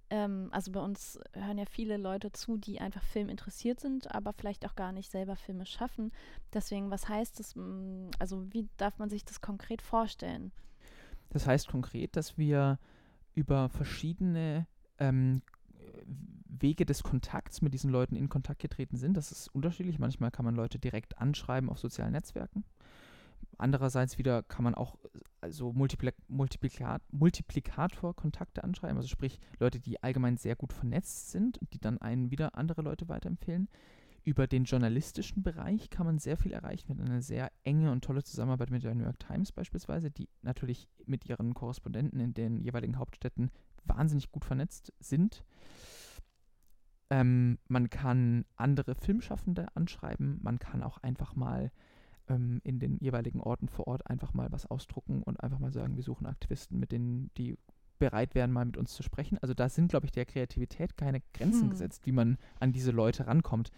ähm, 0.10 0.48
also 0.52 0.72
bei 0.72 0.80
uns 0.80 1.20
hören 1.34 1.58
ja 1.58 1.66
viele 1.66 1.98
Leute 1.98 2.32
zu, 2.32 2.56
die 2.56 2.80
einfach 2.80 3.04
Film 3.04 3.28
interessiert 3.28 3.82
sind, 3.82 4.16
aber 4.16 4.32
vielleicht 4.32 4.66
auch 4.66 4.76
gar 4.76 4.94
nicht 4.94 5.12
selber 5.12 5.36
Filme 5.36 5.66
schaffen. 5.66 6.14
Deswegen, 6.54 6.92
was 6.92 7.10
heißt 7.10 7.40
das, 7.40 7.58
mm, 7.58 8.12
also 8.20 8.46
wie 8.54 8.70
darf 8.78 8.98
man 9.00 9.10
sich 9.10 9.26
das 9.26 9.42
konkret 9.42 9.82
vorstellen? 9.82 10.54
Das 11.34 11.48
heißt 11.48 11.68
konkret, 11.68 12.16
dass 12.16 12.38
wir 12.38 12.80
über 13.34 13.68
verschiedene 13.70 14.68
ähm, 15.00 15.42
Wege 16.48 16.86
des 16.86 17.04
Kontakts 17.04 17.62
mit 17.62 17.74
diesen 17.74 17.90
Leuten 17.90 18.16
in 18.16 18.30
Kontakt 18.30 18.62
getreten 18.62 18.98
sind. 18.98 19.18
Das 19.18 19.32
ist 19.32 19.48
unterschiedlich. 19.54 20.00
Manchmal 20.00 20.32
kann 20.32 20.46
man 20.46 20.56
Leute 20.56 20.80
direkt 20.80 21.18
anschreiben 21.18 21.70
auf 21.70 21.80
sozialen 21.80 22.14
Netzwerken. 22.14 22.64
Andererseits 23.58 24.18
wieder 24.18 24.44
kann 24.44 24.64
man 24.64 24.76
auch 24.76 24.98
also 25.42 25.74
Multiplik 25.74 26.16
Multiplikat 26.28 27.02
Multiplikator-Kontakte 27.12 28.64
anschreiben, 28.64 28.98
also 28.98 29.10
sprich 29.10 29.40
Leute, 29.60 29.80
die 29.80 30.02
allgemein 30.02 30.38
sehr 30.38 30.56
gut 30.56 30.74
vernetzt 30.74 31.32
sind 31.32 31.58
und 31.58 31.74
die 31.74 31.80
dann 31.80 32.00
einen 32.00 32.32
wieder 32.32 32.56
andere 32.56 32.82
Leute 32.82 33.10
weiterempfehlen. 33.10 33.68
Über 34.26 34.48
den 34.48 34.64
journalistischen 34.64 35.44
Bereich 35.44 35.90
kann 35.90 36.06
man 36.06 36.18
sehr 36.18 36.38
viel 36.38 36.54
erreichen. 36.54 36.96
mit 36.96 37.10
einer 37.10 37.22
sehr 37.22 37.52
enge 37.64 37.92
und 37.92 38.04
tolle 38.04 38.24
Zusammenarbeit 38.24 38.72
mit 38.72 38.84
der 38.84 38.96
New 38.96 39.04
York 39.04 39.20
Times 39.20 39.52
beispielsweise, 39.52 40.12
die 40.12 40.30
natürlich 40.42 40.88
mit 41.06 41.26
ihren 41.26 41.54
Korrespondenten 41.54 42.20
in 42.20 42.34
den 42.34 42.62
jeweiligen 42.62 42.98
Hauptstädten 42.98 43.52
wahnsinnig 43.84 44.32
gut 44.32 44.46
vernetzt 44.46 44.94
sind. 45.00 45.44
Ähm, 47.10 47.60
man 47.68 47.90
kann 47.90 48.46
andere 48.56 48.96
Filmschaffende 48.96 49.68
anschreiben, 49.76 50.40
man 50.42 50.58
kann 50.58 50.84
auch 50.84 50.98
einfach 51.00 51.36
mal 51.36 51.72
ähm, 52.30 52.62
in 52.64 52.80
den 52.80 52.98
jeweiligen 53.00 53.42
Orten 53.42 53.68
vor 53.68 53.88
Ort 53.88 54.08
einfach 54.10 54.34
mal 54.34 54.52
was 54.52 54.66
ausdrucken 54.66 55.22
und 55.22 55.44
einfach 55.44 55.60
mal 55.60 55.74
sagen, 55.74 55.98
wir 55.98 56.04
suchen 56.04 56.28
Aktivisten, 56.28 56.80
mit 56.80 56.94
denen 56.94 57.30
die 57.38 57.58
bereit 58.00 58.36
wären, 58.36 58.52
mal 58.52 58.66
mit 58.66 58.78
uns 58.78 58.94
zu 58.94 59.04
sprechen. 59.04 59.38
Also 59.42 59.54
da 59.54 59.70
sind, 59.70 59.90
glaube 59.90 60.06
ich, 60.06 60.12
der 60.12 60.26
Kreativität 60.26 60.98
keine 60.98 61.22
Grenzen 61.34 61.64
hm. 61.64 61.70
gesetzt, 61.70 62.06
wie 62.06 62.12
man 62.12 62.38
an 62.60 62.74
diese 62.74 62.92
Leute 62.92 63.28
rankommt. 63.28 63.72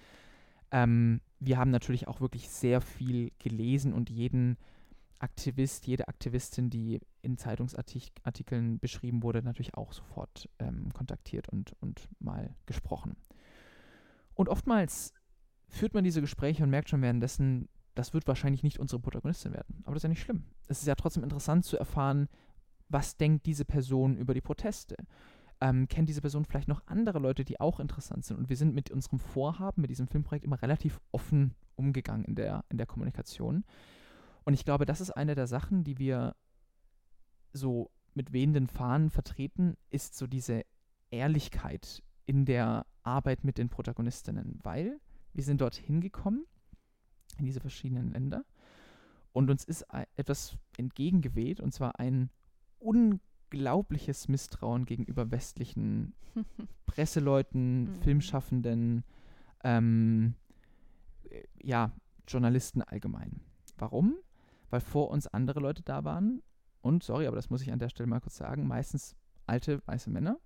Ähm, 0.76 1.22
wir 1.40 1.58
haben 1.58 1.72
natürlich 1.72 2.10
auch 2.10 2.20
wirklich 2.20 2.50
sehr 2.50 2.82
viel 2.82 3.32
gelesen 3.40 3.94
und 3.94 4.10
jeden 4.10 4.58
Aktivist, 5.20 5.88
jede 5.88 6.10
Aktivistin, 6.10 6.70
die 6.70 7.00
in 7.22 7.38
Zeitungsartikeln 7.38 8.80
beschrieben 8.80 9.24
wurde, 9.24 9.42
natürlich 9.42 9.76
auch 9.76 9.94
sofort 9.94 10.50
ähm, 10.60 10.92
kontaktiert 10.92 11.48
und, 11.48 11.74
und 11.80 12.10
mal 12.20 12.54
gesprochen. 12.66 13.16
Und 14.34 14.50
oftmals 14.50 15.14
führt 15.70 15.94
man 15.94 16.04
diese 16.04 16.20
Gespräche 16.20 16.64
und 16.64 16.72
merkt 16.72 16.90
schon 16.90 17.02
währenddessen, 17.02 17.70
das 17.94 18.14
wird 18.14 18.28
wahrscheinlich 18.28 18.62
nicht 18.62 18.78
unsere 18.78 19.02
Protagonistin 19.02 19.54
werden. 19.54 19.82
Aber 19.86 19.94
das 19.94 20.02
ist 20.02 20.04
ja 20.04 20.10
nicht 20.10 20.24
schlimm. 20.24 20.44
Es 20.68 20.80
ist 20.82 20.88
ja 20.88 20.96
trotzdem 20.96 21.24
interessant 21.24 21.64
zu 21.64 21.78
erfahren, 21.78 22.28
was 22.90 23.16
denkt 23.16 23.46
diese 23.46 23.64
Person 23.64 24.18
über 24.18 24.34
die 24.34 24.42
Proteste. 24.42 24.98
Ähm, 25.62 25.88
kennt 25.88 26.10
diese 26.10 26.22
Person 26.22 26.46
vielleicht 26.46 26.68
noch 26.68 26.84
andere 26.86 27.20
Leute, 27.20 27.46
die 27.46 27.60
auch 27.60 27.80
interessant 27.80 28.26
sind? 28.26 28.38
Und 28.38 28.50
wir 28.50 28.58
sind 28.58 28.76
mit 28.76 28.92
unserem 28.92 29.20
Vorhaben, 29.20 29.82
mit 29.82 29.90
diesem 29.90 30.08
Filmprojekt 30.08 30.46
immer 30.46 30.62
relativ 30.62 31.00
offen 31.12 31.56
umgegangen 31.76 32.26
in 32.26 32.36
der, 32.36 32.66
in 32.70 32.78
der 32.78 32.88
Kommunikation. 32.88 33.64
Und 34.44 34.54
ich 34.54 34.66
glaube, 34.66 34.86
das 34.86 35.02
ist 35.02 35.12
eine 35.12 35.36
der 35.36 35.48
Sachen, 35.48 35.84
die 35.84 35.98
wir 35.98 36.36
so 37.54 37.90
mit 38.14 38.34
wehenden 38.34 38.68
Fahnen 38.68 39.10
vertreten, 39.10 39.76
ist 39.90 40.16
so 40.16 40.28
diese 40.28 40.64
Ehrlichkeit 41.10 42.04
in 42.26 42.46
der 42.46 42.86
Arbeit 43.04 43.44
mit 43.44 43.58
den 43.58 43.70
Protagonistinnen, 43.70 44.60
weil 44.64 45.00
wir 45.34 45.44
sind 45.44 45.62
dorthin 45.62 46.02
gekommen, 46.02 46.46
in 47.38 47.46
diese 47.46 47.60
verschiedenen 47.60 48.12
Länder, 48.12 48.46
und 49.34 49.50
uns 49.50 49.66
ist 49.66 49.86
etwas 50.16 50.58
entgegengeweht, 50.78 51.60
und 51.60 51.74
zwar 51.74 52.00
ein 52.00 52.30
unglaubliches 53.56 54.28
Misstrauen 54.28 54.86
gegenüber 54.86 55.32
westlichen 55.32 56.14
Presseleuten, 56.86 57.84
mhm. 57.84 58.02
Filmschaffenden, 58.02 59.04
ähm, 59.64 60.36
ja, 61.62 61.92
Journalisten 62.28 62.82
allgemein. 62.82 63.40
Warum? 63.78 64.16
Weil 64.70 64.82
vor 64.82 65.10
uns 65.10 65.28
andere 65.28 65.60
Leute 65.60 65.84
da 65.84 66.04
waren, 66.04 66.42
und 66.82 67.04
sorry, 67.04 67.28
aber 67.28 67.36
das 67.36 67.50
muss 67.50 67.62
ich 67.62 67.72
an 67.72 67.80
der 67.80 67.90
Stelle 67.90 68.08
mal 68.08 68.20
kurz 68.20 68.38
sagen, 68.38 68.68
meistens 68.68 69.16
alte 69.48 69.82
weiße 69.88 70.10
Männer, 70.10 70.38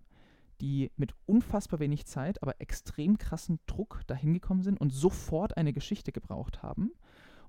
die 0.61 0.91
mit 0.95 1.13
unfassbar 1.25 1.79
wenig 1.79 2.05
Zeit, 2.05 2.41
aber 2.43 2.61
extrem 2.61 3.17
krassen 3.17 3.59
Druck 3.65 4.01
dahin 4.07 4.33
gekommen 4.33 4.61
sind 4.61 4.79
und 4.79 4.91
sofort 4.91 5.57
eine 5.57 5.73
Geschichte 5.73 6.11
gebraucht 6.11 6.61
haben 6.61 6.91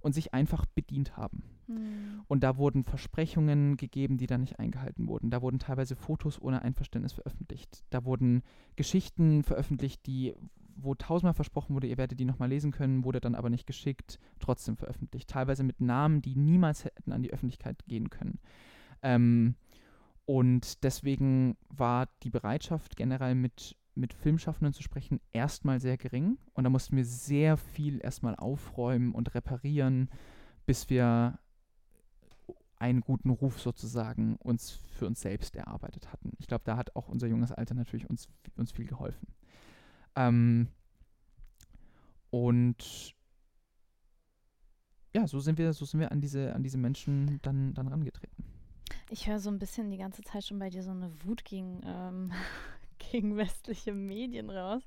und 0.00 0.12
sich 0.12 0.34
einfach 0.34 0.66
bedient 0.66 1.16
haben. 1.16 1.42
Mhm. 1.66 2.22
Und 2.28 2.42
da 2.42 2.56
wurden 2.56 2.84
Versprechungen 2.84 3.76
gegeben, 3.76 4.18
die 4.18 4.26
dann 4.26 4.40
nicht 4.40 4.58
eingehalten 4.58 5.06
wurden. 5.08 5.30
Da 5.30 5.42
wurden 5.42 5.58
teilweise 5.58 5.96
Fotos 5.96 6.40
ohne 6.40 6.62
Einverständnis 6.62 7.12
veröffentlicht. 7.12 7.84
Da 7.90 8.04
wurden 8.04 8.42
Geschichten 8.76 9.42
veröffentlicht, 9.42 10.06
die, 10.06 10.34
wo 10.76 10.94
tausendmal 10.94 11.34
versprochen 11.34 11.74
wurde, 11.74 11.86
ihr 11.86 11.98
werdet 11.98 12.18
die 12.18 12.24
nochmal 12.24 12.48
lesen 12.48 12.72
können, 12.72 13.04
wurde 13.04 13.20
dann 13.20 13.34
aber 13.34 13.50
nicht 13.50 13.66
geschickt, 13.66 14.18
trotzdem 14.38 14.76
veröffentlicht. 14.76 15.28
Teilweise 15.28 15.62
mit 15.62 15.80
Namen, 15.80 16.22
die 16.22 16.36
niemals 16.36 16.84
hätten 16.84 17.12
an 17.12 17.22
die 17.22 17.32
Öffentlichkeit 17.32 17.84
gehen 17.86 18.10
können. 18.10 18.38
Ähm, 19.02 19.54
und 20.26 20.84
deswegen 20.84 21.56
war 21.68 22.08
die 22.22 22.30
Bereitschaft 22.30 22.96
generell 22.96 23.34
mit, 23.34 23.76
mit 23.94 24.14
Filmschaffenden 24.14 24.72
zu 24.72 24.82
sprechen 24.82 25.20
erstmal 25.32 25.80
sehr 25.80 25.96
gering. 25.96 26.38
Und 26.54 26.64
da 26.64 26.70
mussten 26.70 26.96
wir 26.96 27.04
sehr 27.04 27.56
viel 27.56 28.00
erstmal 28.02 28.36
aufräumen 28.36 29.12
und 29.12 29.34
reparieren, 29.34 30.10
bis 30.66 30.90
wir 30.90 31.38
einen 32.80 33.02
guten 33.02 33.30
Ruf 33.30 33.60
sozusagen 33.60 34.36
uns 34.36 34.70
für 34.70 35.06
uns 35.06 35.20
selbst 35.20 35.54
erarbeitet 35.54 36.10
hatten. 36.12 36.32
Ich 36.38 36.46
glaube, 36.46 36.64
da 36.64 36.76
hat 36.76 36.96
auch 36.96 37.08
unser 37.08 37.26
junges 37.26 37.52
Alter 37.52 37.74
natürlich 37.74 38.08
uns, 38.08 38.28
uns 38.56 38.72
viel 38.72 38.86
geholfen. 38.86 39.28
Ähm, 40.16 40.68
und 42.30 43.14
ja, 45.14 45.26
so 45.26 45.40
sind 45.40 45.58
wir, 45.58 45.72
so 45.72 45.84
sind 45.84 46.00
wir 46.00 46.10
an 46.10 46.20
diese, 46.20 46.54
an 46.54 46.62
diese 46.62 46.78
Menschen 46.78 47.38
dann, 47.42 47.74
dann 47.74 47.88
rangetreten. 47.88 48.44
Ich 49.10 49.26
höre 49.26 49.40
so 49.40 49.50
ein 49.50 49.58
bisschen 49.58 49.90
die 49.90 49.98
ganze 49.98 50.22
Zeit 50.22 50.44
schon 50.44 50.58
bei 50.58 50.70
dir 50.70 50.82
so 50.82 50.92
eine 50.92 51.10
Wut 51.24 51.44
gegen, 51.44 51.80
ähm, 51.84 52.32
gegen 53.10 53.36
westliche 53.36 53.92
Medien 53.92 54.50
raus. 54.50 54.82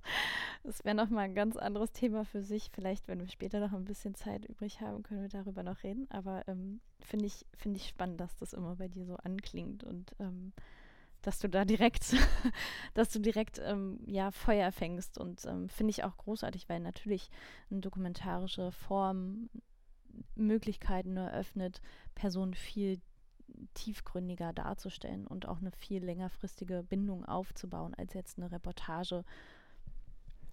Das 0.63 0.83
wäre 0.85 0.95
nochmal 0.95 1.25
ein 1.25 1.35
ganz 1.35 1.57
anderes 1.57 1.91
Thema 1.91 2.25
für 2.25 2.41
sich. 2.41 2.69
Vielleicht, 2.73 3.07
wenn 3.07 3.19
wir 3.19 3.27
später 3.27 3.59
noch 3.59 3.73
ein 3.73 3.85
bisschen 3.85 4.15
Zeit 4.15 4.45
übrig 4.45 4.81
haben, 4.81 5.03
können 5.03 5.21
wir 5.21 5.29
darüber 5.29 5.63
noch 5.63 5.83
reden. 5.83 6.07
Aber 6.09 6.43
ähm, 6.47 6.79
finde 7.01 7.25
ich, 7.25 7.45
find 7.55 7.77
ich 7.77 7.87
spannend, 7.87 8.19
dass 8.19 8.35
das 8.37 8.53
immer 8.53 8.75
bei 8.75 8.87
dir 8.87 9.05
so 9.05 9.15
anklingt 9.17 9.83
und 9.83 10.15
ähm, 10.19 10.53
dass 11.21 11.39
du 11.39 11.49
da 11.49 11.65
direkt, 11.65 12.15
dass 12.93 13.09
du 13.09 13.19
direkt 13.19 13.59
ähm, 13.63 13.99
ja, 14.05 14.31
Feuer 14.31 14.71
fängst. 14.71 15.17
Und 15.17 15.45
ähm, 15.45 15.69
finde 15.69 15.91
ich 15.91 16.03
auch 16.03 16.17
großartig, 16.17 16.69
weil 16.69 16.79
natürlich 16.79 17.29
eine 17.69 17.81
dokumentarische 17.81 18.71
Form 18.71 19.49
Möglichkeiten 20.35 21.17
eröffnet, 21.17 21.81
Personen 22.13 22.53
viel 22.53 22.99
tiefgründiger 23.73 24.53
darzustellen 24.53 25.27
und 25.27 25.47
auch 25.47 25.59
eine 25.59 25.71
viel 25.71 26.03
längerfristige 26.03 26.83
Bindung 26.83 27.25
aufzubauen 27.25 27.93
als 27.93 28.13
jetzt 28.13 28.37
eine 28.37 28.51
Reportage. 28.51 29.23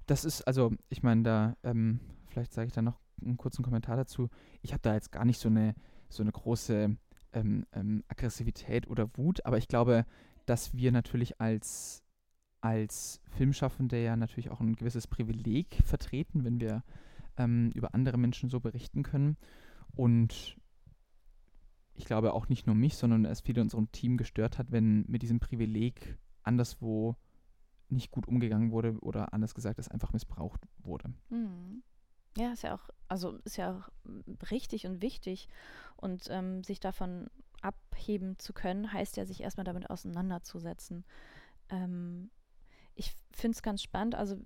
Das 0.07 0.24
ist, 0.24 0.43
also 0.43 0.72
ich 0.88 1.03
meine, 1.03 1.22
da, 1.22 1.57
ähm, 1.62 2.01
vielleicht 2.28 2.53
sage 2.53 2.68
ich 2.68 2.72
da 2.72 2.82
noch 2.82 3.01
einen 3.22 3.36
kurzen 3.36 3.64
Kommentar 3.64 3.97
dazu. 3.97 4.28
Ich 4.62 4.72
habe 4.72 4.82
da 4.82 4.95
jetzt 4.95 5.12
gar 5.12 5.24
nicht 5.24 5.38
so 5.38 5.49
eine, 5.49 5.74
so 6.09 6.22
eine 6.22 6.32
große 6.32 6.97
ähm, 7.32 7.66
ähm, 7.72 8.05
Aggressivität 8.09 8.88
oder 8.88 9.16
Wut, 9.16 9.45
aber 9.47 9.59
ich 9.59 9.68
glaube, 9.68 10.05
dass 10.47 10.74
wir 10.74 10.91
natürlich 10.91 11.41
als, 11.41 12.03
als 12.61 13.20
Filmschaffende 13.28 14.03
ja 14.03 14.16
natürlich 14.16 14.51
auch 14.51 14.61
ein 14.61 14.74
gewisses 14.74 15.07
Privileg 15.07 15.80
vertreten, 15.84 16.45
wenn 16.45 16.61
wir 16.61 16.82
ähm, 17.36 17.70
über 17.74 17.95
andere 17.95 18.18
Menschen 18.18 18.51
so 18.51 18.61
berichten 18.61 19.03
können. 19.03 19.36
Und 19.95 20.57
ich 22.01 22.07
glaube 22.07 22.32
auch 22.32 22.48
nicht 22.48 22.66
nur 22.66 22.74
mich, 22.74 22.96
sondern 22.96 23.26
es 23.26 23.42
viele 23.42 23.61
in 23.61 23.66
unserem 23.66 23.92
Team 23.92 24.16
gestört 24.16 24.57
hat, 24.57 24.72
wenn 24.72 25.05
mit 25.07 25.20
diesem 25.20 25.38
Privileg 25.38 26.16
anderswo 26.42 27.14
nicht 27.90 28.11
gut 28.11 28.26
umgegangen 28.26 28.70
wurde 28.70 28.98
oder 29.01 29.34
anders 29.34 29.55
gesagt, 29.55 29.78
es 29.78 29.88
einfach 29.88 30.14
missbraucht 30.14 30.66
wurde. 30.78 31.12
Mhm. 31.28 31.82
Ja, 32.38 32.53
ist 32.53 32.62
ja 32.62 32.74
auch, 32.74 32.88
also 33.09 33.36
ist 33.44 33.59
ja 33.59 33.76
auch 33.76 33.90
richtig 34.51 34.86
und 34.86 35.03
wichtig. 35.03 35.48
Und 35.96 36.28
ähm, 36.30 36.64
sich 36.64 36.80
davon 36.80 37.28
abheben 37.61 38.38
zu 38.38 38.55
können, 38.55 38.90
heißt 38.90 39.18
ja, 39.18 39.26
sich 39.26 39.42
erstmal 39.42 39.64
damit 39.64 39.90
auseinanderzusetzen. 39.90 41.05
Ähm, 41.68 42.30
ich 42.94 43.14
finde 43.30 43.57
es 43.57 43.62
ganz 43.62 43.82
spannend. 43.82 44.14
Also, 44.14 44.38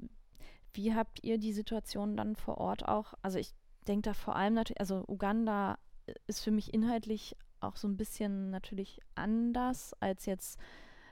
wie 0.73 0.93
habt 0.93 1.23
ihr 1.23 1.39
die 1.39 1.53
Situation 1.53 2.17
dann 2.17 2.35
vor 2.35 2.59
Ort 2.59 2.89
auch? 2.89 3.15
Also, 3.23 3.39
ich 3.39 3.55
denke 3.87 4.11
da 4.11 4.15
vor 4.15 4.35
allem 4.35 4.55
natürlich, 4.55 4.81
also 4.81 5.05
Uganda 5.07 5.79
ist 6.27 6.41
für 6.41 6.51
mich 6.51 6.75
inhaltlich 6.75 7.37
auch 7.67 7.77
so 7.77 7.89
ein 7.89 7.97
bisschen 7.97 8.51
natürlich 8.51 9.01
anders 9.15 9.95
als 10.01 10.27
jetzt 10.27 10.59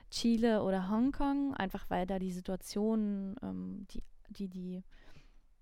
Chile 0.09 0.63
oder 0.63 0.89
Hongkong, 0.89 1.55
einfach 1.55 1.89
weil 1.89 2.05
da 2.05 2.19
die 2.19 2.31
Situation, 2.31 3.35
ähm, 3.41 3.87
die, 3.91 4.03
die, 4.29 4.47
die, 4.47 4.83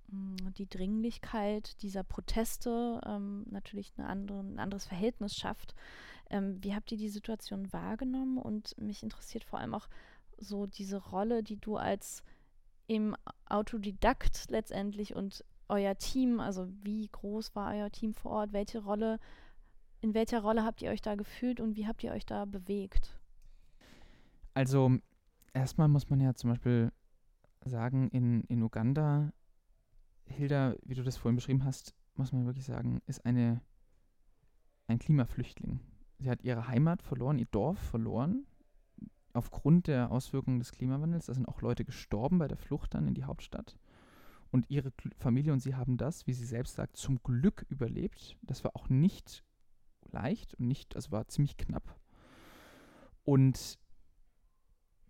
mm, 0.09 0.53
die 0.57 0.67
Dringlichkeit 0.67 1.81
dieser 1.81 2.03
Proteste 2.03 2.99
ähm, 3.05 3.45
natürlich 3.49 3.93
eine 3.97 4.07
andere, 4.07 4.41
ein 4.41 4.59
anderes 4.59 4.85
Verhältnis 4.85 5.35
schafft. 5.35 5.73
Ähm, 6.29 6.61
wie 6.61 6.75
habt 6.75 6.91
ihr 6.91 6.97
die 6.97 7.09
Situation 7.09 7.71
wahrgenommen? 7.71 8.37
Und 8.37 8.77
mich 8.77 9.03
interessiert 9.03 9.45
vor 9.45 9.59
allem 9.59 9.73
auch 9.73 9.87
so 10.37 10.65
diese 10.65 10.97
Rolle, 10.97 11.43
die 11.43 11.57
du 11.57 11.77
als 11.77 12.23
im 12.87 13.15
Autodidakt 13.47 14.49
letztendlich 14.49 15.15
und 15.15 15.45
euer 15.69 15.97
Team, 15.97 16.41
also 16.41 16.67
wie 16.83 17.07
groß 17.07 17.55
war 17.55 17.73
euer 17.73 17.89
Team 17.89 18.13
vor 18.13 18.31
Ort, 18.31 18.53
welche 18.53 18.79
Rolle 18.83 19.19
in 20.01 20.13
welcher 20.13 20.41
Rolle 20.41 20.63
habt 20.63 20.81
ihr 20.81 20.89
euch 20.89 21.01
da 21.01 21.15
gefühlt 21.15 21.59
und 21.59 21.75
wie 21.75 21.87
habt 21.87 22.03
ihr 22.03 22.11
euch 22.11 22.25
da 22.25 22.45
bewegt? 22.45 23.19
Also, 24.53 24.97
erstmal 25.53 25.87
muss 25.87 26.09
man 26.09 26.19
ja 26.19 26.33
zum 26.33 26.49
Beispiel 26.49 26.91
sagen, 27.63 28.09
in, 28.09 28.43
in 28.45 28.63
Uganda, 28.63 29.31
Hilda, 30.25 30.75
wie 30.83 30.95
du 30.95 31.03
das 31.03 31.17
vorhin 31.17 31.35
beschrieben 31.35 31.63
hast, 31.63 31.93
muss 32.15 32.33
man 32.33 32.45
wirklich 32.45 32.65
sagen, 32.65 33.01
ist 33.05 33.25
eine, 33.25 33.61
ein 34.87 34.99
Klimaflüchtling. 34.99 35.79
Sie 36.17 36.29
hat 36.29 36.43
ihre 36.43 36.67
Heimat 36.67 37.01
verloren, 37.01 37.39
ihr 37.39 37.47
Dorf 37.51 37.79
verloren, 37.79 38.45
aufgrund 39.33 39.87
der 39.87 40.11
Auswirkungen 40.11 40.59
des 40.59 40.71
Klimawandels. 40.71 41.27
Da 41.27 41.33
sind 41.33 41.47
auch 41.47 41.61
Leute 41.61 41.85
gestorben 41.85 42.39
bei 42.39 42.47
der 42.47 42.57
Flucht 42.57 42.93
dann 42.93 43.07
in 43.07 43.13
die 43.13 43.23
Hauptstadt. 43.23 43.77
Und 44.51 44.69
ihre 44.69 44.91
Familie 45.15 45.53
und 45.53 45.61
sie 45.61 45.75
haben 45.75 45.95
das, 45.95 46.27
wie 46.27 46.33
sie 46.33 46.45
selbst 46.45 46.75
sagt, 46.75 46.97
zum 46.97 47.23
Glück 47.23 47.65
überlebt. 47.69 48.37
Das 48.41 48.63
war 48.63 48.75
auch 48.75 48.89
nicht 48.89 49.45
leicht 50.12 50.53
und 50.55 50.68
nicht, 50.68 50.95
also 50.95 51.12
war 51.12 51.28
ziemlich 51.28 51.57
knapp. 51.57 51.99
Und 53.24 53.80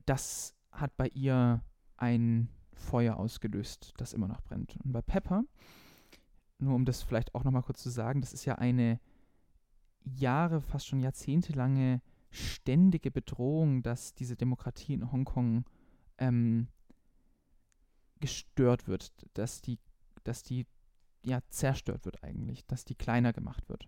das 0.05 0.55
hat 0.71 0.95
bei 0.97 1.07
ihr 1.09 1.63
ein 1.97 2.49
Feuer 2.73 3.17
ausgelöst, 3.17 3.93
das 3.97 4.13
immer 4.13 4.27
noch 4.27 4.41
brennt. 4.41 4.77
Und 4.83 4.91
bei 4.91 5.01
Pepper, 5.01 5.43
nur 6.57 6.75
um 6.75 6.85
das 6.85 7.03
vielleicht 7.03 7.35
auch 7.35 7.43
nochmal 7.43 7.63
kurz 7.63 7.81
zu 7.81 7.89
sagen, 7.89 8.21
das 8.21 8.33
ist 8.33 8.45
ja 8.45 8.55
eine 8.55 8.99
Jahre, 10.03 10.61
fast 10.61 10.87
schon 10.87 10.99
jahrzehntelange 10.99 12.01
ständige 12.31 13.11
Bedrohung, 13.11 13.83
dass 13.83 14.13
diese 14.13 14.35
Demokratie 14.35 14.93
in 14.93 15.11
Hongkong 15.11 15.65
ähm, 16.17 16.67
gestört 18.19 18.87
wird, 18.87 19.11
dass 19.33 19.61
die, 19.61 19.79
dass 20.23 20.43
die 20.43 20.65
ja 21.23 21.41
zerstört 21.49 22.05
wird 22.05 22.23
eigentlich, 22.23 22.65
dass 22.65 22.85
die 22.85 22.95
kleiner 22.95 23.33
gemacht 23.33 23.69
wird. 23.69 23.87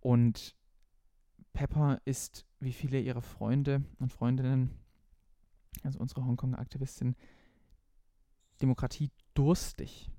Und 0.00 0.54
Pepper 1.52 2.00
ist, 2.04 2.46
wie 2.60 2.72
viele 2.72 3.00
ihrer 3.00 3.22
Freunde 3.22 3.82
und 3.98 4.12
Freundinnen, 4.12 4.70
also 5.82 5.98
unsere 5.98 6.24
Hongkong-Aktivistin, 6.24 7.16
Demokratie 8.60 9.10
durstig. 9.34 10.10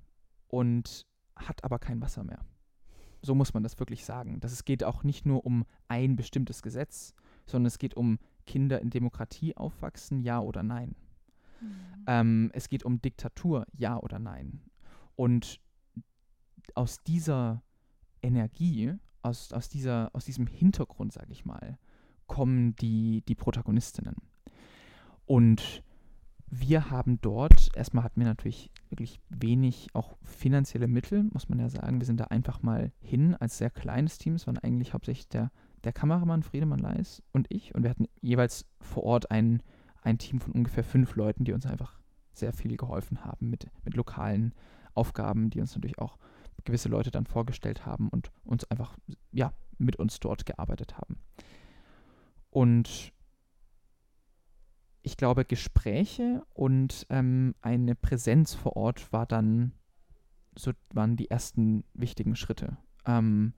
Und 0.48 1.06
hat 1.46 1.64
aber 1.64 1.78
kein 1.78 2.00
Wasser 2.00 2.24
mehr. 2.24 2.44
So 3.22 3.34
muss 3.34 3.54
man 3.54 3.62
das 3.62 3.78
wirklich 3.78 4.04
sagen. 4.04 4.40
Dass 4.40 4.52
es 4.52 4.64
geht 4.64 4.84
auch 4.84 5.02
nicht 5.02 5.26
nur 5.26 5.44
um 5.44 5.64
ein 5.88 6.16
bestimmtes 6.16 6.62
Gesetz, 6.62 7.14
sondern 7.46 7.66
es 7.66 7.78
geht 7.78 7.94
um 7.94 8.18
Kinder 8.46 8.80
in 8.80 8.90
Demokratie 8.90 9.56
aufwachsen, 9.56 10.20
ja 10.20 10.40
oder 10.40 10.62
nein. 10.62 10.94
Mhm. 11.60 12.04
Ähm, 12.06 12.50
es 12.54 12.68
geht 12.68 12.84
um 12.84 13.00
Diktatur, 13.00 13.66
ja 13.72 13.98
oder 13.98 14.18
nein. 14.18 14.62
Und 15.16 15.60
aus 16.74 17.02
dieser 17.02 17.62
Energie, 18.22 18.94
aus, 19.22 19.52
aus, 19.52 19.68
dieser, 19.68 20.10
aus 20.12 20.24
diesem 20.24 20.46
Hintergrund, 20.46 21.12
sage 21.12 21.32
ich 21.32 21.44
mal, 21.44 21.78
kommen 22.26 22.76
die, 22.76 23.22
die 23.26 23.34
Protagonistinnen. 23.34 24.16
Und 25.26 25.82
wir 26.50 26.90
haben 26.90 27.20
dort, 27.20 27.70
erstmal 27.76 28.02
hatten 28.02 28.20
wir 28.20 28.26
natürlich 28.26 28.70
wirklich 28.88 29.20
wenig 29.28 29.88
auch 29.92 30.16
finanzielle 30.24 30.88
Mittel, 30.88 31.22
muss 31.32 31.48
man 31.48 31.60
ja 31.60 31.68
sagen. 31.68 32.00
Wir 32.00 32.06
sind 32.06 32.18
da 32.18 32.24
einfach 32.24 32.62
mal 32.62 32.92
hin 33.00 33.36
als 33.36 33.58
sehr 33.58 33.70
kleines 33.70 34.18
Team. 34.18 34.34
Es 34.34 34.48
waren 34.48 34.58
eigentlich 34.58 34.92
hauptsächlich 34.92 35.28
der, 35.28 35.52
der 35.84 35.92
Kameramann 35.92 36.42
Friedemann 36.42 36.80
Leis 36.80 37.22
und 37.32 37.46
ich. 37.50 37.74
Und 37.74 37.84
wir 37.84 37.90
hatten 37.90 38.08
jeweils 38.20 38.66
vor 38.80 39.04
Ort 39.04 39.30
ein, 39.30 39.62
ein 40.02 40.18
Team 40.18 40.40
von 40.40 40.52
ungefähr 40.52 40.82
fünf 40.82 41.14
Leuten, 41.14 41.44
die 41.44 41.52
uns 41.52 41.66
einfach 41.66 42.00
sehr 42.32 42.52
viel 42.52 42.76
geholfen 42.76 43.24
haben 43.24 43.50
mit, 43.50 43.68
mit 43.84 43.94
lokalen 43.94 44.52
Aufgaben, 44.94 45.50
die 45.50 45.60
uns 45.60 45.74
natürlich 45.74 45.98
auch 45.98 46.18
gewisse 46.64 46.88
Leute 46.88 47.10
dann 47.10 47.26
vorgestellt 47.26 47.86
haben 47.86 48.08
und 48.08 48.30
uns 48.44 48.64
einfach, 48.70 48.96
ja, 49.32 49.52
mit 49.78 49.96
uns 49.96 50.20
dort 50.20 50.46
gearbeitet 50.46 50.96
haben. 50.98 51.18
Und 52.50 53.12
ich 55.02 55.16
glaube, 55.16 55.44
Gespräche 55.44 56.42
und 56.52 57.06
ähm, 57.08 57.54
eine 57.62 57.94
Präsenz 57.94 58.54
vor 58.54 58.76
Ort 58.76 59.12
war 59.12 59.26
dann, 59.26 59.72
so 60.56 60.72
waren 60.92 61.16
die 61.16 61.30
ersten 61.30 61.84
wichtigen 61.94 62.36
Schritte. 62.36 62.76
Ähm, 63.06 63.54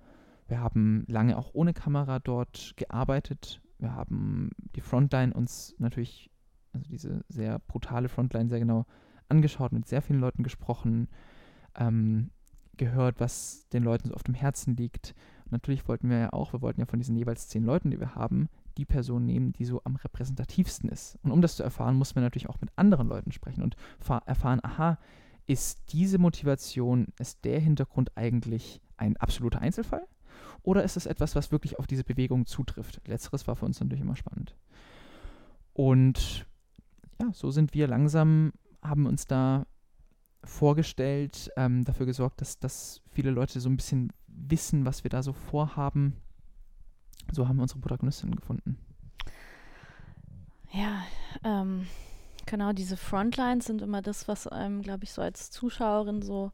wir 0.46 0.60
haben 0.60 1.04
lange 1.08 1.36
auch 1.36 1.50
ohne 1.54 1.72
Kamera 1.72 2.18
dort 2.18 2.74
gearbeitet. 2.76 3.60
Wir 3.78 3.94
haben 3.94 4.50
die 4.76 4.80
Frontline 4.80 5.32
uns 5.32 5.74
natürlich, 5.78 6.30
also 6.72 6.88
diese 6.88 7.24
sehr 7.28 7.58
brutale 7.58 8.08
Frontline 8.08 8.48
sehr 8.48 8.60
genau 8.60 8.86
angeschaut, 9.28 9.72
mit 9.72 9.88
sehr 9.88 10.02
vielen 10.02 10.20
Leuten 10.20 10.42
gesprochen, 10.42 11.08
ähm, 11.74 12.30
gehört, 12.76 13.20
was 13.20 13.68
den 13.68 13.82
Leuten 13.82 14.08
so 14.08 14.14
auf 14.14 14.22
dem 14.22 14.34
Herzen 14.34 14.76
liegt. 14.76 15.14
Und 15.44 15.52
natürlich 15.52 15.86
wollten 15.88 16.08
wir 16.10 16.18
ja 16.18 16.32
auch, 16.32 16.52
wir 16.52 16.62
wollten 16.62 16.80
ja 16.80 16.86
von 16.86 16.98
diesen 16.98 17.16
jeweils 17.16 17.48
zehn 17.48 17.64
Leuten, 17.64 17.90
die 17.90 18.00
wir 18.00 18.14
haben, 18.14 18.48
die 18.76 18.84
Person 18.84 19.26
nehmen, 19.26 19.52
die 19.52 19.64
so 19.64 19.82
am 19.84 19.96
repräsentativsten 19.96 20.88
ist. 20.88 21.18
Und 21.22 21.30
um 21.30 21.42
das 21.42 21.56
zu 21.56 21.62
erfahren, 21.62 21.96
muss 21.96 22.14
man 22.14 22.24
natürlich 22.24 22.48
auch 22.48 22.60
mit 22.60 22.70
anderen 22.76 23.08
Leuten 23.08 23.32
sprechen 23.32 23.62
und 23.62 23.76
erfahren, 24.26 24.60
aha, 24.62 24.98
ist 25.46 25.92
diese 25.92 26.18
Motivation, 26.18 27.08
ist 27.18 27.44
der 27.44 27.60
Hintergrund 27.60 28.16
eigentlich 28.16 28.80
ein 28.96 29.16
absoluter 29.16 29.60
Einzelfall? 29.60 30.06
Oder 30.62 30.84
ist 30.84 30.96
es 30.96 31.06
etwas, 31.06 31.34
was 31.34 31.50
wirklich 31.52 31.78
auf 31.78 31.86
diese 31.86 32.04
Bewegung 32.04 32.46
zutrifft? 32.46 33.00
Letzteres 33.06 33.46
war 33.46 33.56
für 33.56 33.66
uns 33.66 33.80
natürlich 33.80 34.02
immer 34.02 34.16
spannend. 34.16 34.56
Und 35.74 36.46
ja, 37.20 37.32
so 37.32 37.50
sind 37.50 37.74
wir 37.74 37.88
langsam, 37.88 38.52
haben 38.82 39.06
uns 39.06 39.26
da 39.26 39.66
vorgestellt, 40.44 41.50
ähm, 41.56 41.84
dafür 41.84 42.06
gesorgt, 42.06 42.40
dass, 42.40 42.58
dass 42.58 43.00
viele 43.12 43.30
Leute 43.30 43.60
so 43.60 43.68
ein 43.68 43.76
bisschen 43.76 44.12
wissen, 44.26 44.84
was 44.84 45.04
wir 45.04 45.10
da 45.10 45.22
so 45.22 45.32
vorhaben 45.32 46.16
so 47.30 47.48
haben 47.48 47.56
wir 47.56 47.62
unsere 47.62 47.80
Protagonistin 47.80 48.34
gefunden. 48.34 48.78
Ja, 50.72 51.04
ähm, 51.44 51.86
genau, 52.46 52.72
diese 52.72 52.96
Frontlines 52.96 53.66
sind 53.66 53.82
immer 53.82 54.02
das, 54.02 54.26
was 54.26 54.46
einem, 54.46 54.82
glaube 54.82 55.04
ich, 55.04 55.12
so 55.12 55.22
als 55.22 55.50
Zuschauerin 55.50 56.22
so 56.22 56.50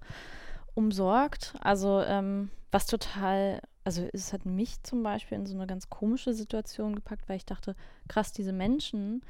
umsorgt. 0.74 1.54
Also, 1.60 2.02
ähm, 2.02 2.50
was 2.70 2.86
total, 2.86 3.62
also 3.84 4.06
es 4.12 4.32
hat 4.32 4.44
mich 4.44 4.82
zum 4.82 5.02
Beispiel 5.02 5.38
in 5.38 5.46
so 5.46 5.54
eine 5.54 5.66
ganz 5.66 5.88
komische 5.88 6.34
Situation 6.34 6.94
gepackt, 6.94 7.28
weil 7.28 7.36
ich 7.36 7.46
dachte, 7.46 7.74
krass, 8.08 8.32
diese 8.32 8.52
Menschen 8.52 9.22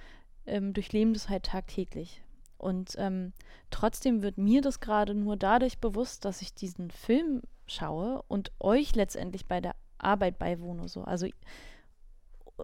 ähm, 0.47 0.73
durchleben 0.73 1.13
das 1.13 1.29
halt 1.29 1.45
tagtäglich. 1.45 2.23
Und 2.59 2.95
ähm, 2.99 3.33
trotzdem 3.71 4.23
wird 4.23 4.37
mir 4.37 4.61
das 4.61 4.81
gerade 4.81 5.15
nur 5.15 5.37
dadurch 5.37 5.79
bewusst, 5.79 6.25
dass 6.25 6.43
ich 6.43 6.55
diesen 6.55 6.91
Film 6.91 7.43
schaue 7.67 8.23
und 8.29 8.53
euch 8.61 8.95
letztendlich 8.95 9.47
bei 9.47 9.61
der 9.61 9.75
Arbeit 9.99 10.39
beiwohne. 10.39 10.89
So. 10.89 11.03
Also, 11.05 11.29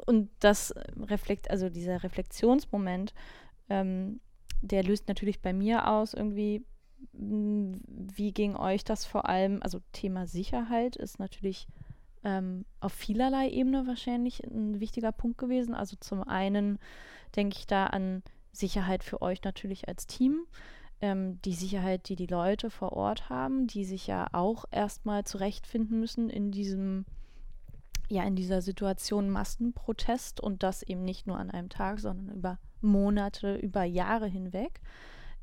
und 0.06 0.30
das 0.40 0.74
reflekt, 1.00 1.50
also 1.50 1.68
dieser 1.70 2.02
Reflexionsmoment, 2.02 3.14
ähm, 3.68 4.20
der 4.60 4.82
löst 4.82 5.08
natürlich 5.08 5.40
bei 5.40 5.52
mir 5.52 5.88
aus, 5.88 6.14
irgendwie, 6.14 6.64
hm, 7.12 7.80
wie 7.86 8.32
ging 8.32 8.56
euch 8.56 8.82
das 8.82 9.04
vor 9.04 9.28
allem, 9.28 9.62
also 9.62 9.80
Thema 9.92 10.26
Sicherheit 10.26 10.96
ist 10.96 11.18
natürlich 11.18 11.68
ähm, 12.24 12.64
auf 12.80 12.92
vielerlei 12.92 13.50
Ebene 13.50 13.86
wahrscheinlich 13.86 14.42
ein 14.44 14.80
wichtiger 14.80 15.12
Punkt 15.12 15.38
gewesen. 15.38 15.74
Also 15.74 15.96
zum 16.00 16.22
einen 16.22 16.78
denke 17.36 17.58
ich 17.58 17.66
da 17.66 17.86
an 17.86 18.22
Sicherheit 18.54 19.04
für 19.04 19.22
euch 19.22 19.42
natürlich 19.42 19.88
als 19.88 20.06
Team 20.06 20.46
ähm, 21.00 21.40
die 21.42 21.54
Sicherheit, 21.54 22.08
die 22.08 22.16
die 22.16 22.26
Leute 22.26 22.70
vor 22.70 22.92
Ort 22.92 23.28
haben, 23.28 23.66
die 23.66 23.84
sich 23.84 24.06
ja 24.06 24.26
auch 24.32 24.64
erstmal 24.70 25.24
zurechtfinden 25.24 26.00
müssen 26.00 26.30
in 26.30 26.50
diesem 26.50 27.04
ja 28.08 28.22
in 28.24 28.36
dieser 28.36 28.60
Situation 28.60 29.30
Massenprotest 29.30 30.40
und 30.40 30.62
das 30.62 30.82
eben 30.82 31.04
nicht 31.04 31.26
nur 31.26 31.38
an 31.38 31.50
einem 31.50 31.70
Tag, 31.70 32.00
sondern 32.00 32.36
über 32.36 32.58
Monate, 32.80 33.56
über 33.56 33.84
Jahre 33.84 34.26
hinweg. 34.26 34.80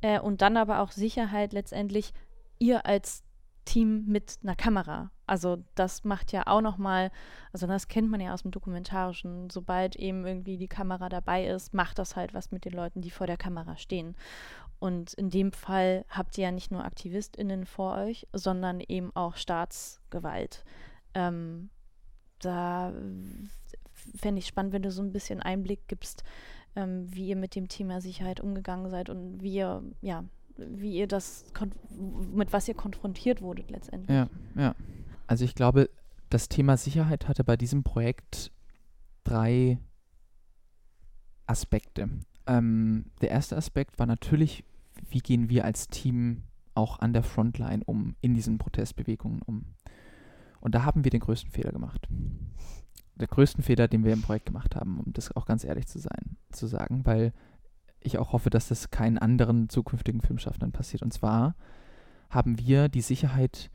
Äh, 0.01 0.20
und 0.20 0.41
dann 0.41 0.57
aber 0.57 0.80
auch 0.80 0.91
Sicherheit 0.91 1.53
letztendlich 1.53 2.14
ihr 2.59 2.86
als 2.86 3.24
Team 3.66 4.05
mit 4.05 4.39
einer 4.43 4.55
Kamera. 4.55 5.12
Also 5.32 5.64
das 5.76 6.04
macht 6.04 6.34
ja 6.34 6.46
auch 6.46 6.60
noch 6.60 6.78
mal, 6.78 7.10
also 7.54 7.66
das 7.66 7.88
kennt 7.88 8.12
man 8.12 8.20
ja 8.20 8.34
aus 8.34 8.42
dem 8.42 8.52
Dokumentarischen. 8.52 9.50
Sobald 9.50 9.96
eben 9.96 10.28
irgendwie 10.28 10.58
die 10.58 10.68
Kamera 10.68 11.08
dabei 11.08 11.48
ist, 11.48 11.74
macht 11.74 12.00
das 12.00 12.18
halt 12.18 12.34
was 12.34 12.52
mit 12.52 12.66
den 12.66 12.74
Leuten, 12.74 13.00
die 13.00 13.12
vor 13.12 13.28
der 13.28 13.38
Kamera 13.38 13.78
stehen. 13.78 14.18
Und 14.80 15.14
in 15.14 15.30
dem 15.30 15.54
Fall 15.54 16.04
habt 16.10 16.38
ihr 16.38 16.44
ja 16.44 16.52
nicht 16.52 16.70
nur 16.70 16.84
AktivistInnen 16.84 17.66
vor 17.66 17.96
euch, 17.96 18.28
sondern 18.34 18.82
eben 18.82 19.16
auch 19.16 19.38
Staatsgewalt. 19.38 20.66
Ähm, 21.14 21.70
da 22.40 22.92
fände 23.94 24.40
ich 24.40 24.48
spannend, 24.48 24.74
wenn 24.74 24.84
du 24.84 24.92
so 24.92 25.02
ein 25.02 25.14
bisschen 25.14 25.42
Einblick 25.42 25.88
gibst, 25.88 26.26
ähm, 26.76 27.08
wie 27.10 27.30
ihr 27.30 27.38
mit 27.38 27.56
dem 27.56 27.70
Thema 27.70 28.02
Sicherheit 28.02 28.42
umgegangen 28.42 28.90
seid 28.90 29.10
und 29.10 29.42
wie 29.42 29.54
ihr, 29.54 29.82
ja, 30.02 30.26
wie 30.58 30.98
ihr 30.98 31.08
das, 31.08 31.46
mit 32.34 32.52
was 32.52 32.68
ihr 32.68 32.76
konfrontiert 32.76 33.42
wurdet 33.42 33.72
letztendlich. 33.72 34.14
Ja, 34.14 34.28
ja. 34.56 34.76
Also 35.32 35.46
ich 35.46 35.56
glaube, 35.56 35.90
das 36.30 36.50
Thema 36.50 36.76
Sicherheit 36.76 37.30
hatte 37.30 37.46
bei 37.46 37.56
diesem 37.56 37.84
Projekt 37.84 38.52
drei 39.24 39.80
Aspekte. 41.48 42.10
Ähm, 42.48 43.06
der 43.22 43.32
erste 43.32 43.56
Aspekt 43.56 43.98
war 43.98 44.08
natürlich, 44.08 44.66
wie 45.10 45.20
gehen 45.20 45.48
wir 45.48 45.64
als 45.64 45.88
Team 45.88 46.44
auch 46.76 47.00
an 47.00 47.14
der 47.14 47.24
Frontline 47.24 47.82
um, 47.86 48.18
in 48.20 48.34
diesen 48.34 48.58
Protestbewegungen 48.58 49.42
um. 49.44 49.68
Und 50.60 50.76
da 50.76 50.84
haben 50.84 51.06
wir 51.06 51.12
den 51.12 51.22
größten 51.22 51.54
Fehler 51.54 51.72
gemacht. 51.72 52.10
Der 53.16 53.28
größten 53.28 53.64
Fehler, 53.64 53.88
den 53.88 54.04
wir 54.04 54.12
im 54.12 54.24
Projekt 54.24 54.48
gemacht 54.48 54.76
haben, 54.76 55.00
um 55.00 55.14
das 55.14 55.34
auch 55.34 55.46
ganz 55.46 55.64
ehrlich 55.64 55.88
zu 55.88 56.00
sein, 56.00 56.36
zu 56.52 56.68
sagen, 56.68 57.06
weil 57.06 57.32
ich 58.02 58.18
auch 58.18 58.34
hoffe, 58.34 58.50
dass 58.50 58.68
das 58.68 58.92
keinen 58.92 59.18
anderen 59.18 59.70
zukünftigen 59.70 60.20
Filmschaffenden 60.20 60.74
passiert. 60.74 61.04
Und 61.04 61.14
zwar 61.14 61.56
haben 62.30 62.60
wir 62.60 62.90
die 62.90 63.00
Sicherheit 63.00 63.72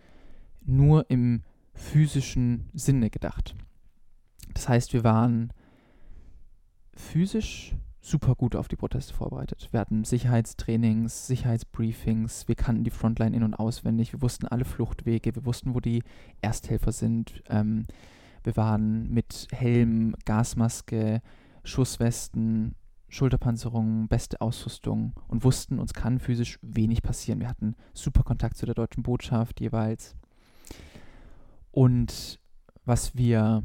nur 0.66 1.10
im 1.10 1.42
physischen 1.74 2.68
Sinne 2.74 3.10
gedacht. 3.10 3.54
Das 4.54 4.68
heißt, 4.68 4.92
wir 4.92 5.04
waren 5.04 5.52
physisch 6.94 7.76
super 8.00 8.36
gut 8.36 8.54
auf 8.54 8.68
die 8.68 8.76
Proteste 8.76 9.12
vorbereitet. 9.12 9.68
Wir 9.72 9.80
hatten 9.80 10.04
Sicherheitstrainings, 10.04 11.26
Sicherheitsbriefings, 11.26 12.46
wir 12.46 12.54
kannten 12.54 12.84
die 12.84 12.90
Frontline 12.90 13.36
in- 13.36 13.42
und 13.42 13.54
auswendig, 13.54 14.12
wir 14.12 14.22
wussten 14.22 14.46
alle 14.46 14.64
Fluchtwege, 14.64 15.34
wir 15.34 15.44
wussten, 15.44 15.74
wo 15.74 15.80
die 15.80 16.02
Ersthelfer 16.40 16.92
sind. 16.92 17.42
Ähm, 17.48 17.86
wir 18.44 18.56
waren 18.56 19.10
mit 19.10 19.48
Helm, 19.50 20.14
Gasmaske, 20.24 21.20
Schusswesten, 21.64 22.76
Schulterpanzerung, 23.08 24.06
beste 24.06 24.40
Ausrüstung 24.40 25.14
und 25.26 25.42
wussten, 25.42 25.80
uns 25.80 25.92
kann 25.92 26.20
physisch 26.20 26.58
wenig 26.62 27.02
passieren. 27.02 27.40
Wir 27.40 27.48
hatten 27.48 27.74
super 27.92 28.22
Kontakt 28.22 28.56
zu 28.56 28.66
der 28.66 28.74
deutschen 28.76 29.02
Botschaft 29.02 29.60
jeweils. 29.60 30.14
Und 31.76 32.40
was 32.86 33.16
wir 33.16 33.62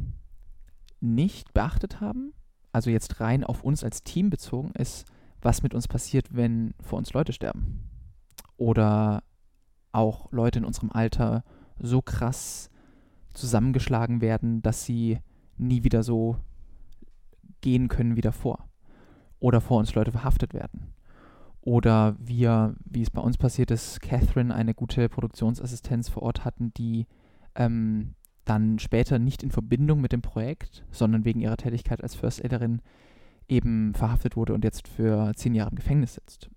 nicht 1.00 1.54
beachtet 1.54 2.02
haben, 2.02 2.34
also 2.74 2.90
jetzt 2.90 3.22
rein 3.22 3.46
auf 3.46 3.64
uns 3.64 3.86
als 3.86 4.04
Team 4.04 4.30
bezogen, 4.30 4.72
ist, 4.72 5.06
was 5.42 5.64
mit 5.64 5.74
uns 5.74 5.88
passiert, 5.88 6.36
wenn 6.36 6.74
vor 6.82 6.98
uns 6.98 7.14
Leute 7.14 7.32
sterben. 7.32 7.90
Oder 8.58 9.24
auch 9.94 10.30
Leute 10.34 10.60
in 10.60 10.66
unserem 10.66 10.92
Alter 10.92 11.46
so 11.80 12.02
krass 12.02 12.70
zusammengeschlagen 13.34 14.20
werden, 14.20 14.62
dass 14.62 14.84
sie 14.84 15.20
nie 15.58 15.86
wieder 15.86 16.04
so 16.04 16.36
gehen 17.62 17.88
können 17.88 18.18
wie 18.18 18.22
davor. 18.22 18.68
Oder 19.40 19.62
vor 19.62 19.78
uns 19.78 19.96
Leute 19.96 20.12
verhaftet 20.12 20.54
werden. 20.54 20.92
Oder 21.62 22.18
wir, 22.20 22.76
wie 22.84 23.04
es 23.04 23.10
bei 23.10 23.22
uns 23.22 23.38
passiert 23.38 23.72
ist, 23.72 24.02
Catherine 24.02 24.54
eine 24.54 24.74
gute 24.74 25.08
Produktionsassistenz 25.08 26.10
vor 26.10 26.24
Ort 26.24 26.44
hatten, 26.44 26.74
die 26.74 27.08
ähm, 27.56 28.16
dann 28.46 28.80
später 28.80 29.20
nicht 29.20 29.44
in 29.44 29.52
Verbindung 29.52 30.02
mit 30.02 30.12
dem 30.12 30.22
Projekt, 30.22 30.86
sondern 30.92 31.26
wegen 31.26 31.40
ihrer 31.40 31.58
Tätigkeit 31.58 32.02
als 32.02 32.16
First 32.16 32.44
Aiderin 32.44 32.82
eben 33.48 33.94
verhaftet 33.94 34.36
wurde 34.36 34.54
und 34.54 34.64
jetzt 34.64 34.88
für 34.88 35.34
zehn 35.36 35.54
Jahre 35.54 35.72
im 35.72 35.76
Gefängnis 35.76 36.16
sitzt. 36.16 36.50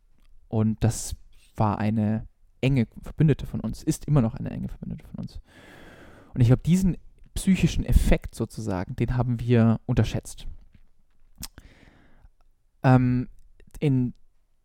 Und 0.48 0.82
das 0.82 1.16
war 1.56 1.78
eine 1.78 2.26
enge 2.60 2.86
Verbündete 3.02 3.46
von 3.46 3.60
uns, 3.60 3.82
ist 3.82 4.06
immer 4.06 4.22
noch 4.22 4.34
eine 4.34 4.50
enge 4.50 4.68
Verbündete 4.68 5.06
von 5.06 5.20
uns. 5.20 5.40
Und 6.32 6.40
ich 6.40 6.46
glaube, 6.48 6.62
diesen 6.62 6.96
psychischen 7.34 7.84
Effekt 7.84 8.34
sozusagen, 8.34 8.96
den 8.96 9.16
haben 9.16 9.40
wir 9.40 9.80
unterschätzt. 9.86 10.46
Ähm, 12.82 13.28
in 13.80 14.14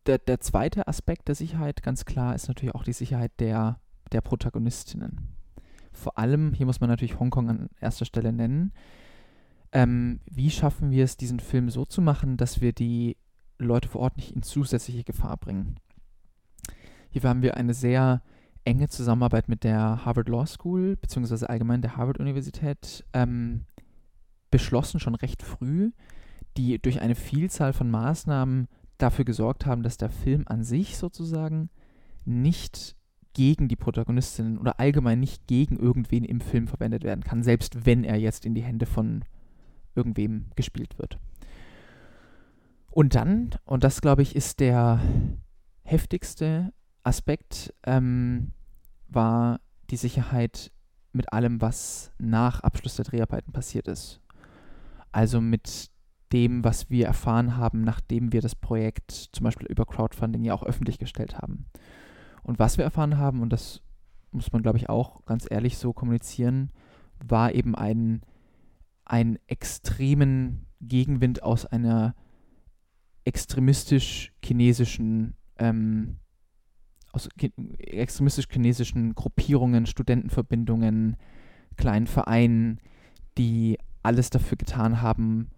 der, 0.06 0.20
der 0.20 0.40
zweite 0.40 0.88
Aspekt 0.88 1.28
der 1.28 1.36
Sicherheit, 1.36 1.84
ganz 1.84 2.06
klar, 2.06 2.36
ist 2.36 2.48
natürlich 2.48 2.76
auch 2.76 2.84
die 2.84 2.94
Sicherheit 2.94 3.32
der, 3.40 3.80
der 4.12 4.22
Protagonistinnen. 4.22 5.39
Vor 6.00 6.18
allem, 6.18 6.54
hier 6.54 6.66
muss 6.66 6.80
man 6.80 6.90
natürlich 6.90 7.20
Hongkong 7.20 7.50
an 7.50 7.70
erster 7.80 8.06
Stelle 8.06 8.32
nennen. 8.32 8.72
Ähm, 9.72 10.22
wie 10.26 10.50
schaffen 10.50 10.92
wir 10.92 11.04
es, 11.04 11.18
diesen 11.18 11.40
Film 11.40 11.70
so 11.70 11.86
zu 11.86 12.02
machen, 12.02 12.38
dass 12.38 12.62
wir 12.62 12.74
die 12.74 13.18
Leute 13.58 13.90
vor 13.90 14.02
Ort 14.02 14.18
nicht 14.18 14.36
in 14.36 14.42
zusätzliche 14.42 15.04
Gefahr 15.04 15.38
bringen? 15.38 15.76
Hier 17.10 17.22
haben 17.24 17.42
wir 17.42 17.58
eine 17.58 17.74
sehr 17.74 18.22
enge 18.64 18.88
Zusammenarbeit 18.88 19.50
mit 19.50 19.64
der 19.64 20.06
Harvard 20.06 20.30
Law 20.30 20.46
School, 20.46 20.96
beziehungsweise 20.96 21.50
allgemein 21.50 21.82
der 21.82 21.98
Harvard-Universität, 21.98 23.04
ähm, 23.14 23.66
beschlossen, 24.52 25.00
schon 25.00 25.16
recht 25.16 25.44
früh, 25.44 25.92
die 26.58 26.80
durch 26.82 27.02
eine 27.02 27.16
Vielzahl 27.16 27.74
von 27.74 27.92
Maßnahmen 27.92 28.68
dafür 28.98 29.26
gesorgt 29.26 29.66
haben, 29.66 29.84
dass 29.84 29.98
der 29.98 30.10
Film 30.10 30.44
an 30.48 30.64
sich 30.64 30.98
sozusagen 30.98 31.70
nicht 32.26 32.96
gegen 33.34 33.68
die 33.68 33.76
Protagonistinnen 33.76 34.58
oder 34.58 34.80
allgemein 34.80 35.20
nicht 35.20 35.48
gegen 35.48 35.78
irgendwen 35.78 36.24
im 36.24 36.42
Film 36.42 36.68
verwendet 36.68 37.04
werden 37.04 37.24
kann, 37.24 37.44
selbst 37.44 37.86
wenn 37.86 38.04
er 38.04 38.18
jetzt 38.18 38.46
in 38.46 38.56
die 38.56 38.64
Hände 38.64 38.86
von 38.86 39.24
irgendwem 39.96 40.48
gespielt 40.56 40.98
wird. 40.98 41.20
Und 42.92 43.16
dann, 43.16 43.52
und 43.66 43.84
das 43.84 44.02
glaube 44.02 44.22
ich 44.22 44.36
ist 44.36 44.60
der 44.60 45.00
heftigste 45.84 46.74
Aspekt, 47.04 47.74
ähm, 47.84 48.52
war 49.08 49.60
die 49.90 49.98
Sicherheit 49.98 50.72
mit 51.12 51.34
allem, 51.34 51.62
was 51.62 52.12
nach 52.18 52.62
Abschluss 52.62 52.96
der 52.96 53.06
Dreharbeiten 53.06 53.52
passiert 53.52 53.88
ist. 53.88 54.22
Also 55.12 55.42
mit 55.42 55.90
dem, 56.32 56.64
was 56.64 56.90
wir 56.90 57.08
erfahren 57.08 57.58
haben, 57.58 57.82
nachdem 57.82 58.32
wir 58.32 58.42
das 58.42 58.56
Projekt 58.56 59.12
zum 59.12 59.44
Beispiel 59.44 59.68
über 59.68 59.86
Crowdfunding 59.86 60.44
ja 60.44 60.54
auch 60.54 60.64
öffentlich 60.64 61.00
gestellt 61.00 61.38
haben. 61.38 61.66
Und 62.44 62.60
was 62.60 62.78
wir 62.78 62.86
erfahren 62.86 63.18
haben, 63.18 63.42
und 63.42 63.52
das 63.52 63.82
muss 64.32 64.52
man, 64.52 64.62
glaube 64.62 64.78
ich, 64.78 64.90
auch 64.90 65.26
ganz 65.26 65.48
ehrlich 65.50 65.78
so 65.78 65.94
kommunizieren, 65.94 66.72
war 67.24 67.54
eben 67.54 67.76
ein, 67.76 68.22
ein 69.06 69.40
extremen 69.48 70.66
Gegenwind 70.82 71.44
aus 71.44 71.66
einer 71.66 72.16
extremistisch-chinesischen 73.26 75.36
ähm, 75.58 76.18
aus 77.12 77.28
extremistisch-chinesischen 77.38 79.16
Gruppierungen, 79.16 79.86
Studentenverbindungen, 79.86 81.18
kleinen 81.76 82.08
Vereinen, 82.08 82.80
die 83.38 83.78
alles 84.04 84.30
dafür 84.30 84.58
getan 84.58 85.02
haben, 85.02 85.50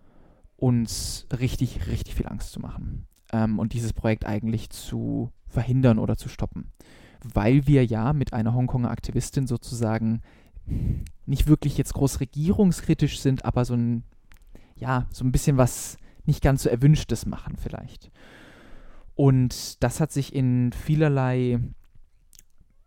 uns 0.55 1.27
richtig, 1.37 1.87
richtig 1.87 2.15
viel 2.15 2.27
Angst 2.27 2.51
zu 2.51 2.59
machen. 2.59 3.07
Ähm, 3.33 3.59
und 3.59 3.73
dieses 3.73 3.93
Projekt 3.93 4.25
eigentlich 4.25 4.69
zu 4.69 5.31
verhindern 5.51 5.99
oder 5.99 6.17
zu 6.17 6.29
stoppen. 6.29 6.71
Weil 7.23 7.67
wir 7.67 7.85
ja 7.85 8.13
mit 8.13 8.33
einer 8.33 8.53
Hongkonger 8.53 8.89
Aktivistin 8.89 9.45
sozusagen 9.47 10.21
nicht 11.25 11.47
wirklich 11.47 11.77
jetzt 11.77 11.93
groß 11.93 12.19
regierungskritisch 12.19 13.19
sind, 13.19 13.45
aber 13.45 13.65
so 13.65 13.75
ein, 13.75 14.03
ja, 14.75 15.07
so 15.11 15.23
ein 15.23 15.31
bisschen 15.31 15.57
was 15.57 15.97
nicht 16.25 16.41
ganz 16.41 16.63
so 16.63 16.69
Erwünschtes 16.69 17.25
machen 17.25 17.55
vielleicht. 17.57 18.11
Und 19.15 19.83
das 19.83 19.99
hat 19.99 20.11
sich 20.11 20.33
in 20.33 20.71
vielerlei, 20.71 21.59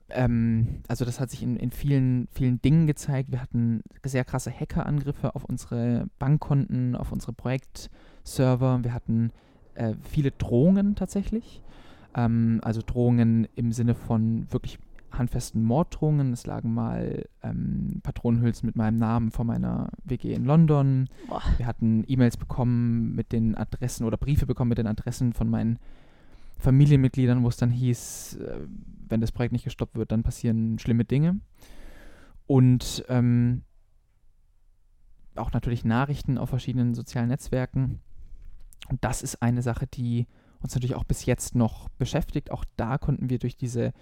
ähm, 0.08 0.82
also 0.88 1.04
das 1.04 1.20
hat 1.20 1.30
sich 1.30 1.42
in, 1.42 1.56
in 1.56 1.70
vielen, 1.70 2.28
vielen 2.32 2.60
Dingen 2.62 2.86
gezeigt. 2.86 3.30
Wir 3.30 3.40
hatten 3.40 3.82
sehr 4.04 4.24
krasse 4.24 4.50
Hackerangriffe 4.52 5.34
auf 5.34 5.44
unsere 5.44 6.06
Bankkonten, 6.18 6.96
auf 6.96 7.12
unsere 7.12 7.32
Projektserver. 7.32 8.82
Wir 8.82 8.94
hatten 8.94 9.30
äh, 9.74 9.94
viele 10.02 10.30
Drohungen 10.30 10.96
tatsächlich. 10.96 11.62
Ähm, 12.14 12.60
also 12.62 12.80
Drohungen 12.84 13.48
im 13.54 13.72
Sinne 13.72 13.94
von 13.94 14.50
wirklich 14.52 14.78
handfesten 15.18 15.62
Morddrohungen. 15.62 16.32
Es 16.32 16.46
lagen 16.46 16.74
mal 16.74 17.26
ähm, 17.42 18.00
Patronenhülsen 18.02 18.66
mit 18.66 18.76
meinem 18.76 18.98
Namen 18.98 19.30
vor 19.30 19.44
meiner 19.44 19.90
WG 20.04 20.32
in 20.32 20.44
London. 20.44 21.08
Boah. 21.28 21.42
Wir 21.56 21.66
hatten 21.66 22.04
E-Mails 22.06 22.36
bekommen 22.36 23.14
mit 23.14 23.32
den 23.32 23.56
Adressen 23.56 24.04
oder 24.04 24.16
Briefe 24.16 24.46
bekommen 24.46 24.70
mit 24.70 24.78
den 24.78 24.86
Adressen 24.86 25.32
von 25.32 25.48
meinen 25.48 25.78
Familienmitgliedern, 26.58 27.42
wo 27.42 27.48
es 27.48 27.56
dann 27.56 27.70
hieß, 27.70 28.36
äh, 28.36 28.60
wenn 29.08 29.20
das 29.20 29.32
Projekt 29.32 29.52
nicht 29.52 29.64
gestoppt 29.64 29.96
wird, 29.96 30.12
dann 30.12 30.22
passieren 30.22 30.78
schlimme 30.78 31.04
Dinge. 31.04 31.40
Und 32.46 33.04
ähm, 33.08 33.62
auch 35.36 35.52
natürlich 35.52 35.84
Nachrichten 35.84 36.38
auf 36.38 36.50
verschiedenen 36.50 36.94
sozialen 36.94 37.28
Netzwerken. 37.28 38.00
Und 38.88 39.02
das 39.02 39.22
ist 39.22 39.42
eine 39.42 39.62
Sache, 39.62 39.86
die 39.86 40.26
uns 40.64 40.74
natürlich 40.74 40.96
auch 40.96 41.04
bis 41.04 41.26
jetzt 41.26 41.54
noch 41.54 41.88
beschäftigt. 41.90 42.50
Auch 42.50 42.64
da 42.76 42.98
konnten 42.98 43.30
wir 43.30 43.38
durch 43.38 43.56
diese 43.56 43.92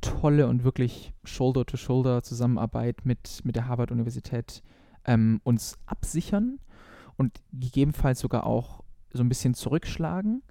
tolle 0.00 0.48
und 0.48 0.64
wirklich 0.64 1.12
Shoulder-to-Shoulder-Zusammenarbeit 1.24 3.04
mit, 3.04 3.42
mit 3.44 3.54
der 3.54 3.68
Harvard-Universität 3.68 4.62
ähm, 5.04 5.40
uns 5.44 5.78
absichern 5.86 6.58
und 7.16 7.40
gegebenenfalls 7.52 8.20
sogar 8.20 8.46
auch 8.46 8.82
so 9.12 9.22
ein 9.22 9.28
bisschen 9.28 9.54
zurückschlagen. 9.54 10.42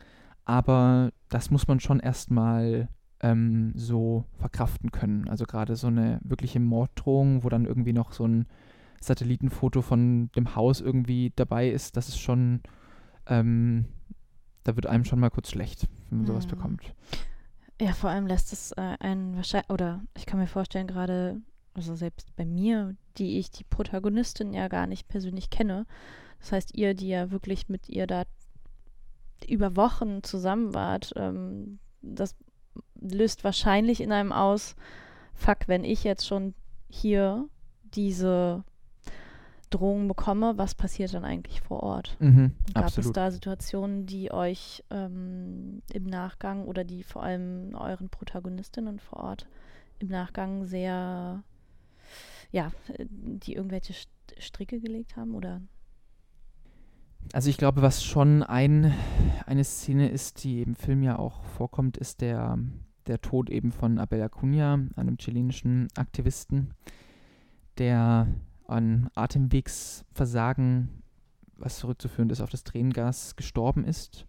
Aber 0.46 1.12
das 1.30 1.50
muss 1.52 1.68
man 1.68 1.80
schon 1.80 2.00
erstmal 2.00 2.88
ähm, 3.22 3.74
so 3.76 4.26
verkraften 4.38 4.92
können. 4.92 5.28
Also 5.28 5.46
gerade 5.46 5.76
so 5.76 5.88
eine 5.88 6.20
wirkliche 6.24 6.60
Morddrohung, 6.60 7.44
wo 7.44 7.50
dann 7.50 7.66
irgendwie 7.66 7.94
noch 7.94 8.12
so 8.12 8.28
ein 8.28 8.46
Satellitenfoto 9.02 9.82
von 9.82 10.30
dem 10.36 10.56
Haus 10.56 10.82
irgendwie 10.82 11.34
dabei 11.36 11.70
ist, 11.70 11.98
das 11.98 12.08
ist 12.10 12.20
schon, 12.20 12.62
ähm, 13.28 13.86
da 14.66 14.76
wird 14.76 14.88
einem 14.88 15.06
schon 15.06 15.20
mal 15.20 15.30
kurz 15.30 15.52
schlecht, 15.52 15.88
wenn 16.10 16.20
man 16.20 16.28
sowas 16.28 16.46
mhm. 16.48 16.50
bekommt. 16.50 16.82
Ja, 17.80 17.94
vor 17.94 18.10
allem 18.10 18.28
lässt 18.28 18.52
es 18.52 18.72
äh, 18.74 18.96
einen 19.00 19.36
wahrscheinlich, 19.36 19.70
oder 19.70 20.02
ich 20.18 20.26
kann 20.26 20.40
mir 20.40 20.48
vorstellen, 20.48 20.88
gerade, 20.88 21.42
also 21.74 21.96
selbst 21.96 22.36
bei 22.36 22.46
mir, 22.46 22.96
die 23.18 23.38
ich 23.40 23.52
die 23.52 23.64
Protagonistin 23.64 24.54
ja 24.54 24.68
gar 24.68 24.88
nicht 24.88 25.08
persönlich 25.08 25.50
kenne, 25.50 25.86
das 26.40 26.52
heißt, 26.52 26.76
ihr, 26.76 26.94
die 26.94 27.08
ja 27.08 27.32
wirklich 27.32 27.70
mit 27.70 27.88
ihr 27.90 28.08
da 28.08 28.24
über 29.48 29.76
Wochen 29.76 30.24
zusammen 30.24 30.74
wart, 30.74 31.14
ähm, 31.16 31.80
das 32.02 32.36
löst 33.00 33.44
wahrscheinlich 33.44 34.02
in 34.02 34.12
einem 34.12 34.32
aus, 34.32 34.76
fuck, 35.34 35.68
wenn 35.68 35.84
ich 35.84 36.04
jetzt 36.04 36.26
schon 36.26 36.54
hier 36.90 37.48
diese 37.84 38.64
Drohungen 39.70 40.08
bekomme, 40.08 40.58
was 40.58 40.76
passiert 40.76 41.14
dann 41.14 41.26
eigentlich 41.26 41.62
vor 41.62 41.84
Ort? 41.84 42.18
Mhm, 42.20 42.52
Gab 42.74 42.86
absolut. 42.86 43.08
es 43.08 43.14
da 43.14 43.32
Situationen, 43.32 44.06
die 44.06 44.32
euch 44.32 44.84
ähm, 44.90 45.82
im 45.92 46.06
Nachgang 46.06 46.66
oder 46.66 46.84
die 46.84 47.04
vor 47.04 47.24
allem 47.24 47.76
euren 47.76 48.10
Protagonistinnen 48.10 49.00
vor 49.00 49.20
Ort 49.20 49.48
im 50.00 50.10
Nachgang 50.10 50.66
sehr, 50.66 51.44
ja, 52.52 52.72
die 53.00 53.54
irgendwelche 53.54 53.94
Stricke 54.38 54.80
gelegt 54.80 55.16
haben 55.16 55.36
oder 55.36 55.62
also 57.34 57.50
ich 57.50 57.58
glaube, 57.58 57.82
was 57.82 58.04
schon 58.04 58.44
ein, 58.44 58.94
eine 59.46 59.64
Szene 59.64 60.10
ist, 60.10 60.44
die 60.44 60.62
im 60.62 60.76
Film 60.76 61.02
ja 61.02 61.18
auch 61.18 61.44
vorkommt, 61.44 61.98
ist 61.98 62.22
der, 62.22 62.60
der 63.08 63.20
Tod 63.20 63.50
eben 63.50 63.72
von 63.72 63.98
Abel 63.98 64.22
Acuna, 64.22 64.80
einem 64.96 65.18
chilenischen 65.18 65.88
Aktivisten, 65.96 66.74
der 67.78 68.28
an 68.68 69.10
Atemwegsversagen, 69.16 71.04
was 71.58 71.80
zurückzuführen 71.80 72.30
ist 72.30 72.42
auf 72.42 72.50
das 72.50 72.64
Tränengas, 72.64 73.36
gestorben 73.36 73.86
ist, 73.86 74.26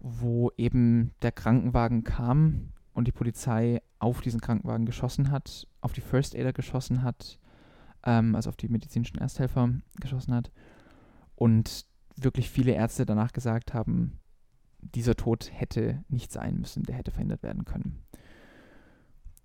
wo 0.00 0.50
eben 0.56 1.12
der 1.22 1.32
Krankenwagen 1.32 2.04
kam 2.04 2.72
und 2.92 3.06
die 3.06 3.12
Polizei 3.12 3.82
auf 3.98 4.20
diesen 4.20 4.40
Krankenwagen 4.40 4.86
geschossen 4.86 5.30
hat, 5.30 5.66
auf 5.80 5.92
die 5.92 6.00
First 6.00 6.34
Aider 6.34 6.52
geschossen 6.52 7.02
hat, 7.02 7.38
ähm, 8.04 8.34
also 8.34 8.50
auf 8.50 8.56
die 8.56 8.68
medizinischen 8.68 9.18
Ersthelfer 9.18 9.70
geschossen 10.00 10.34
hat. 10.34 10.50
Und 11.36 11.86
wirklich 12.16 12.50
viele 12.50 12.72
Ärzte 12.72 13.06
danach 13.06 13.32
gesagt 13.32 13.74
haben, 13.74 14.18
dieser 14.80 15.14
Tod 15.14 15.50
hätte 15.52 16.04
nicht 16.08 16.32
sein 16.32 16.58
müssen, 16.58 16.82
der 16.82 16.96
hätte 16.96 17.12
verhindert 17.12 17.42
werden 17.42 17.64
können. 17.64 18.02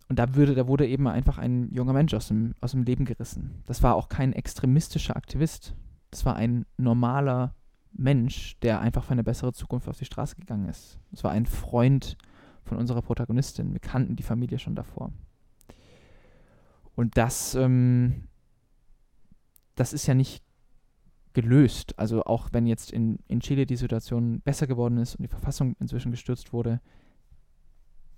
Und 0.10 0.20
da, 0.20 0.36
würde, 0.36 0.56
da 0.56 0.68
wurde 0.68 0.88
eben 0.88 1.08
einfach 1.08 1.38
ein 1.38 1.70
junger 1.74 1.94
Mensch 1.94 2.14
aus 2.14 2.30
dem, 2.30 2.54
aus 2.62 2.72
dem 2.72 2.84
Leben 2.84 3.06
gerissen. 3.06 3.62
Das 3.66 3.84
war 3.84 3.96
auch 3.96 4.08
kein 4.08 4.34
extremistischer 4.34 5.18
Aktivist. 5.18 5.76
Das 6.12 6.26
war 6.26 6.36
ein 6.36 6.66
normaler 6.78 7.54
Mensch, 7.92 8.58
der 8.62 8.80
einfach 8.80 9.04
für 9.04 9.12
eine 9.12 9.24
bessere 9.24 9.54
Zukunft 9.54 9.90
auf 9.90 9.98
die 9.98 10.06
Straße 10.06 10.36
gegangen 10.36 10.70
ist. 10.70 11.00
Es 11.12 11.24
war 11.24 11.32
ein 11.32 11.46
Freund 11.46 12.18
von 12.64 12.78
unserer 12.78 13.02
Protagonistin. 13.02 13.74
Wir 13.74 13.80
kannten 13.80 14.16
die 14.16 14.24
Familie 14.24 14.60
schon 14.60 14.76
davor. 14.76 15.12
Und 16.96 17.18
das, 17.18 17.56
ähm, 17.56 18.28
das 19.76 19.94
ist 19.94 20.08
ja 20.08 20.14
nicht 20.14 20.44
gelöst. 21.34 22.00
Also 22.00 22.24
auch 22.24 22.50
wenn 22.52 22.66
jetzt 22.66 22.92
in, 22.92 23.20
in 23.28 23.42
Chile 23.42 23.66
die 23.66 23.76
Situation 23.76 24.42
besser 24.42 24.68
geworden 24.68 24.98
ist 24.98 25.16
und 25.16 25.24
die 25.24 25.30
Verfassung 25.30 25.76
inzwischen 25.80 26.12
gestürzt 26.12 26.54
wurde, 26.54 26.82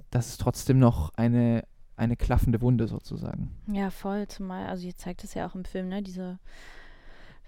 das 0.10 0.30
ist 0.30 0.42
trotzdem 0.42 0.80
noch 0.80 1.14
eine, 1.16 1.66
eine 2.00 2.16
klaffende 2.16 2.62
Wunde 2.62 2.88
sozusagen. 2.88 3.52
Ja, 3.68 3.92
voll. 3.92 4.28
Zumal, 4.28 4.68
also 4.68 4.86
ihr 4.86 4.96
zeigt 4.96 5.24
es 5.24 5.34
ja 5.34 5.48
auch 5.48 5.56
im 5.56 5.66
Film, 5.66 5.90
ne, 5.90 6.02
diese 6.02 6.40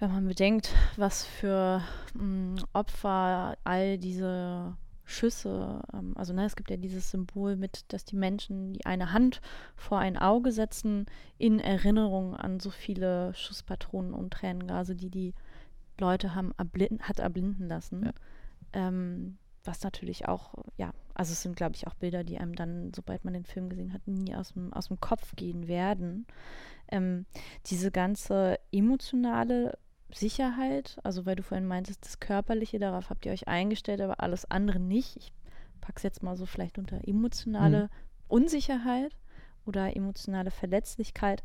wenn 0.01 0.11
man 0.11 0.27
bedenkt, 0.27 0.73
was 0.97 1.23
für 1.23 1.83
mh, 2.15 2.23
mm, 2.23 2.55
Opfer 2.73 3.55
all 3.63 3.99
diese 3.99 4.75
Schüsse, 5.05 5.81
ähm, 5.93 6.13
also 6.17 6.33
ne, 6.33 6.45
es 6.45 6.55
gibt 6.55 6.71
ja 6.71 6.77
dieses 6.77 7.11
Symbol 7.11 7.55
mit, 7.55 7.85
dass 7.89 8.03
die 8.03 8.15
Menschen 8.15 8.73
die 8.73 8.85
eine 8.85 9.13
Hand 9.13 9.41
vor 9.75 9.99
ein 9.99 10.17
Auge 10.17 10.51
setzen, 10.51 11.05
in 11.37 11.59
Erinnerung 11.59 12.35
an 12.35 12.59
so 12.59 12.71
viele 12.71 13.33
Schusspatronen 13.35 14.13
und 14.13 14.33
Tränengase, 14.33 14.95
die 14.95 15.11
die 15.11 15.33
Leute 15.99 16.33
haben 16.33 16.51
erblinden, 16.57 17.01
hat 17.01 17.19
erblinden 17.19 17.67
lassen. 17.67 18.05
Ja. 18.05 18.11
Ähm, 18.73 19.37
was 19.63 19.83
natürlich 19.83 20.27
auch, 20.27 20.55
ja, 20.77 20.91
also 21.21 21.33
es 21.33 21.43
sind, 21.43 21.55
glaube 21.55 21.75
ich, 21.75 21.85
auch 21.85 21.93
Bilder, 21.93 22.23
die 22.23 22.39
einem 22.39 22.55
dann, 22.55 22.91
sobald 22.95 23.23
man 23.25 23.35
den 23.35 23.45
Film 23.45 23.69
gesehen 23.69 23.93
hat, 23.93 24.07
nie 24.07 24.33
aus 24.33 24.53
dem, 24.53 24.73
aus 24.73 24.87
dem 24.87 24.99
Kopf 24.99 25.35
gehen 25.35 25.67
werden. 25.67 26.25
Ähm, 26.87 27.27
diese 27.67 27.91
ganze 27.91 28.57
emotionale 28.71 29.77
Sicherheit, 30.11 30.97
also 31.03 31.27
weil 31.27 31.35
du 31.35 31.43
vorhin 31.43 31.67
meintest, 31.67 32.03
das 32.03 32.19
Körperliche, 32.19 32.79
darauf 32.79 33.11
habt 33.11 33.23
ihr 33.27 33.33
euch 33.33 33.47
eingestellt, 33.47 34.01
aber 34.01 34.23
alles 34.23 34.49
andere 34.49 34.79
nicht. 34.79 35.15
Ich 35.15 35.31
packe 35.79 35.97
es 35.97 36.01
jetzt 36.01 36.23
mal 36.23 36.35
so 36.35 36.47
vielleicht 36.47 36.79
unter 36.79 37.07
emotionale 37.07 37.83
mhm. 37.83 37.89
Unsicherheit 38.27 39.15
oder 39.67 39.95
emotionale 39.95 40.49
Verletzlichkeit. 40.49 41.43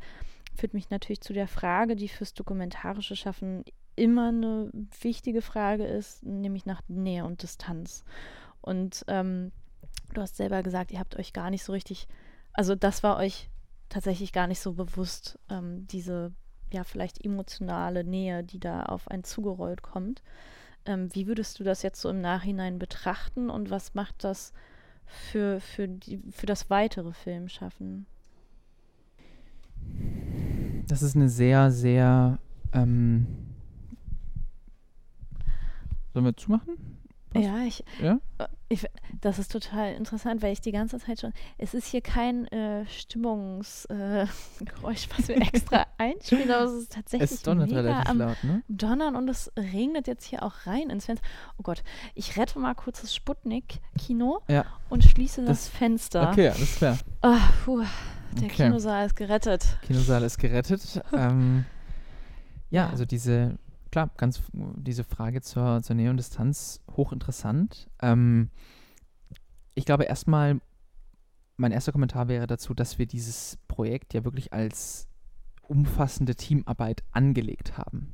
Führt 0.55 0.73
mich 0.73 0.89
natürlich 0.89 1.21
zu 1.21 1.33
der 1.33 1.47
Frage, 1.47 1.95
die 1.95 2.07
fürs 2.07 2.33
dokumentarische 2.33 3.15
Schaffen 3.15 3.63
immer 3.95 4.29
eine 4.29 4.71
wichtige 5.01 5.43
Frage 5.43 5.85
ist, 5.85 6.25
nämlich 6.25 6.65
nach 6.65 6.81
Nähe 6.87 7.25
und 7.25 7.43
Distanz. 7.43 8.03
Und 8.61 9.05
ähm, 9.07 9.51
du 10.13 10.21
hast 10.21 10.37
selber 10.37 10.63
gesagt, 10.63 10.91
ihr 10.91 10.99
habt 10.99 11.17
euch 11.17 11.33
gar 11.33 11.49
nicht 11.49 11.63
so 11.63 11.71
richtig, 11.71 12.07
also 12.53 12.75
das 12.75 13.03
war 13.03 13.17
euch 13.17 13.49
tatsächlich 13.89 14.33
gar 14.33 14.47
nicht 14.47 14.59
so 14.59 14.73
bewusst, 14.73 15.39
ähm, 15.49 15.87
diese 15.87 16.31
ja, 16.71 16.83
vielleicht 16.83 17.23
emotionale 17.23 18.03
Nähe, 18.03 18.43
die 18.43 18.59
da 18.59 18.83
auf 18.83 19.07
einen 19.09 19.23
zugerollt 19.23 19.81
kommt. 19.81 20.21
Ähm, 20.85 21.13
wie 21.13 21.27
würdest 21.27 21.59
du 21.59 21.63
das 21.63 21.81
jetzt 21.81 22.01
so 22.01 22.09
im 22.09 22.21
Nachhinein 22.21 22.79
betrachten 22.79 23.49
und 23.49 23.69
was 23.69 23.93
macht 23.93 24.23
das 24.23 24.53
für, 25.05 25.59
für, 25.59 25.87
die, 25.87 26.19
für 26.31 26.45
das 26.45 26.69
weitere 26.69 27.13
Filmschaffen? 27.13 28.05
Das 30.87 31.01
ist 31.01 31.15
eine 31.15 31.29
sehr, 31.29 31.71
sehr. 31.71 32.39
Ähm 32.73 33.27
Sollen 36.13 36.25
wir 36.25 36.35
zumachen? 36.35 36.77
Was? 37.33 37.43
Ja, 37.43 37.59
ich, 37.63 37.83
ja? 38.01 38.19
Ich, 38.69 38.85
das 39.21 39.39
ist 39.39 39.51
total 39.51 39.93
interessant, 39.93 40.41
weil 40.41 40.51
ich 40.51 40.59
die 40.59 40.73
ganze 40.73 40.99
Zeit 40.99 41.21
schon. 41.21 41.31
Es 41.57 41.73
ist 41.73 41.87
hier 41.87 42.01
kein 42.01 42.47
äh, 42.47 42.85
Stimmungsgeräusch, 42.87 44.27
äh, 45.05 45.09
was 45.17 45.27
wir 45.29 45.37
extra 45.37 45.85
einspielen, 45.97 46.51
aber 46.51 46.65
es 46.65 46.73
ist 46.73 46.91
tatsächlich 46.91 47.31
es 47.31 47.41
donnert 47.43 47.69
mega 47.69 47.81
relativ 47.81 48.09
am 48.09 48.17
laut, 48.17 48.43
ne? 48.43 48.63
Donnern 48.67 49.15
und 49.15 49.29
es 49.29 49.51
regnet 49.57 50.07
jetzt 50.07 50.25
hier 50.25 50.43
auch 50.43 50.65
rein 50.65 50.89
ins 50.89 51.05
Fenster. 51.05 51.25
Oh 51.57 51.63
Gott, 51.63 51.81
ich 52.13 52.37
rette 52.37 52.59
mal 52.59 52.75
kurz 52.75 53.01
das 53.01 53.15
Sputnik-Kino 53.15 54.41
ja. 54.49 54.65
und 54.89 55.03
schließe 55.05 55.45
das, 55.45 55.65
das, 55.65 55.69
Fenster. 55.69 56.29
Okay, 56.31 56.49
alles 56.49 56.75
klar. 56.75 56.97
Oh, 57.21 57.37
puh, 57.63 57.83
der 58.33 58.47
okay. 58.47 58.63
Kinosaal 58.65 59.05
ist 59.05 59.15
gerettet. 59.15 59.77
Kinosaal 59.83 60.23
ist 60.23 60.37
gerettet. 60.39 61.01
ähm, 61.13 61.65
ja, 62.69 62.85
ja, 62.85 62.89
also 62.89 63.05
diese 63.05 63.57
klar, 63.91 64.09
ganz 64.17 64.41
diese 64.53 65.03
Frage 65.03 65.41
zur, 65.41 65.81
zur 65.81 65.95
Nähe 65.95 66.09
und 66.09 66.17
Distanz 66.17 66.81
hochinteressant. 66.95 67.89
Ähm, 68.01 68.49
ich 69.75 69.85
glaube 69.85 70.05
erstmal, 70.05 70.59
mein 71.57 71.71
erster 71.71 71.91
Kommentar 71.91 72.27
wäre 72.27 72.47
dazu, 72.47 72.73
dass 72.73 72.99
wir 72.99 73.05
dieses 73.05 73.57
Projekt 73.67 74.13
ja 74.13 74.23
wirklich 74.23 74.53
als 74.53 75.07
umfassende 75.61 76.35
Teamarbeit 76.35 77.03
angelegt 77.11 77.77
haben. 77.77 78.13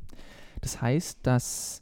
Das 0.62 0.82
heißt, 0.82 1.20
dass 1.24 1.82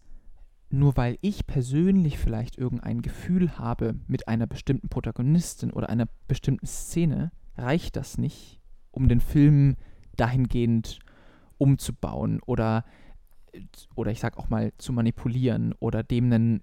nur 0.70 0.96
weil 0.98 1.18
ich 1.22 1.46
persönlich 1.48 2.18
vielleicht 2.18 2.58
irgendein 2.58 3.02
Gefühl 3.02 3.58
habe 3.58 3.96
mit 4.08 4.28
einer 4.28 4.48
bestimmten 4.48 4.90
Protagonistin 4.90 5.72
oder 5.72 5.90
einer 5.90 6.08
bestimmten 6.28 6.66
Szene, 6.66 7.32
reicht 7.58 7.96
das 7.96 8.18
nicht, 8.18 8.60
um 8.92 9.10
den 9.10 9.20
Film 9.20 9.76
dahingehend 10.16 11.00
umzubauen 11.58 12.40
oder 12.46 12.86
oder 13.96 14.12
ich 14.12 14.20
sag 14.20 14.38
auch 14.38 14.50
mal 14.50 14.72
zu 14.78 14.94
manipulieren 14.94 15.74
oder 15.80 16.04
dem 16.04 16.32
ein 16.32 16.62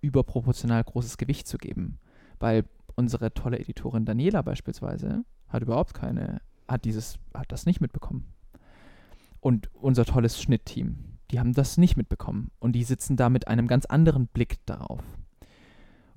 überproportional 0.00 0.82
großes 0.84 1.16
Gewicht 1.16 1.46
zu 1.46 1.58
geben. 1.58 1.98
Weil 2.38 2.64
unsere 2.96 3.32
tolle 3.32 3.58
Editorin 3.58 4.04
Daniela 4.04 4.42
beispielsweise 4.42 5.24
hat 5.48 5.62
überhaupt 5.62 5.94
keine, 5.94 6.40
hat 6.68 6.84
dieses, 6.84 7.18
hat 7.34 7.52
das 7.52 7.66
nicht 7.66 7.80
mitbekommen. 7.80 8.26
Und 9.40 9.70
unser 9.74 10.04
tolles 10.04 10.40
Schnittteam, 10.40 11.18
die 11.30 11.40
haben 11.40 11.52
das 11.52 11.78
nicht 11.78 11.96
mitbekommen. 11.96 12.50
Und 12.58 12.72
die 12.72 12.84
sitzen 12.84 13.16
da 13.16 13.28
mit 13.28 13.48
einem 13.48 13.66
ganz 13.66 13.86
anderen 13.86 14.26
Blick 14.26 14.64
darauf. 14.66 15.02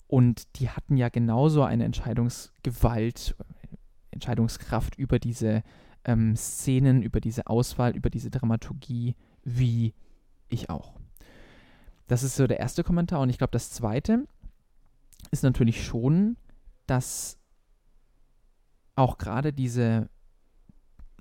Und 0.07 0.59
die 0.59 0.69
hatten 0.69 0.97
ja 0.97 1.09
genauso 1.09 1.63
eine 1.63 1.85
Entscheidungsgewalt, 1.85 3.35
Entscheidungskraft 4.11 4.97
über 4.97 5.19
diese 5.19 5.63
ähm, 6.03 6.35
Szenen, 6.35 7.01
über 7.01 7.19
diese 7.19 7.47
Auswahl, 7.47 7.95
über 7.95 8.09
diese 8.09 8.29
Dramaturgie, 8.29 9.15
wie 9.45 9.93
ich 10.49 10.69
auch. 10.69 10.99
Das 12.07 12.23
ist 12.23 12.35
so 12.35 12.45
der 12.47 12.59
erste 12.59 12.83
Kommentar. 12.83 13.21
Und 13.21 13.29
ich 13.29 13.37
glaube, 13.37 13.51
das 13.51 13.71
zweite 13.71 14.27
ist 15.31 15.43
natürlich 15.43 15.85
schon, 15.85 16.37
dass 16.85 17.39
auch 18.95 19.17
gerade 19.17 19.53
diese, 19.53 20.09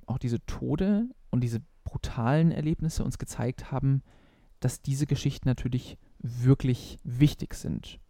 auch 0.07 0.19
diese 0.19 0.45
Tode 0.47 1.09
und 1.31 1.41
diese 1.41 1.61
brutalen 1.85 2.51
Erlebnisse 2.51 3.05
uns 3.05 3.19
gezeigt 3.19 3.71
haben, 3.71 4.03
dass 4.61 4.83
diese 4.83 5.07
Geschichten 5.07 5.49
natürlich 5.49 5.99
wirklich 6.19 6.99
wichtig 7.03 7.55
sind. 7.55 8.01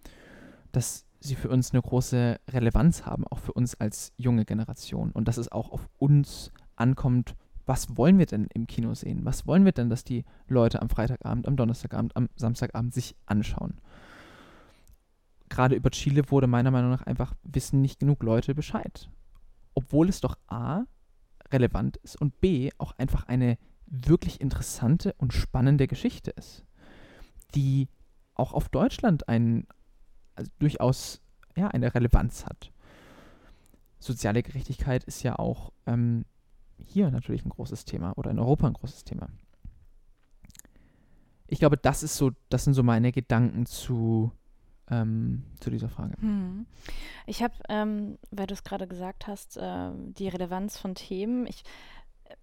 Dass 0.72 1.06
sie 1.20 1.34
für 1.34 1.48
uns 1.48 1.72
eine 1.72 1.82
große 1.82 2.38
Relevanz 2.48 3.06
haben, 3.06 3.26
auch 3.26 3.38
für 3.38 3.52
uns 3.52 3.74
als 3.74 4.12
junge 4.16 4.44
Generation. 4.44 5.10
Und 5.10 5.26
dass 5.26 5.38
es 5.38 5.50
auch 5.50 5.70
auf 5.70 5.88
uns 5.98 6.52
ankommt, 6.76 7.34
was 7.66 7.96
wollen 7.96 8.18
wir 8.18 8.26
denn 8.26 8.46
im 8.52 8.66
Kino 8.66 8.94
sehen? 8.94 9.24
Was 9.24 9.46
wollen 9.46 9.64
wir 9.64 9.72
denn, 9.72 9.90
dass 9.90 10.04
die 10.04 10.24
Leute 10.48 10.82
am 10.82 10.90
Freitagabend, 10.90 11.48
am 11.48 11.56
Donnerstagabend, 11.56 12.16
am 12.16 12.28
Samstagabend 12.36 12.92
sich 12.92 13.16
anschauen? 13.26 13.80
Gerade 15.48 15.74
über 15.74 15.90
Chile 15.90 16.30
wurde 16.30 16.46
meiner 16.46 16.70
Meinung 16.70 16.90
nach 16.90 17.02
einfach 17.02 17.34
wissen 17.42 17.80
nicht 17.80 18.00
genug 18.00 18.22
Leute 18.22 18.54
Bescheid. 18.54 19.08
Obwohl 19.74 20.08
es 20.08 20.20
doch 20.20 20.36
A 20.46 20.84
relevant 21.52 21.96
ist 21.98 22.20
und 22.20 22.40
B 22.40 22.70
auch 22.78 22.92
einfach 22.98 23.24
eine 23.28 23.58
wirklich 23.86 24.40
interessante 24.40 25.14
und 25.18 25.32
spannende 25.32 25.86
Geschichte 25.86 26.30
ist, 26.32 26.64
die 27.54 27.88
auch 28.34 28.52
auf 28.52 28.68
Deutschland 28.68 29.28
ein, 29.28 29.66
also 30.34 30.50
durchaus 30.58 31.20
ja, 31.56 31.68
eine 31.68 31.94
Relevanz 31.94 32.46
hat. 32.46 32.72
Soziale 33.98 34.42
Gerechtigkeit 34.42 35.04
ist 35.04 35.22
ja 35.22 35.38
auch 35.38 35.72
ähm, 35.86 36.24
hier 36.79 37.11
natürlich 37.11 37.45
ein 37.45 37.51
großes 37.51 37.85
Thema 37.85 38.12
oder 38.16 38.31
in 38.31 38.39
Europa 38.39 38.66
ein 38.66 38.75
großes 38.75 39.05
Thema. 39.05 39.29
Ich 41.47 41.59
glaube, 41.59 41.77
das 41.77 42.03
ist 42.03 42.16
so, 42.16 42.33
das 42.49 42.64
sind 42.64 42.75
so 42.75 42.83
meine 42.83 43.12
Gedanken 43.12 43.66
zu, 43.66 44.33
ähm, 44.91 45.45
zu 45.61 45.70
dieser 45.70 45.89
Frage. 45.89 46.16
Hm. 46.20 46.66
Ich 47.27 47.43
habe, 47.43 47.55
ähm, 47.68 48.18
weil 48.31 48.47
du 48.47 48.55
es 48.55 48.64
gerade 48.64 48.89
gesagt 48.89 49.27
hast, 49.27 49.57
äh, 49.57 49.91
die 49.95 50.29
Relevanz 50.29 50.79
von 50.79 50.95
Themen. 50.95 51.47
Ich 51.47 51.64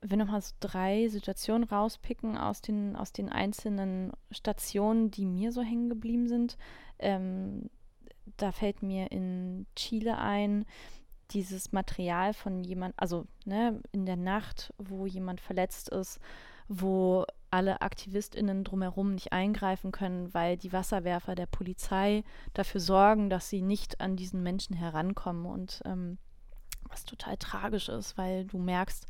will 0.02 0.18
nochmal 0.18 0.42
so 0.42 0.54
drei 0.60 1.08
Situationen 1.08 1.68
rauspicken 1.68 2.38
aus 2.38 2.62
den, 2.62 2.96
aus 2.96 3.12
den 3.12 3.30
einzelnen 3.30 4.12
Stationen, 4.30 5.12
die 5.12 5.26
mir 5.26 5.52
so 5.52 5.62
hängen 5.62 5.90
geblieben 5.90 6.28
sind. 6.28 6.58
Ähm, 7.00 7.70
da 8.38 8.52
fällt 8.52 8.84
mir 8.84 9.12
in 9.12 9.66
Chile 9.76 10.18
ein, 10.18 10.66
dieses 11.34 11.72
Material 11.72 12.34
von 12.34 12.64
jemand, 12.64 12.94
also 12.98 13.26
ne, 13.46 13.82
in 13.92 14.06
der 14.06 14.18
Nacht, 14.18 14.74
wo 14.78 15.06
jemand 15.06 15.42
verletzt 15.42 15.90
ist, 15.90 16.20
wo 16.68 17.26
alle 17.50 17.82
AktivistInnen 17.82 18.64
drumherum 18.64 19.14
nicht 19.14 19.34
eingreifen 19.34 19.92
können, 19.92 20.34
weil 20.34 20.58
die 20.58 20.72
Wasserwerfer 20.72 21.36
der 21.36 21.46
Polizei 21.46 22.24
dafür 22.54 22.80
sorgen, 22.80 23.30
dass 23.30 23.50
sie 23.50 23.62
nicht 23.62 24.00
an 24.00 24.16
diesen 24.16 24.42
Menschen 24.42 24.76
herankommen 24.76 25.46
und 25.46 25.82
ähm, 25.86 26.18
was 26.90 27.04
total 27.04 27.38
tragisch 27.38 27.90
ist, 27.90 28.18
weil 28.18 28.46
du 28.46 28.58
merkst, 28.58 29.06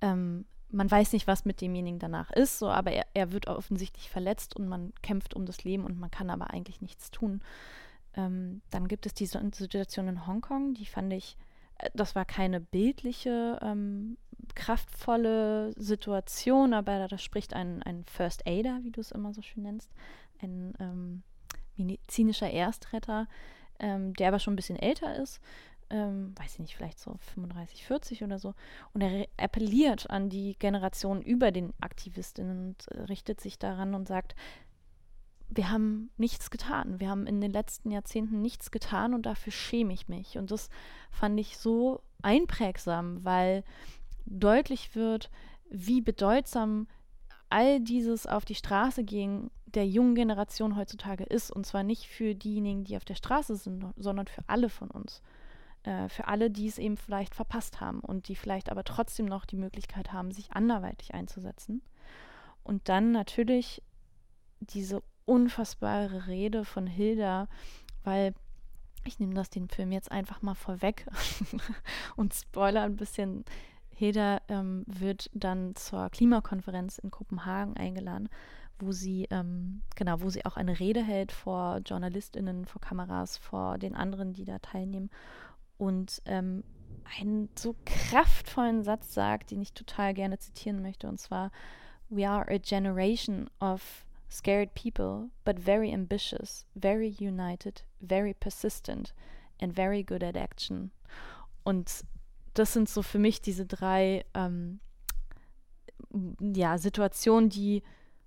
ähm, 0.00 0.44
man 0.70 0.90
weiß 0.90 1.12
nicht, 1.12 1.26
was 1.26 1.44
mit 1.44 1.60
demjenigen 1.60 1.98
danach 1.98 2.30
ist, 2.30 2.58
so, 2.58 2.68
aber 2.68 2.92
er, 2.92 3.06
er 3.14 3.32
wird 3.32 3.48
offensichtlich 3.48 4.10
verletzt 4.10 4.54
und 4.54 4.68
man 4.68 4.92
kämpft 5.02 5.34
um 5.34 5.46
das 5.46 5.64
Leben 5.64 5.84
und 5.84 5.98
man 5.98 6.10
kann 6.10 6.30
aber 6.30 6.50
eigentlich 6.50 6.80
nichts 6.80 7.10
tun. 7.10 7.40
Ähm, 8.18 8.62
dann 8.70 8.88
gibt 8.88 9.06
es 9.06 9.14
diese 9.14 9.40
Situation 9.54 10.08
in 10.08 10.26
Hongkong, 10.26 10.74
die 10.74 10.86
fand 10.86 11.12
ich, 11.12 11.36
äh, 11.78 11.88
das 11.94 12.16
war 12.16 12.24
keine 12.24 12.60
bildliche, 12.60 13.58
ähm, 13.62 14.18
kraftvolle 14.56 15.72
Situation, 15.76 16.74
aber 16.74 17.06
da 17.06 17.16
spricht 17.16 17.54
ein, 17.54 17.82
ein 17.84 18.04
First 18.04 18.46
Aider, 18.46 18.80
wie 18.82 18.90
du 18.90 19.00
es 19.00 19.12
immer 19.12 19.32
so 19.32 19.40
schön 19.40 19.62
nennst, 19.62 19.92
ein 20.42 20.74
ähm, 20.80 21.22
medizinischer 21.76 22.50
Erstretter, 22.50 23.28
ähm, 23.78 24.14
der 24.14 24.28
aber 24.28 24.40
schon 24.40 24.54
ein 24.54 24.56
bisschen 24.56 24.78
älter 24.78 25.14
ist, 25.16 25.40
ähm, 25.90 26.34
weiß 26.36 26.54
ich 26.54 26.58
nicht, 26.58 26.76
vielleicht 26.76 26.98
so 26.98 27.16
35, 27.34 27.86
40 27.86 28.24
oder 28.24 28.38
so. 28.38 28.54
Und 28.92 29.00
er 29.00 29.26
appelliert 29.36 30.10
an 30.10 30.28
die 30.28 30.56
Generation 30.58 31.22
über 31.22 31.52
den 31.52 31.72
Aktivistinnen 31.80 32.68
und 32.68 32.88
äh, 32.88 33.02
richtet 33.02 33.40
sich 33.40 33.58
daran 33.58 33.94
und 33.94 34.08
sagt, 34.08 34.34
wir 35.50 35.70
haben 35.70 36.10
nichts 36.16 36.50
getan. 36.50 37.00
Wir 37.00 37.08
haben 37.08 37.26
in 37.26 37.40
den 37.40 37.52
letzten 37.52 37.90
Jahrzehnten 37.90 38.42
nichts 38.42 38.70
getan 38.70 39.14
und 39.14 39.24
dafür 39.26 39.52
schäme 39.52 39.92
ich 39.92 40.08
mich. 40.08 40.36
Und 40.36 40.50
das 40.50 40.68
fand 41.10 41.38
ich 41.40 41.58
so 41.58 42.02
einprägsam, 42.22 43.24
weil 43.24 43.64
deutlich 44.26 44.94
wird, 44.94 45.30
wie 45.70 46.00
bedeutsam 46.00 46.86
all 47.50 47.80
dieses 47.80 48.26
auf 48.26 48.44
die 48.44 48.54
Straße 48.54 49.04
gehen 49.04 49.50
der 49.66 49.86
jungen 49.86 50.14
Generation 50.14 50.76
heutzutage 50.76 51.24
ist. 51.24 51.50
Und 51.50 51.66
zwar 51.66 51.82
nicht 51.82 52.06
für 52.06 52.34
diejenigen, 52.34 52.84
die 52.84 52.96
auf 52.96 53.04
der 53.04 53.14
Straße 53.14 53.56
sind, 53.56 53.84
sondern 53.96 54.26
für 54.26 54.42
alle 54.46 54.68
von 54.68 54.90
uns. 54.90 55.22
Äh, 55.84 56.08
für 56.08 56.28
alle, 56.28 56.50
die 56.50 56.66
es 56.66 56.78
eben 56.78 56.96
vielleicht 56.96 57.34
verpasst 57.34 57.80
haben 57.80 58.00
und 58.00 58.28
die 58.28 58.36
vielleicht 58.36 58.70
aber 58.70 58.84
trotzdem 58.84 59.26
noch 59.26 59.44
die 59.46 59.56
Möglichkeit 59.56 60.12
haben, 60.12 60.32
sich 60.32 60.52
anderweitig 60.52 61.14
einzusetzen. 61.14 61.82
Und 62.64 62.88
dann 62.88 63.12
natürlich 63.12 63.82
diese 64.60 65.02
unfassbare 65.28 66.26
Rede 66.26 66.64
von 66.64 66.86
Hilda, 66.86 67.48
weil 68.04 68.34
ich 69.04 69.18
nehme 69.18 69.34
das 69.34 69.50
den 69.50 69.68
Film 69.68 69.92
jetzt 69.92 70.10
einfach 70.10 70.42
mal 70.42 70.54
vorweg 70.54 71.06
und 72.16 72.34
spoiler 72.34 72.82
ein 72.82 72.96
bisschen. 72.96 73.44
Hilda 73.90 74.40
ähm, 74.46 74.84
wird 74.86 75.28
dann 75.34 75.74
zur 75.74 76.08
Klimakonferenz 76.10 76.98
in 76.98 77.10
Kopenhagen 77.10 77.76
eingeladen, 77.76 78.28
wo 78.78 78.92
sie 78.92 79.26
ähm, 79.30 79.82
genau, 79.96 80.20
wo 80.20 80.30
sie 80.30 80.46
auch 80.46 80.56
eine 80.56 80.78
Rede 80.78 81.02
hält 81.02 81.32
vor 81.32 81.80
JournalistInnen, 81.84 82.64
vor 82.64 82.80
Kameras, 82.80 83.38
vor 83.38 83.76
den 83.76 83.96
anderen, 83.96 84.34
die 84.34 84.44
da 84.44 84.60
teilnehmen 84.60 85.10
und 85.78 86.22
ähm, 86.26 86.62
einen 87.20 87.48
so 87.58 87.74
kraftvollen 87.84 88.84
Satz 88.84 89.14
sagt, 89.14 89.50
den 89.50 89.62
ich 89.62 89.72
total 89.72 90.14
gerne 90.14 90.38
zitieren 90.38 90.80
möchte, 90.80 91.08
und 91.08 91.18
zwar: 91.18 91.50
We 92.08 92.28
are 92.28 92.48
a 92.48 92.58
generation 92.58 93.50
of 93.60 94.04
scared 94.28 94.74
people, 94.74 95.30
but 95.44 95.58
very 95.58 95.92
ambitious, 95.92 96.66
very 96.74 97.08
united, 97.18 97.82
very 98.00 98.34
persistent 98.34 99.12
and 99.60 99.74
very 99.74 100.02
good 100.02 100.22
at 100.22 100.36
action. 100.36 100.90
Und 101.64 102.04
das 102.54 102.72
sind 102.72 102.88
so 102.88 103.02
für 103.02 103.18
mich 103.18 103.40
diese 103.40 103.66
drei 103.66 104.24
ähm, 104.34 104.80
ja, 106.40 106.78
Situationen, 106.78 107.50
die 107.50 107.82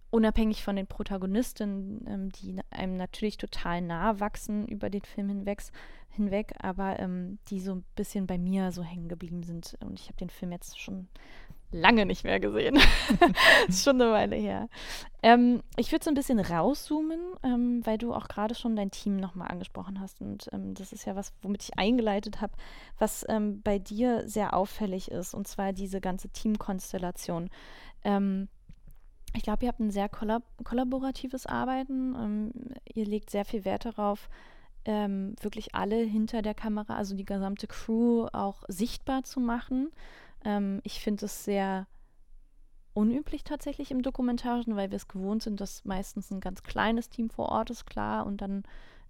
unabhängig 0.10 0.64
von 0.64 0.76
den 0.76 0.88
Protagonisten, 0.88 2.06
ähm, 2.08 2.30
die 2.30 2.60
einem 2.70 2.98
natürlich 2.98 3.38
total 3.38 3.82
nah 3.82 4.20
wachsen 4.20 4.68
über 4.68 4.90
den 4.90 5.04
Film 5.04 5.30
hinweg, 5.30 5.64
hinweg 6.10 6.54
aber 6.60 7.00
ähm, 7.00 7.40
die 7.48 7.62
so 7.62 7.76
ein 7.76 7.86
bisschen 7.96 8.28
bei 8.28 8.38
mir 8.38 8.72
so 8.72 8.84
hängen 8.84 9.08
geblieben 9.08 9.44
sind. 9.44 9.78
Und 9.80 10.00
ich 10.00 10.08
habe 10.08 10.18
den 10.18 10.30
Film 10.30 10.52
jetzt 10.52 10.80
schon 10.80 11.08
lange 11.72 12.06
nicht 12.06 12.24
mehr 12.24 12.40
gesehen. 12.40 12.78
ist 13.68 13.84
schon 13.84 14.02
eine 14.02 14.12
Weile 14.12 14.36
her. 14.36 14.70
Ähm, 15.24 15.62
ich 15.78 15.92
würde 15.92 16.04
so 16.04 16.12
ein 16.12 16.16
bisschen 16.16 16.40
rauszoomen, 16.40 17.20
ähm, 17.44 17.86
weil 17.86 17.98
du 17.98 18.14
auch 18.14 18.28
gerade 18.28 18.56
schon 18.56 18.76
dein 18.76 18.92
Team 18.92 19.18
nochmal 19.18 19.50
angesprochen 19.50 20.00
hast. 20.00 20.22
Und 20.22 20.50
ähm, 20.52 20.74
das 20.74 20.92
ist 20.92 21.06
ja 21.06 21.16
was, 21.16 21.34
womit 21.42 21.64
ich 21.64 21.78
eingeleitet 21.78 22.42
habe, 22.42 22.54
was 22.98 23.26
ähm, 23.30 23.62
bei 23.62 23.80
dir 23.80 24.28
sehr 24.28 24.54
auffällig 24.54 25.12
ist. 25.12 25.34
Und 25.34 25.48
zwar 25.48 25.74
diese 25.74 26.02
ganze 26.02 26.30
Teamkonstellation. 26.30 27.50
Ähm, 28.04 28.48
ich 29.34 29.44
glaube, 29.44 29.64
ihr 29.64 29.70
habt 29.70 29.80
ein 29.80 29.92
sehr 29.92 30.10
kollab 30.10 30.44
kollaboratives 30.64 31.46
Arbeiten. 31.46 32.16
Ähm, 32.16 32.52
ihr 32.94 33.06
legt 33.06 33.30
sehr 33.30 33.46
viel 33.46 33.66
Wert 33.66 33.86
darauf, 33.86 34.30
wirklich 34.84 35.76
alle 35.76 35.98
hinter 35.98 36.42
der 36.42 36.56
Kamera, 36.56 36.96
also 36.96 37.16
die 37.16 37.24
gesamte 37.24 37.68
Crew 37.68 38.26
auch 38.34 38.64
sichtbar 38.68 39.24
zu 39.24 39.40
machen. 39.40 39.92
Ähm, 40.44 40.82
ich 40.84 41.00
finde 41.00 41.26
es 41.26 41.44
sehr 41.44 41.88
unüblich 42.94 43.44
tatsächlich 43.44 43.92
im 43.92 44.02
Dokumentarischen, 44.02 44.76
weil 44.76 44.92
wir 44.92 44.98
es 44.98 45.08
gewohnt 45.08 45.44
sind, 45.44 45.62
dass 45.62 45.86
meistens 45.86 46.30
ein 46.32 46.42
ganz 46.42 46.62
kleines 46.64 47.10
Team 47.10 47.30
vor 47.30 47.50
Ort 47.50 47.70
ist, 47.70 47.86
klar, 47.86 48.26
und 48.26 48.42
dann 48.42 48.64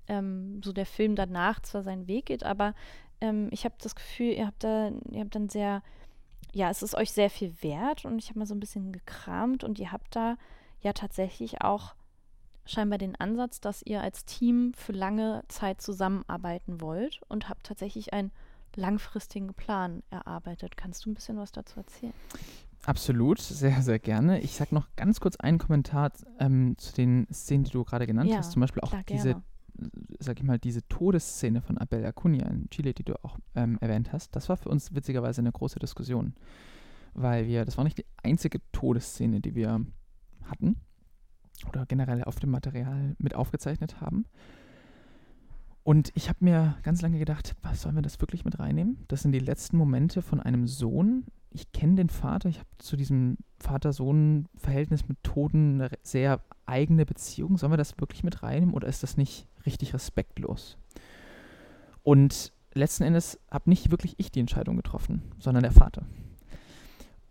ähm, 0.07 0.61
so 0.63 0.71
der 0.71 0.85
Film 0.85 1.15
danach 1.15 1.61
zwar 1.61 1.83
seinen 1.83 2.07
Weg 2.07 2.27
geht, 2.27 2.43
aber 2.43 2.75
ähm, 3.21 3.49
ich 3.51 3.65
habe 3.65 3.75
das 3.81 3.95
Gefühl, 3.95 4.33
ihr 4.33 4.47
habt 4.47 4.63
da, 4.63 4.89
ihr 5.11 5.21
habt 5.21 5.35
dann 5.35 5.49
sehr 5.49 5.81
ja, 6.53 6.69
es 6.69 6.83
ist 6.83 6.95
euch 6.95 7.11
sehr 7.11 7.29
viel 7.29 7.53
wert 7.61 8.05
und 8.05 8.19
ich 8.19 8.29
habe 8.29 8.39
mal 8.39 8.45
so 8.45 8.53
ein 8.53 8.59
bisschen 8.59 8.91
gekramt 8.91 9.63
und 9.63 9.79
ihr 9.79 9.91
habt 9.91 10.15
da 10.15 10.37
ja 10.81 10.93
tatsächlich 10.93 11.61
auch 11.61 11.95
scheinbar 12.65 12.97
den 12.97 13.15
Ansatz, 13.15 13.61
dass 13.61 13.81
ihr 13.81 14.01
als 14.01 14.25
Team 14.25 14.73
für 14.73 14.91
lange 14.91 15.43
Zeit 15.47 15.81
zusammenarbeiten 15.81 16.81
wollt 16.81 17.21
und 17.29 17.49
habt 17.49 17.65
tatsächlich 17.65 18.13
einen 18.13 18.31
langfristigen 18.75 19.53
Plan 19.53 20.03
erarbeitet. 20.09 20.77
Kannst 20.77 21.05
du 21.05 21.11
ein 21.11 21.13
bisschen 21.13 21.37
was 21.37 21.51
dazu 21.51 21.79
erzählen? 21.79 22.13
Absolut, 22.85 23.39
sehr, 23.39 23.81
sehr 23.81 23.99
gerne. 23.99 24.39
Ich 24.41 24.55
sage 24.55 24.73
noch 24.73 24.87
ganz 24.95 25.19
kurz 25.19 25.35
einen 25.35 25.59
Kommentar 25.59 26.11
ähm, 26.39 26.75
zu 26.77 26.93
den 26.93 27.27
Szenen, 27.31 27.63
die 27.63 27.71
du 27.71 27.83
gerade 27.83 28.07
genannt 28.07 28.29
ja, 28.29 28.37
hast. 28.37 28.53
Zum 28.53 28.61
Beispiel 28.61 28.81
auch 28.81 28.89
klar, 28.89 29.03
diese 29.07 29.29
gerne 29.29 29.43
sag 30.19 30.39
ich 30.39 30.43
mal, 30.43 30.59
diese 30.59 30.87
Todesszene 30.87 31.61
von 31.61 31.77
Abel 31.77 32.05
Acuna 32.05 32.47
in 32.47 32.69
Chile, 32.69 32.93
die 32.93 33.03
du 33.03 33.13
auch 33.23 33.37
ähm, 33.55 33.77
erwähnt 33.81 34.13
hast, 34.13 34.35
das 34.35 34.49
war 34.49 34.57
für 34.57 34.69
uns 34.69 34.93
witzigerweise 34.93 35.41
eine 35.41 35.51
große 35.51 35.79
Diskussion. 35.79 36.33
Weil 37.13 37.47
wir, 37.47 37.65
das 37.65 37.77
war 37.77 37.83
nicht 37.83 37.97
die 37.97 38.05
einzige 38.23 38.59
Todesszene, 38.71 39.41
die 39.41 39.55
wir 39.55 39.85
hatten 40.45 40.77
oder 41.67 41.85
generell 41.85 42.23
auf 42.23 42.39
dem 42.39 42.51
Material 42.51 43.15
mit 43.17 43.35
aufgezeichnet 43.35 44.01
haben. 44.01 44.25
Und 45.83 46.11
ich 46.15 46.29
habe 46.29 46.39
mir 46.41 46.77
ganz 46.83 47.01
lange 47.01 47.17
gedacht, 47.17 47.55
was 47.63 47.81
sollen 47.81 47.95
wir 47.95 48.03
das 48.03 48.19
wirklich 48.21 48.45
mit 48.45 48.59
reinnehmen? 48.59 49.03
Das 49.07 49.23
sind 49.23 49.31
die 49.31 49.39
letzten 49.39 49.77
Momente 49.77 50.21
von 50.21 50.39
einem 50.39 50.67
Sohn. 50.67 51.25
Ich 51.49 51.71
kenne 51.71 51.95
den 51.95 52.09
Vater, 52.09 52.49
ich 52.49 52.59
habe 52.59 52.69
zu 52.77 52.95
diesem 52.95 53.37
Vater-Sohn-Verhältnis 53.59 55.07
mit 55.07 55.21
Toten 55.23 55.81
eine 55.81 55.89
sehr 56.03 56.41
eigene 56.65 57.05
Beziehung. 57.05 57.57
Sollen 57.57 57.73
wir 57.73 57.77
das 57.77 57.99
wirklich 57.99 58.23
mit 58.23 58.43
reinnehmen 58.43 58.75
oder 58.75 58.87
ist 58.87 59.03
das 59.03 59.17
nicht 59.17 59.47
richtig 59.65 59.93
respektlos? 59.93 60.77
Und 62.03 62.53
letzten 62.73 63.03
Endes 63.03 63.39
habe 63.49 63.69
nicht 63.69 63.91
wirklich 63.91 64.15
ich 64.17 64.31
die 64.31 64.39
Entscheidung 64.39 64.77
getroffen, 64.77 65.21
sondern 65.39 65.63
der 65.63 65.71
Vater. 65.71 66.05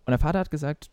Und 0.05 0.11
der 0.11 0.19
Vater 0.19 0.41
hat 0.41 0.51
gesagt, 0.51 0.91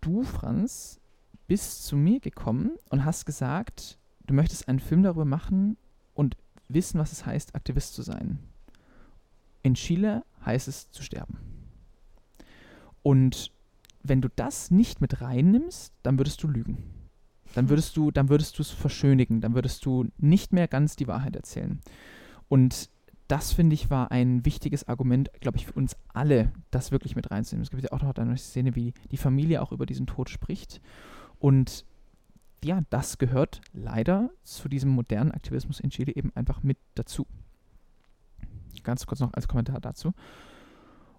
du, 0.00 0.22
Franz, 0.22 1.00
bist 1.46 1.86
zu 1.86 1.96
mir 1.96 2.20
gekommen 2.20 2.72
und 2.90 3.04
hast 3.04 3.24
gesagt, 3.24 3.98
du 4.26 4.34
möchtest 4.34 4.68
einen 4.68 4.80
Film 4.80 5.02
darüber 5.02 5.24
machen 5.24 5.78
und 6.14 6.36
wissen, 6.68 6.98
was 7.00 7.12
es 7.12 7.26
heißt, 7.26 7.54
Aktivist 7.54 7.94
zu 7.94 8.02
sein. 8.02 8.38
In 9.62 9.74
Chile 9.74 10.24
heißt 10.44 10.68
es 10.68 10.90
zu 10.90 11.02
sterben. 11.02 11.38
Und 13.02 13.52
wenn 14.02 14.20
du 14.20 14.28
das 14.34 14.70
nicht 14.70 15.00
mit 15.00 15.20
reinnimmst, 15.20 15.92
dann 16.02 16.18
würdest 16.18 16.42
du 16.42 16.48
lügen 16.48 16.98
dann 17.54 17.68
würdest 17.68 17.96
du, 17.96 18.10
dann 18.10 18.28
würdest 18.28 18.58
du 18.58 18.62
es 18.62 18.70
verschönigen, 18.70 19.40
dann 19.40 19.54
würdest 19.54 19.84
du 19.84 20.06
nicht 20.18 20.52
mehr 20.52 20.68
ganz 20.68 20.96
die 20.96 21.08
Wahrheit 21.08 21.36
erzählen. 21.36 21.80
Und 22.48 22.90
das 23.26 23.52
finde 23.52 23.74
ich 23.74 23.90
war 23.90 24.10
ein 24.10 24.44
wichtiges 24.44 24.88
Argument, 24.88 25.30
glaube 25.40 25.58
ich, 25.58 25.66
für 25.66 25.72
uns 25.72 25.96
alle, 26.08 26.52
das 26.70 26.92
wirklich 26.92 27.14
mit 27.14 27.30
reinzunehmen. 27.30 27.64
Es 27.64 27.70
gibt 27.70 27.82
ja 27.82 27.92
auch 27.92 28.02
noch 28.02 28.14
eine 28.14 28.36
Szene, 28.36 28.74
wie 28.74 28.94
die 29.10 29.18
Familie 29.18 29.60
auch 29.60 29.72
über 29.72 29.86
diesen 29.86 30.06
Tod 30.06 30.30
spricht. 30.30 30.80
Und 31.38 31.84
ja, 32.64 32.82
das 32.90 33.18
gehört 33.18 33.60
leider 33.72 34.30
zu 34.42 34.68
diesem 34.68 34.90
modernen 34.90 35.32
Aktivismus 35.32 35.80
in 35.80 35.90
Chile 35.90 36.14
eben 36.14 36.32
einfach 36.34 36.62
mit 36.62 36.78
dazu. 36.94 37.26
Ganz 38.82 39.06
kurz 39.06 39.20
noch 39.20 39.34
als 39.34 39.48
Kommentar 39.48 39.80
dazu. 39.80 40.12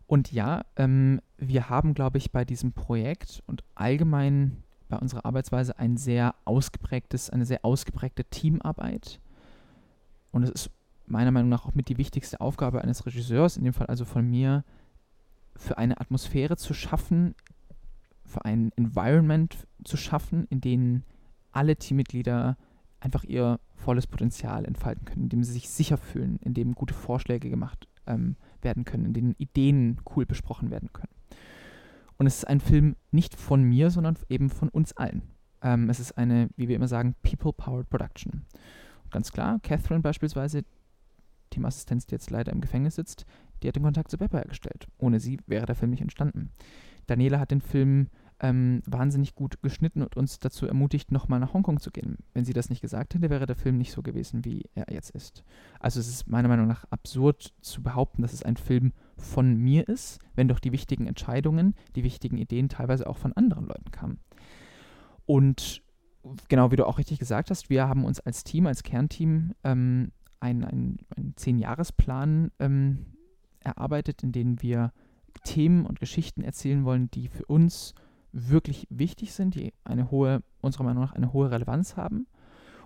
Und 0.08 0.32
ja, 0.32 0.66
ähm, 0.76 1.22
wir 1.38 1.70
haben, 1.70 1.94
glaube 1.94 2.18
ich, 2.18 2.32
bei 2.32 2.44
diesem 2.44 2.74
Projekt 2.74 3.44
und 3.46 3.64
allgemein 3.76 4.64
bei 4.90 4.98
unserer 4.98 5.24
Arbeitsweise 5.26 5.78
ein 5.78 5.98
sehr 5.98 6.34
ausgeprägtes, 6.46 7.30
eine 7.30 7.46
sehr 7.46 7.64
ausgeprägte 7.64 8.26
Teamarbeit. 8.26 9.20
Und 10.32 10.44
es 10.44 10.50
ist 10.50 10.72
meiner 11.06 11.32
Meinung 11.32 11.50
nach 11.50 11.66
auch 11.66 11.76
mit 11.76 11.90
die 11.90 11.98
wichtigste 11.98 12.42
Aufgabe 12.42 12.82
eines 12.82 13.06
Regisseurs, 13.06 13.56
in 13.56 13.64
dem 13.64 13.74
Fall 13.74 13.88
also 13.88 14.04
von 14.06 14.28
mir, 14.28 14.64
für 15.56 15.78
eine 15.78 16.00
Atmosphäre 16.00 16.58
zu 16.58 16.74
schaffen, 16.74 17.36
für 18.26 18.46
ein 18.46 18.72
Environment 18.76 19.68
zu 19.84 19.98
schaffen, 19.98 20.48
in 20.50 20.62
dem 20.62 21.04
alle 21.52 21.76
Teammitglieder 21.76 22.58
einfach 23.00 23.24
ihr 23.24 23.60
volles 23.76 24.08
Potenzial 24.08 24.66
entfalten 24.66 25.06
können, 25.06 25.24
in 25.24 25.30
dem 25.30 25.44
sie 25.44 25.54
sich 25.54 25.70
sicher 25.70 25.98
fühlen, 25.98 26.38
in 26.42 26.54
dem 26.54 26.76
gute 26.76 26.94
Vorschläge 26.94 27.50
gemacht 27.50 27.88
ähm, 28.08 28.36
werden 28.62 28.84
können, 28.84 29.06
in 29.06 29.14
denen 29.14 29.36
Ideen 29.38 30.02
cool 30.16 30.26
besprochen 30.26 30.70
werden 30.70 30.92
können. 30.92 31.14
Und 32.18 32.28
es 32.28 32.40
ist 32.40 32.48
ein 32.48 32.60
Film 32.60 32.98
nicht 33.12 33.36
von 33.36 33.64
mir, 33.64 33.90
sondern 33.90 34.18
eben 34.28 34.50
von 34.50 34.68
uns 34.70 34.96
allen. 34.98 35.22
Ähm, 35.62 35.90
es 35.90 36.00
ist 36.00 36.18
eine, 36.18 36.50
wie 36.58 36.68
wir 36.68 36.76
immer 36.76 36.88
sagen, 36.88 37.16
People-Powered 37.24 37.90
Production. 37.90 38.46
Und 39.04 39.12
ganz 39.12 39.32
klar, 39.32 39.60
Catherine 39.64 40.02
beispielsweise, 40.02 40.64
Teamassistenz, 41.50 42.06
die 42.06 42.16
jetzt 42.16 42.30
leider 42.30 42.52
im 42.52 42.62
Gefängnis 42.62 42.96
sitzt, 42.96 43.26
die 43.64 43.68
hat 43.68 43.76
den 43.76 43.84
Kontakt 43.84 44.12
zu 44.12 44.18
Pepper 44.18 44.40
hergestellt. 44.40 44.88
Ohne 44.98 45.20
sie 45.20 45.40
wäre 45.48 45.66
der 45.66 45.76
Film 45.76 45.92
nicht 45.92 46.02
entstanden. 46.02 46.52
Daniela 47.08 47.40
hat 47.40 47.52
den 47.52 47.62
Film 47.62 48.10
ähm, 48.42 48.82
wahnsinnig 48.86 49.36
gut 49.36 49.62
geschnitten 49.62 50.02
und 50.02 50.16
uns 50.16 50.40
dazu 50.40 50.66
ermutigt, 50.66 51.12
nochmal 51.12 51.40
nach 51.40 51.54
Hongkong 51.54 51.80
zu 51.80 51.92
gehen. 51.92 52.18
Wenn 52.34 52.46
sie 52.46 52.54
das 52.54 52.70
nicht 52.70 52.82
gesagt 52.82 53.14
hätte, 53.14 53.30
wäre 53.30 53.46
der 53.46 53.56
Film 53.56 53.78
nicht 53.78 53.92
so 53.92 54.02
gewesen, 54.02 54.46
wie 54.46 54.70
er 54.76 54.94
jetzt 54.94 55.12
ist. 55.12 55.44
Also 55.80 56.00
es 56.00 56.08
ist 56.08 56.28
meiner 56.28 56.48
Meinung 56.48 56.68
nach 56.68 56.86
absurd 56.90 57.54
zu 57.62 57.84
behaupten, 57.84 58.22
dass 58.22 58.34
es 58.34 58.44
ein 58.44 58.58
Film 58.58 58.94
von 59.18 59.56
mir 59.56 59.88
ist, 59.88 60.20
wenn 60.36 60.48
doch 60.48 60.60
die 60.60 60.72
wichtigen 60.72 61.08
Entscheidungen, 61.08 61.76
die 61.96 62.04
wichtigen 62.04 62.38
Ideen 62.38 62.70
teilweise 62.70 63.08
auch 63.08 63.18
von 63.18 63.34
anderen 63.34 63.66
Leuten 63.66 63.92
kamen. 63.92 64.20
Und 65.26 65.84
genau 66.48 66.72
wie 66.72 66.76
du 66.76 66.88
auch 66.88 66.98
richtig 66.98 67.20
gesagt 67.20 67.50
hast, 67.50 67.70
wir 67.70 67.88
haben 67.88 68.06
uns 68.06 68.20
als 68.20 68.44
Team, 68.44 68.68
als 68.68 68.84
Kernteam 68.84 69.54
ähm, 69.64 70.12
einen, 70.40 70.64
einen, 70.64 70.98
einen 71.16 71.36
Zehn-Jahres-Plan 71.36 72.52
ähm, 72.60 73.06
erarbeitet, 73.60 74.24
in 74.24 74.32
dem 74.32 74.62
wir 74.62 74.94
Themen 75.44 75.86
und 75.86 76.00
Geschichten 76.00 76.42
erzählen 76.42 76.86
wollen, 76.86 77.12
die 77.12 77.28
für 77.28 77.46
uns 77.46 77.94
wirklich 78.32 78.88
wichtig 78.90 79.34
sind, 79.34 79.56
die 79.56 79.74
eine 79.84 80.12
hohe, 80.12 80.44
unserer 80.62 80.84
Meinung 80.84 81.04
nach 81.04 81.14
eine 81.14 81.34
hohe 81.34 81.52
Relevanz 81.52 81.98
haben. 81.98 82.28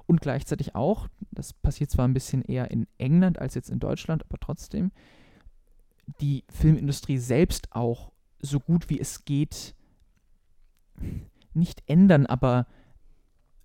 Und 0.06 0.22
gleichzeitig 0.22 0.76
auch, 0.76 1.08
das 1.32 1.54
passiert 1.54 1.90
zwar 1.90 2.08
ein 2.08 2.14
bisschen 2.14 2.42
eher 2.42 2.72
in 2.72 2.88
England 2.98 3.40
als 3.40 3.56
jetzt 3.56 3.70
in 3.70 3.80
Deutschland, 3.80 4.24
aber 4.26 4.38
trotzdem, 4.40 4.92
die 6.20 6.44
Filmindustrie 6.50 7.18
selbst 7.18 7.72
auch 7.72 8.12
so 8.40 8.60
gut 8.60 8.90
wie 8.90 9.00
es 9.00 9.24
geht 9.24 9.76
nicht 11.54 11.84
ändern, 11.88 12.26
aber 12.26 12.68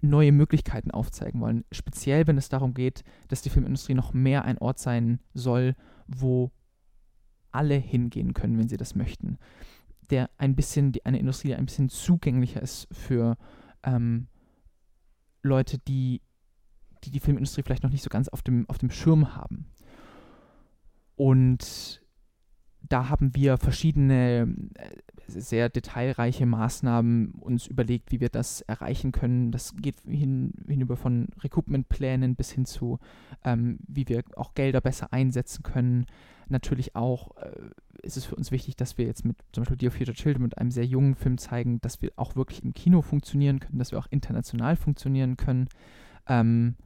neue 0.00 0.32
Möglichkeiten 0.32 0.90
aufzeigen 0.90 1.40
wollen. 1.40 1.64
Speziell, 1.72 2.26
wenn 2.26 2.38
es 2.38 2.48
darum 2.48 2.74
geht, 2.74 3.02
dass 3.28 3.42
die 3.42 3.50
Filmindustrie 3.50 3.94
noch 3.94 4.12
mehr 4.12 4.44
ein 4.44 4.58
Ort 4.58 4.78
sein 4.78 5.20
soll, 5.34 5.74
wo 6.06 6.52
alle 7.50 7.74
hingehen 7.74 8.34
können, 8.34 8.58
wenn 8.58 8.68
sie 8.68 8.76
das 8.76 8.94
möchten. 8.94 9.38
Der 10.10 10.30
ein 10.38 10.54
bisschen, 10.54 10.92
die, 10.92 11.04
eine 11.04 11.18
Industrie, 11.18 11.48
die 11.48 11.54
ein 11.54 11.66
bisschen 11.66 11.88
zugänglicher 11.88 12.62
ist 12.62 12.88
für 12.92 13.36
ähm, 13.82 14.28
Leute, 15.42 15.78
die, 15.78 16.22
die 17.04 17.10
die 17.10 17.20
Filmindustrie 17.20 17.62
vielleicht 17.62 17.82
noch 17.82 17.90
nicht 17.90 18.02
so 18.02 18.10
ganz 18.10 18.28
auf 18.28 18.42
dem, 18.42 18.68
auf 18.68 18.78
dem 18.78 18.90
Schirm 18.90 19.34
haben. 19.36 19.66
Und 21.16 22.00
da 22.88 23.08
haben 23.08 23.34
wir 23.34 23.58
verschiedene 23.58 24.54
äh, 24.74 24.90
sehr 25.26 25.68
detailreiche 25.68 26.46
Maßnahmen 26.46 27.32
uns 27.32 27.66
überlegt, 27.66 28.12
wie 28.12 28.20
wir 28.20 28.28
das 28.28 28.62
erreichen 28.62 29.12
können. 29.12 29.50
Das 29.52 29.74
geht 29.76 30.00
hin, 30.06 30.54
hinüber 30.66 30.96
von 30.96 31.28
Recoupment-Plänen 31.42 32.34
bis 32.34 32.50
hin 32.50 32.64
zu, 32.64 32.98
ähm, 33.44 33.78
wie 33.86 34.08
wir 34.08 34.22
auch 34.36 34.54
Gelder 34.54 34.80
besser 34.80 35.12
einsetzen 35.12 35.62
können. 35.62 36.06
Natürlich 36.48 36.96
auch 36.96 37.36
äh, 37.36 37.50
ist 38.02 38.16
es 38.16 38.24
für 38.24 38.36
uns 38.36 38.50
wichtig, 38.50 38.76
dass 38.76 38.98
wir 38.98 39.06
jetzt 39.06 39.24
mit 39.24 39.36
zum 39.52 39.62
Beispiel 39.62 39.76
Dear 39.76 39.92
Future 39.92 40.14
Children 40.14 40.42
mit 40.42 40.58
einem 40.58 40.70
sehr 40.70 40.86
jungen 40.86 41.14
Film 41.14 41.38
zeigen, 41.38 41.80
dass 41.80 42.00
wir 42.00 42.12
auch 42.16 42.36
wirklich 42.36 42.62
im 42.62 42.72
Kino 42.72 43.02
funktionieren 43.02 43.60
können, 43.60 43.78
dass 43.78 43.92
wir 43.92 43.98
auch 43.98 44.06
international 44.10 44.76
funktionieren 44.76 45.36
können. 45.36 45.68
Ähm, 46.26 46.76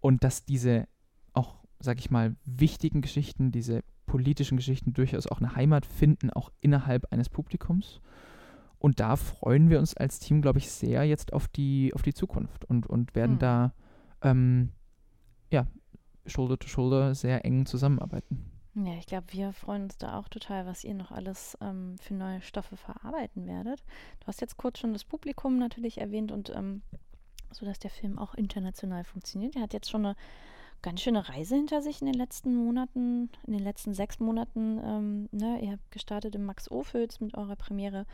und 0.00 0.24
dass 0.24 0.44
diese 0.44 0.88
auch, 1.32 1.56
sag 1.78 1.98
ich 1.98 2.10
mal, 2.10 2.36
wichtigen 2.44 3.02
Geschichten, 3.02 3.52
diese 3.52 3.82
politischen 4.06 4.56
Geschichten 4.56 4.92
durchaus 4.92 5.26
auch 5.26 5.38
eine 5.38 5.54
Heimat 5.54 5.86
finden, 5.86 6.30
auch 6.30 6.50
innerhalb 6.60 7.12
eines 7.12 7.28
Publikums. 7.28 8.00
Und 8.78 8.98
da 8.98 9.16
freuen 9.16 9.68
wir 9.70 9.78
uns 9.78 9.94
als 9.94 10.18
Team, 10.18 10.40
glaube 10.40 10.58
ich, 10.58 10.70
sehr 10.70 11.04
jetzt 11.04 11.32
auf 11.32 11.48
die, 11.48 11.92
auf 11.94 12.02
die 12.02 12.14
Zukunft 12.14 12.64
und, 12.64 12.86
und 12.86 13.14
werden 13.14 13.36
mhm. 13.36 13.40
da 13.40 13.74
ähm, 14.22 14.70
ja, 15.50 15.66
Shoulder 16.26 16.58
to 16.58 16.66
Shoulder 16.66 17.14
sehr 17.14 17.44
eng 17.44 17.66
zusammenarbeiten. 17.66 18.49
Ja, 18.74 18.94
ich 18.94 19.06
glaube, 19.06 19.26
wir 19.32 19.52
freuen 19.52 19.84
uns 19.84 19.98
da 19.98 20.16
auch 20.18 20.28
total, 20.28 20.64
was 20.64 20.84
ihr 20.84 20.94
noch 20.94 21.10
alles 21.10 21.58
ähm, 21.60 21.96
für 21.98 22.14
neue 22.14 22.40
Stoffe 22.40 22.76
verarbeiten 22.76 23.46
werdet. 23.46 23.82
Du 24.20 24.26
hast 24.28 24.40
jetzt 24.40 24.56
kurz 24.56 24.78
schon 24.78 24.92
das 24.92 25.04
Publikum 25.04 25.58
natürlich 25.58 25.98
erwähnt 25.98 26.30
und 26.30 26.50
ähm, 26.50 26.82
so, 27.50 27.66
dass 27.66 27.80
der 27.80 27.90
Film 27.90 28.16
auch 28.16 28.34
international 28.34 29.02
funktioniert. 29.02 29.56
Er 29.56 29.62
hat 29.62 29.72
jetzt 29.72 29.90
schon 29.90 30.06
eine 30.06 30.16
ganz 30.82 31.00
schöne 31.02 31.28
Reise 31.28 31.56
hinter 31.56 31.82
sich 31.82 32.00
in 32.00 32.06
den 32.06 32.14
letzten 32.14 32.54
Monaten, 32.54 33.28
in 33.46 33.52
den 33.52 33.62
letzten 33.62 33.92
sechs 33.92 34.20
Monaten. 34.20 34.80
Ähm, 34.84 35.28
ne? 35.32 35.60
Ihr 35.60 35.72
habt 35.72 35.90
gestartet 35.90 36.36
im 36.36 36.44
Max 36.44 36.70
Ophüls 36.70 37.20
mit 37.20 37.36
eurer 37.36 37.56
Premiere. 37.56 38.06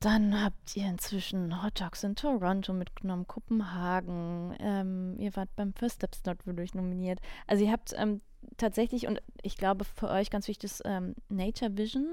Dann 0.00 0.42
habt 0.42 0.76
ihr 0.76 0.86
inzwischen 0.86 1.62
Hot 1.62 1.80
Dogs 1.80 2.04
in 2.04 2.14
Toronto 2.14 2.72
mitgenommen, 2.72 3.26
Kopenhagen. 3.26 4.54
Ähm, 4.60 5.16
ihr 5.18 5.34
wart 5.34 5.54
beim 5.56 5.72
First 5.72 5.96
Steps 5.96 6.24
Not 6.24 6.46
wirklich 6.46 6.74
nominiert. 6.74 7.18
Also 7.46 7.64
ihr 7.64 7.72
habt 7.72 7.92
ähm, 7.96 8.20
tatsächlich, 8.56 9.08
und 9.08 9.20
ich 9.42 9.56
glaube 9.56 9.84
für 9.84 10.08
euch 10.08 10.30
ganz 10.30 10.46
wichtig 10.46 10.70
ist 10.70 10.82
ähm, 10.84 11.16
Nature 11.28 11.76
Vision, 11.76 12.06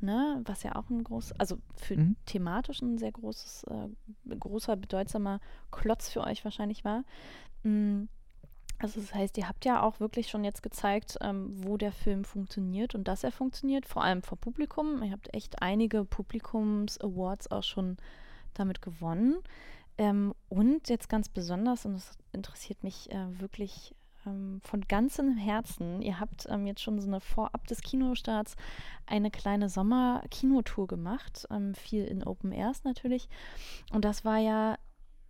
ne, 0.00 0.40
was 0.44 0.62
ja 0.62 0.76
auch 0.76 0.88
ein 0.88 1.02
groß, 1.02 1.32
also 1.32 1.58
für 1.74 1.96
mhm. 1.96 2.16
thematisch 2.26 2.80
ein 2.80 2.98
sehr 2.98 3.12
großes, 3.12 3.64
äh, 3.64 4.36
großer, 4.36 4.76
bedeutsamer 4.76 5.40
Klotz 5.72 6.10
für 6.10 6.20
euch 6.22 6.44
wahrscheinlich 6.44 6.84
war. 6.84 7.02
Mhm 7.64 8.08
also 8.82 9.00
das 9.00 9.14
heißt, 9.14 9.38
ihr 9.38 9.48
habt 9.48 9.64
ja 9.64 9.80
auch 9.80 10.00
wirklich 10.00 10.28
schon 10.28 10.42
jetzt 10.42 10.62
gezeigt, 10.62 11.16
ähm, 11.20 11.52
wo 11.64 11.76
der 11.76 11.92
Film 11.92 12.24
funktioniert 12.24 12.96
und 12.96 13.06
dass 13.06 13.22
er 13.22 13.30
funktioniert, 13.30 13.86
vor 13.86 14.02
allem 14.02 14.22
vor 14.22 14.36
Publikum. 14.36 15.02
Ihr 15.04 15.12
habt 15.12 15.32
echt 15.32 15.62
einige 15.62 16.04
Publikums-Awards 16.04 17.52
auch 17.52 17.62
schon 17.62 17.96
damit 18.54 18.82
gewonnen. 18.82 19.38
Ähm, 19.98 20.34
und 20.48 20.88
jetzt 20.88 21.08
ganz 21.08 21.28
besonders, 21.28 21.86
und 21.86 21.94
das 21.94 22.18
interessiert 22.32 22.82
mich 22.82 23.12
äh, 23.12 23.40
wirklich 23.40 23.94
ähm, 24.26 24.60
von 24.62 24.80
ganzem 24.82 25.36
Herzen, 25.36 26.02
ihr 26.02 26.18
habt 26.18 26.46
ähm, 26.48 26.66
jetzt 26.66 26.82
schon 26.82 26.98
so 26.98 27.06
eine 27.06 27.20
vorab 27.20 27.68
des 27.68 27.82
Kinostarts 27.82 28.56
eine 29.06 29.30
kleine 29.30 29.68
Sommer-Kinotour 29.68 30.88
gemacht, 30.88 31.46
ähm, 31.50 31.74
viel 31.74 32.04
in 32.04 32.24
Open 32.24 32.50
Airs 32.50 32.82
natürlich. 32.82 33.28
Und 33.92 34.04
das 34.04 34.24
war 34.24 34.38
ja 34.38 34.76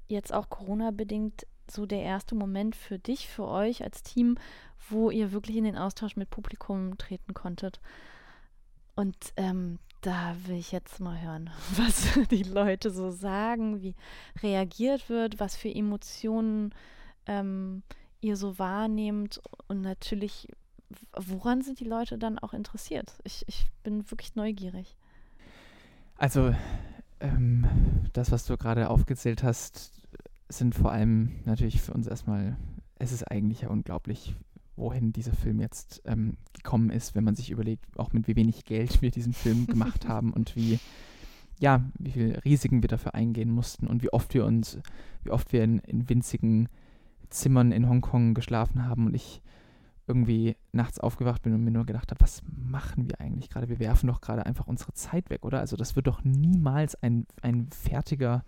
jetzt 0.08 0.32
auch 0.32 0.48
Corona-bedingt 0.48 1.46
so 1.70 1.86
der 1.86 2.02
erste 2.02 2.34
Moment 2.34 2.76
für 2.76 2.98
dich, 2.98 3.28
für 3.28 3.46
euch 3.46 3.82
als 3.82 4.02
Team, 4.02 4.36
wo 4.88 5.10
ihr 5.10 5.32
wirklich 5.32 5.56
in 5.56 5.64
den 5.64 5.76
Austausch 5.76 6.16
mit 6.16 6.30
Publikum 6.30 6.98
treten 6.98 7.34
konntet? 7.34 7.80
Und 8.94 9.16
ähm, 9.36 9.78
da 10.02 10.36
will 10.46 10.56
ich 10.56 10.72
jetzt 10.72 11.00
mal 11.00 11.20
hören, 11.20 11.50
was 11.76 12.18
die 12.30 12.42
Leute 12.42 12.90
so 12.90 13.10
sagen, 13.10 13.80
wie 13.82 13.94
reagiert 14.42 15.08
wird, 15.08 15.40
was 15.40 15.56
für 15.56 15.72
Emotionen 15.72 16.74
ähm, 17.26 17.82
ihr 18.20 18.36
so 18.36 18.58
wahrnehmt 18.58 19.40
und 19.68 19.80
natürlich, 19.80 20.48
woran 21.16 21.62
sind 21.62 21.80
die 21.80 21.84
Leute 21.84 22.18
dann 22.18 22.38
auch 22.38 22.52
interessiert? 22.52 23.14
Ich, 23.24 23.44
ich 23.48 23.66
bin 23.82 24.10
wirklich 24.10 24.34
neugierig. 24.34 24.96
Also, 26.16 26.54
ähm, 27.20 27.66
das, 28.12 28.30
was 28.30 28.44
du 28.44 28.56
gerade 28.56 28.90
aufgezählt 28.90 29.42
hast, 29.42 30.01
sind 30.58 30.74
vor 30.74 30.92
allem 30.92 31.32
natürlich 31.44 31.80
für 31.80 31.92
uns 31.92 32.06
erstmal, 32.06 32.56
es 32.98 33.12
ist 33.12 33.30
eigentlich 33.30 33.62
ja 33.62 33.68
unglaublich, 33.68 34.36
wohin 34.76 35.12
dieser 35.12 35.32
Film 35.32 35.60
jetzt 35.60 36.02
ähm, 36.06 36.36
gekommen 36.54 36.90
ist, 36.90 37.14
wenn 37.14 37.24
man 37.24 37.34
sich 37.34 37.50
überlegt, 37.50 37.84
auch 37.98 38.12
mit 38.12 38.26
wie 38.26 38.36
wenig 38.36 38.64
Geld 38.64 39.02
wir 39.02 39.10
diesen 39.10 39.32
Film 39.32 39.66
gemacht 39.68 40.08
haben 40.08 40.32
und 40.32 40.56
wie, 40.56 40.78
ja, 41.58 41.84
wie 41.98 42.12
viel 42.12 42.38
Risiken 42.44 42.82
wir 42.82 42.88
dafür 42.88 43.14
eingehen 43.14 43.50
mussten 43.50 43.86
und 43.86 44.02
wie 44.02 44.12
oft 44.12 44.34
wir 44.34 44.44
uns, 44.44 44.78
wie 45.24 45.30
oft 45.30 45.52
wir 45.52 45.62
in, 45.62 45.78
in 45.80 46.08
winzigen 46.08 46.68
Zimmern 47.30 47.72
in 47.72 47.88
Hongkong 47.88 48.34
geschlafen 48.34 48.86
haben 48.86 49.06
und 49.06 49.14
ich 49.14 49.42
irgendwie 50.06 50.56
nachts 50.72 50.98
aufgewacht 50.98 51.42
bin 51.42 51.54
und 51.54 51.62
mir 51.62 51.70
nur 51.70 51.86
gedacht 51.86 52.10
habe, 52.10 52.20
was 52.20 52.42
machen 52.46 53.08
wir 53.08 53.20
eigentlich 53.20 53.48
gerade? 53.48 53.68
Wir 53.68 53.78
werfen 53.78 54.08
doch 54.08 54.20
gerade 54.20 54.44
einfach 54.44 54.66
unsere 54.66 54.92
Zeit 54.92 55.30
weg, 55.30 55.44
oder? 55.44 55.60
Also 55.60 55.76
das 55.76 55.96
wird 55.96 56.08
doch 56.08 56.24
niemals 56.24 57.00
ein, 57.02 57.26
ein 57.40 57.68
fertiger, 57.70 58.44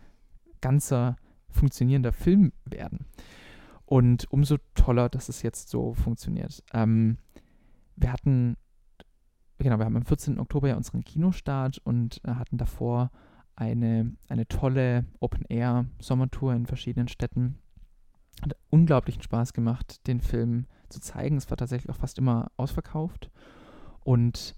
ganzer 0.61 1.17
funktionierender 1.55 2.13
Film 2.13 2.53
werden. 2.65 3.07
Und 3.87 4.31
umso 4.31 4.59
toller, 4.75 5.09
dass 5.09 5.29
es 5.29 5.43
jetzt 5.43 5.69
so 5.69 5.95
funktioniert. 5.95 6.63
Ähm, 6.73 7.19
wir 7.97 8.13
hatten, 8.13 8.57
genau, 9.59 9.79
wir 9.79 9.85
haben 9.85 9.97
am 9.97 10.05
14. 10.05 10.39
Oktober 10.39 10.69
ja 10.69 10.77
unseren 10.77 11.05
Kinostart 11.05 11.79
und 11.85 12.21
äh, 12.25 12.33
hatten 12.35 12.59
davor 12.59 13.11
eine, 13.57 14.17
eine 14.29 14.49
tolle 14.49 15.05
Open-Air-Sommertour 15.21 16.55
in 16.55 16.67
verschiedenen 16.67 17.09
Städten. 17.09 17.59
Hat 18.43 18.57
unglaublichen 18.71 19.23
Spaß 19.23 19.53
gemacht, 19.53 20.07
den 20.09 20.21
Film 20.21 20.67
zu 20.89 21.01
zeigen. 21.01 21.37
Es 21.37 21.51
war 21.51 21.57
tatsächlich 21.57 21.91
auch 21.91 22.01
fast 22.01 22.19
immer 22.19 22.51
ausverkauft. 22.57 23.31
Und 24.01 24.57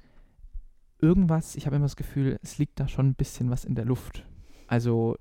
irgendwas, 0.99 1.57
ich 1.57 1.67
habe 1.67 1.77
immer 1.77 1.85
das 1.85 1.97
Gefühl, 1.97 2.39
es 2.43 2.59
liegt 2.59 2.81
da 2.81 2.89
schon 2.89 3.09
ein 3.09 3.15
bisschen 3.15 3.51
was 3.51 3.65
in 3.65 3.75
der 3.75 3.85
Luft. 3.85 4.25
Also 4.67 5.17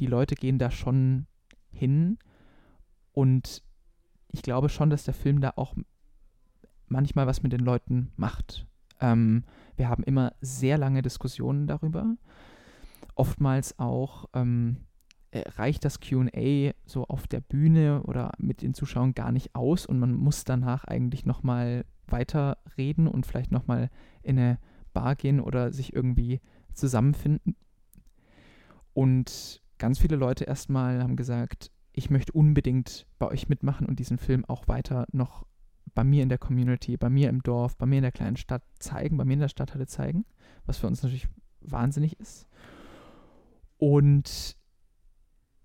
die 0.00 0.06
Leute 0.06 0.34
gehen 0.34 0.58
da 0.58 0.70
schon 0.70 1.26
hin 1.70 2.18
und 3.12 3.62
ich 4.28 4.42
glaube 4.42 4.68
schon, 4.68 4.90
dass 4.90 5.04
der 5.04 5.14
Film 5.14 5.40
da 5.40 5.52
auch 5.56 5.74
manchmal 6.86 7.26
was 7.26 7.42
mit 7.42 7.52
den 7.52 7.60
Leuten 7.60 8.12
macht. 8.16 8.66
Ähm, 9.00 9.44
wir 9.76 9.88
haben 9.88 10.04
immer 10.04 10.32
sehr 10.40 10.78
lange 10.78 11.02
Diskussionen 11.02 11.66
darüber. 11.66 12.16
Oftmals 13.14 13.78
auch 13.78 14.26
ähm, 14.32 14.84
äh, 15.32 15.48
reicht 15.56 15.84
das 15.84 16.00
QA 16.00 16.72
so 16.86 17.06
auf 17.06 17.26
der 17.26 17.40
Bühne 17.40 18.02
oder 18.04 18.32
mit 18.38 18.62
den 18.62 18.74
Zuschauern 18.74 19.14
gar 19.14 19.32
nicht 19.32 19.54
aus 19.54 19.86
und 19.86 19.98
man 19.98 20.14
muss 20.14 20.44
danach 20.44 20.84
eigentlich 20.84 21.26
nochmal 21.26 21.84
weiter 22.06 22.58
reden 22.76 23.08
und 23.08 23.26
vielleicht 23.26 23.50
nochmal 23.50 23.90
in 24.22 24.38
eine 24.38 24.58
Bar 24.92 25.16
gehen 25.16 25.40
oder 25.40 25.72
sich 25.72 25.94
irgendwie 25.94 26.40
zusammenfinden. 26.74 27.56
Und 28.94 29.61
ganz 29.82 29.98
viele 29.98 30.14
Leute 30.14 30.44
erstmal 30.44 31.02
haben 31.02 31.16
gesagt, 31.16 31.72
ich 31.90 32.08
möchte 32.08 32.32
unbedingt 32.34 33.04
bei 33.18 33.26
euch 33.26 33.48
mitmachen 33.48 33.84
und 33.84 33.98
diesen 33.98 34.16
Film 34.16 34.44
auch 34.44 34.68
weiter 34.68 35.06
noch 35.10 35.44
bei 35.92 36.04
mir 36.04 36.22
in 36.22 36.28
der 36.28 36.38
Community, 36.38 36.96
bei 36.96 37.10
mir 37.10 37.28
im 37.28 37.42
Dorf, 37.42 37.76
bei 37.76 37.86
mir 37.86 37.96
in 37.96 38.02
der 38.02 38.12
kleinen 38.12 38.36
Stadt 38.36 38.62
zeigen, 38.78 39.16
bei 39.16 39.24
mir 39.24 39.32
in 39.32 39.40
der 39.40 39.48
Stadthalle 39.48 39.88
zeigen, 39.88 40.24
was 40.66 40.78
für 40.78 40.86
uns 40.86 41.02
natürlich 41.02 41.26
wahnsinnig 41.60 42.20
ist. 42.20 42.46
Und 43.76 44.56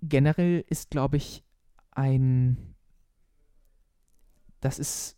generell 0.01 0.65
ist, 0.67 0.89
glaube 0.89 1.17
ich, 1.17 1.43
ein, 1.91 2.73
das 4.61 4.79
ist, 4.79 5.15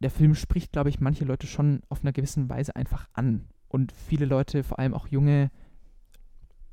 der 0.00 0.10
Film 0.10 0.34
spricht, 0.34 0.72
glaube 0.72 0.88
ich, 0.88 0.98
manche 0.98 1.24
Leute 1.24 1.46
schon 1.46 1.82
auf 1.88 2.02
einer 2.02 2.12
gewissen 2.12 2.50
Weise 2.50 2.74
einfach 2.74 3.08
an. 3.12 3.46
Und 3.68 3.92
viele 3.92 4.26
Leute, 4.26 4.64
vor 4.64 4.80
allem 4.80 4.92
auch 4.92 5.06
junge 5.06 5.52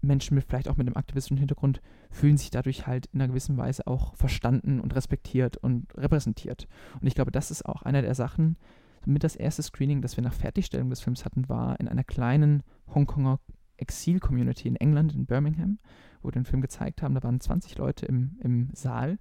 Menschen 0.01 0.35
mit 0.35 0.45
vielleicht 0.45 0.67
auch 0.67 0.77
mit 0.77 0.87
einem 0.87 0.97
aktivistischen 0.97 1.37
Hintergrund, 1.37 1.81
fühlen 2.09 2.37
sich 2.37 2.49
dadurch 2.49 2.87
halt 2.87 3.07
in 3.07 3.21
einer 3.21 3.29
gewissen 3.29 3.57
Weise 3.57 3.87
auch 3.87 4.15
verstanden 4.15 4.79
und 4.79 4.95
respektiert 4.95 5.57
und 5.57 5.87
repräsentiert. 5.95 6.67
Und 6.99 7.07
ich 7.07 7.15
glaube, 7.15 7.31
das 7.31 7.51
ist 7.51 7.65
auch 7.65 7.83
einer 7.83 8.01
der 8.01 8.15
Sachen, 8.15 8.57
mit 9.05 9.23
das 9.23 9.35
erste 9.35 9.63
Screening, 9.63 10.01
das 10.01 10.17
wir 10.17 10.23
nach 10.23 10.33
Fertigstellung 10.33 10.89
des 10.89 11.01
Films 11.01 11.25
hatten, 11.25 11.49
war 11.49 11.79
in 11.79 11.87
einer 11.87 12.03
kleinen 12.03 12.63
Hongkonger 12.93 13.39
Exil-Community 13.77 14.67
in 14.67 14.75
England, 14.75 15.13
in 15.13 15.25
Birmingham, 15.25 15.79
wo 16.21 16.27
wir 16.27 16.33
den 16.33 16.45
Film 16.45 16.61
gezeigt 16.61 17.01
haben. 17.01 17.15
Da 17.15 17.23
waren 17.23 17.39
20 17.39 17.77
Leute 17.77 18.05
im, 18.05 18.37
im 18.41 18.69
Saal, 18.73 19.17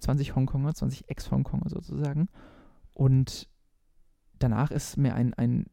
20 0.00 0.34
Hongkonger, 0.34 0.74
20 0.74 1.08
Ex-Hongkonger 1.08 1.68
sozusagen. 1.68 2.28
Und 2.92 3.48
danach 4.38 4.72
ist 4.72 4.96
mir 4.96 5.14
ein, 5.14 5.32
ein 5.34 5.66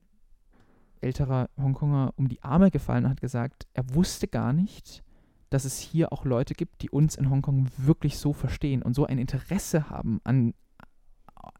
älterer 1.01 1.49
Hongkonger 1.57 2.13
um 2.15 2.27
die 2.27 2.41
Arme 2.43 2.71
gefallen 2.71 3.05
und 3.05 3.11
hat 3.11 3.21
gesagt, 3.21 3.67
er 3.73 3.93
wusste 3.93 4.27
gar 4.27 4.53
nicht, 4.53 5.03
dass 5.49 5.65
es 5.65 5.79
hier 5.79 6.11
auch 6.11 6.25
Leute 6.25 6.53
gibt, 6.53 6.81
die 6.81 6.89
uns 6.89 7.15
in 7.15 7.29
Hongkong 7.29 7.67
wirklich 7.77 8.17
so 8.17 8.33
verstehen 8.33 8.81
und 8.81 8.93
so 8.93 9.05
ein 9.05 9.17
Interesse 9.17 9.89
haben 9.89 10.19
an 10.23 10.53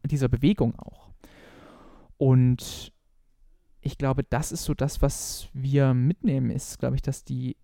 dieser 0.03 0.27
Bewegung 0.27 0.77
auch. 0.77 1.11
Und 2.17 2.91
ich 3.81 3.97
glaube, 3.97 4.23
das 4.23 4.51
ist 4.51 4.65
so 4.65 4.73
das, 4.73 5.01
was 5.01 5.47
wir 5.53 5.93
mitnehmen, 5.93 6.49
ist, 6.49 6.79
glaube 6.79 6.95
ich, 6.95 7.01
dass 7.01 7.23
die 7.23 7.55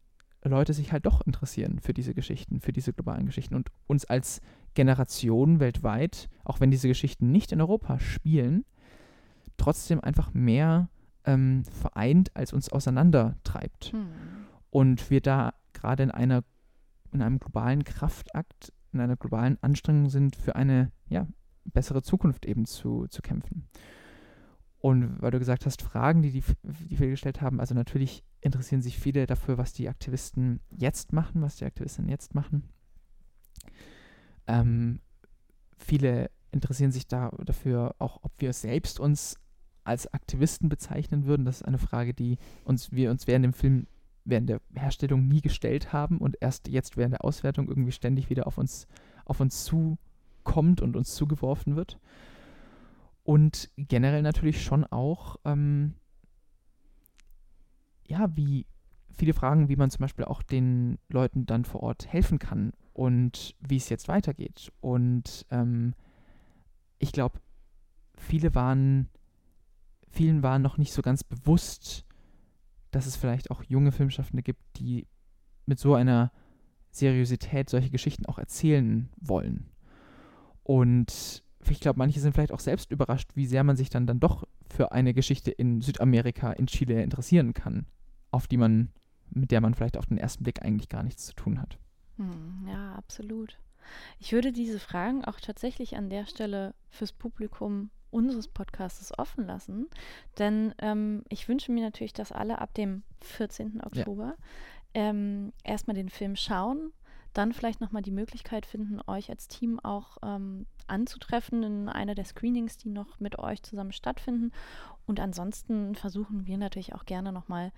Leute 0.44 0.74
sich 0.74 0.92
halt 0.92 1.06
doch 1.06 1.22
interessieren 1.22 1.80
für 1.80 1.94
diese 1.94 2.14
Geschichten, 2.14 2.62
für 2.62 2.74
diese 2.74 2.94
globalen 2.94 3.26
Geschichten 3.26 3.56
und 3.56 3.70
uns 3.88 4.06
als 4.06 4.42
Generation 4.74 5.60
weltweit, 5.60 6.30
auch 6.44 6.60
wenn 6.60 6.72
diese 6.72 6.88
Geschichten 6.88 7.32
nicht 7.32 7.52
in 7.52 7.62
Europa 7.62 8.00
spielen, 8.00 8.66
trotzdem 9.58 10.02
einfach 10.02 10.34
mehr 10.34 10.90
ähm, 11.26 11.64
vereint, 11.66 12.36
als 12.36 12.54
uns 12.54 12.70
auseinandertreibt. 12.70 13.92
Hm. 13.92 14.08
Und 14.70 15.10
wir 15.10 15.22
da 15.22 15.54
gerade 15.74 16.04
in 16.04 16.12
einer 16.12 16.44
in 17.14 17.22
einem 17.22 17.40
globalen 17.40 17.84
Kraftakt, 17.84 18.74
in 18.92 19.00
einer 19.00 19.16
globalen 19.16 19.58
Anstrengung 19.62 20.10
sind, 20.10 20.36
für 20.36 20.56
eine 20.56 20.92
ja, 21.08 21.28
bessere 21.64 22.02
Zukunft 22.02 22.46
eben 22.46 22.66
zu, 22.66 23.08
zu 23.08 23.22
kämpfen. 23.22 23.68
Und 24.80 25.22
weil 25.22 25.32
du 25.32 25.40
gesagt 25.40 25.66
hast, 25.66 25.82
Fragen, 25.82 26.22
die, 26.22 26.32
die, 26.32 26.44
die 26.64 27.00
wir 27.00 27.10
gestellt 27.10 27.42
haben, 27.42 27.62
also 27.62 27.74
natürlich 27.74 28.24
interessieren 28.42 28.82
sich 28.82 29.00
viele 29.00 29.26
dafür, 29.26 29.58
was 29.58 29.72
die 29.72 29.88
Aktivisten 29.88 30.60
jetzt 30.70 31.14
machen, 31.14 31.42
was 31.42 31.56
die 31.56 31.66
Aktivistinnen 31.66 32.10
jetzt 32.10 32.36
machen. 32.36 32.68
Ähm, 34.46 35.00
viele 35.78 36.30
interessieren 36.52 36.92
sich 36.92 37.08
da 37.08 37.30
dafür 37.46 37.96
auch, 38.00 38.20
ob 38.24 38.34
wir 38.40 38.52
selbst 38.52 39.00
uns 39.00 39.38
als 39.84 40.14
Aktivisten 40.14 40.70
bezeichnen 40.70 41.26
würden. 41.26 41.46
Das 41.46 41.58
ist 41.58 41.64
eine 41.64 41.78
Frage, 41.78 42.14
die 42.14 42.38
uns, 42.64 42.92
wir 42.92 43.12
uns 43.12 43.28
während 43.28 43.46
dem 43.46 43.54
Film, 43.54 43.88
während 44.26 44.50
der 44.50 44.62
Herstellung 44.74 45.28
nie 45.28 45.42
gestellt 45.42 45.94
haben 45.94 46.18
und 46.18 46.38
erst 46.40 46.68
jetzt 46.68 46.98
während 46.98 47.14
der 47.14 47.26
Auswertung 47.26 47.68
irgendwie 47.68 47.92
ständig 47.92 48.30
wieder 48.30 48.48
auf 48.48 48.58
uns, 48.58 48.88
auf 49.26 49.40
uns 49.40 49.66
zukommt 49.66 50.82
und 50.82 50.96
uns 50.96 51.16
zugeworfen 51.16 51.76
wird. 51.76 52.00
Und 53.24 53.70
generell 53.78 54.22
natürlich 54.22 54.64
schon 54.64 54.84
auch, 54.86 55.38
ähm, 55.46 55.96
ja, 58.08 58.36
wie 58.36 58.66
viele 59.14 59.34
Fragen, 59.34 59.70
wie 59.70 59.76
man 59.76 59.92
zum 59.92 60.02
Beispiel 60.02 60.26
auch 60.26 60.42
den 60.42 60.98
Leuten 61.08 61.46
dann 61.46 61.66
vor 61.66 61.84
Ort 61.84 62.08
helfen 62.08 62.40
kann 62.40 62.74
und 62.94 63.56
wie 63.60 63.78
es 63.78 63.90
jetzt 63.90 64.08
weitergeht. 64.08 64.72
Und 64.82 65.46
ähm, 65.52 65.94
ich 67.00 67.12
glaube, 67.12 67.40
viele 68.16 68.56
waren 68.56 69.10
vielen 70.14 70.44
war 70.44 70.60
noch 70.60 70.78
nicht 70.78 70.94
so 70.94 71.02
ganz 71.02 71.24
bewusst, 71.24 72.06
dass 72.92 73.08
es 73.08 73.16
vielleicht 73.16 73.52
auch 73.52 73.64
junge 73.64 73.92
Filmschaffende 73.92 74.44
gibt, 74.44 74.62
die 74.78 75.08
mit 75.66 75.80
so 75.80 75.96
einer 75.96 76.32
Seriosität 76.92 77.70
solche 77.70 77.90
Geschichten 77.90 78.26
auch 78.28 78.38
erzählen 78.38 79.10
wollen. 79.20 79.70
Und 80.62 81.44
ich 81.68 81.80
glaube, 81.80 81.98
manche 81.98 82.20
sind 82.20 82.34
vielleicht 82.34 82.52
auch 82.52 82.60
selbst 82.60 82.92
überrascht, 82.92 83.32
wie 83.36 83.48
sehr 83.48 83.64
man 83.64 83.76
sich 83.76 83.90
dann, 83.90 84.06
dann 84.06 84.20
doch 84.20 84.46
für 84.70 84.92
eine 84.92 85.14
Geschichte 85.14 85.52
in 85.52 85.82
Südamerika, 85.82 86.52
in 86.52 86.68
Chile 86.68 87.02
interessieren 87.02 87.54
kann, 87.54 87.88
auf 88.32 88.48
die 88.48 88.58
man, 88.58 88.90
mit 89.30 89.52
der 89.52 89.62
man 89.62 89.74
vielleicht 89.74 89.98
auf 89.98 90.06
den 90.06 90.18
ersten 90.18 90.44
Blick 90.44 90.64
eigentlich 90.64 90.90
gar 90.90 91.04
nichts 91.04 91.26
zu 91.26 91.34
tun 91.34 91.60
hat. 91.60 91.80
Hm, 92.18 92.68
ja, 92.68 92.94
absolut. 92.96 93.58
Ich 94.20 94.32
würde 94.32 94.52
diese 94.52 94.80
Fragen 94.80 95.26
auch 95.26 95.40
tatsächlich 95.40 95.96
an 95.96 96.10
der 96.10 96.26
Stelle 96.26 96.74
fürs 96.90 97.12
Publikum 97.12 97.90
unseres 98.12 98.48
Podcasts 98.48 99.18
offen 99.18 99.46
lassen. 99.46 99.88
Denn 100.38 100.74
ähm, 100.80 101.24
ich 101.30 101.50
wünsche 101.50 101.72
mir 101.72 101.84
natürlich, 101.84 102.14
dass 102.14 102.32
alle 102.32 102.60
ab 102.60 102.74
dem 102.76 103.04
14. 103.22 103.82
Oktober 103.84 104.36
ja. 104.96 105.10
ähm, 105.10 105.52
erstmal 105.64 105.96
den 105.96 106.10
Film 106.10 106.36
schauen, 106.36 106.94
dann 107.34 107.52
vielleicht 107.52 107.82
nochmal 107.82 108.04
die 108.04 108.12
Möglichkeit 108.12 108.66
finden, 108.66 109.02
euch 109.08 109.30
als 109.30 109.48
Team 109.48 109.80
auch 109.80 110.18
ähm, 110.24 110.68
anzutreffen 110.88 111.64
in 111.64 111.90
einer 111.90 112.14
der 112.14 112.26
Screenings, 112.26 112.78
die 112.78 112.90
noch 112.90 113.20
mit 113.20 113.40
euch 113.40 113.64
zusammen 113.64 113.92
stattfinden. 113.92 114.52
Und 115.06 115.20
ansonsten 115.20 115.96
versuchen 115.96 116.48
wir 116.48 116.58
natürlich 116.58 116.96
auch 116.96 117.06
gerne 117.06 117.32
nochmal 117.32 117.72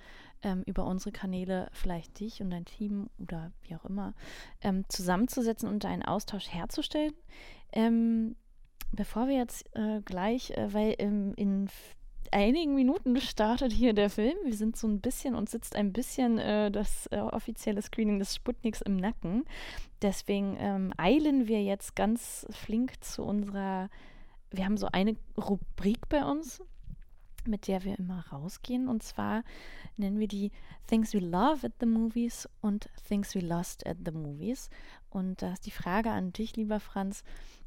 ähm, 0.43 0.63
über 0.65 0.85
unsere 0.85 1.11
Kanäle 1.11 1.69
vielleicht 1.71 2.19
dich 2.19 2.41
und 2.41 2.51
dein 2.51 2.65
Team 2.65 3.09
oder 3.17 3.51
wie 3.63 3.75
auch 3.75 3.85
immer 3.85 4.13
ähm, 4.61 4.85
zusammenzusetzen 4.89 5.67
und 5.67 5.85
einen 5.85 6.03
Austausch 6.03 6.47
herzustellen. 6.49 7.13
Ähm, 7.71 8.35
bevor 8.91 9.27
wir 9.27 9.37
jetzt 9.37 9.65
äh, 9.75 10.01
gleich, 10.01 10.51
äh, 10.51 10.73
weil 10.73 10.95
ähm, 10.99 11.33
in 11.35 11.67
einigen 12.31 12.75
Minuten 12.75 13.19
startet 13.21 13.71
hier 13.71 13.93
der 13.93 14.09
Film. 14.09 14.35
Wir 14.43 14.55
sind 14.55 14.77
so 14.77 14.87
ein 14.87 15.01
bisschen 15.01 15.35
und 15.35 15.49
sitzt 15.49 15.75
ein 15.75 15.93
bisschen 15.93 16.37
äh, 16.37 16.69
das 16.71 17.07
äh, 17.07 17.19
offizielle 17.19 17.81
Screening 17.81 18.19
des 18.19 18.35
Sputniks 18.35 18.81
im 18.81 18.97
Nacken. 18.97 19.45
Deswegen 20.01 20.57
ähm, 20.59 20.93
eilen 20.97 21.47
wir 21.47 21.63
jetzt 21.63 21.95
ganz 21.95 22.45
flink 22.49 23.03
zu 23.03 23.23
unserer. 23.23 23.89
Wir 24.51 24.65
haben 24.65 24.77
so 24.77 24.87
eine 24.91 25.15
Rubrik 25.37 26.07
bei 26.07 26.23
uns, 26.23 26.61
mit 27.47 27.67
der 27.67 27.83
wir 27.83 27.97
immer 27.97 28.25
rausgehen. 28.31 28.87
Und 28.87 29.03
zwar 29.03 29.43
nennen 29.97 30.19
wir 30.19 30.27
die 30.27 30.51
Things 30.87 31.13
We 31.13 31.19
Love 31.19 31.67
at 31.67 31.73
the 31.79 31.85
Movies 31.85 32.49
und 32.61 32.89
Things 33.07 33.35
We 33.35 33.39
Lost 33.39 33.85
at 33.85 33.97
the 34.05 34.11
Movies. 34.11 34.69
Und 35.09 35.41
da 35.41 35.53
ist 35.53 35.65
die 35.65 35.71
Frage 35.71 36.11
an 36.11 36.33
dich, 36.33 36.55
lieber 36.55 36.79
Franz. 36.79 37.23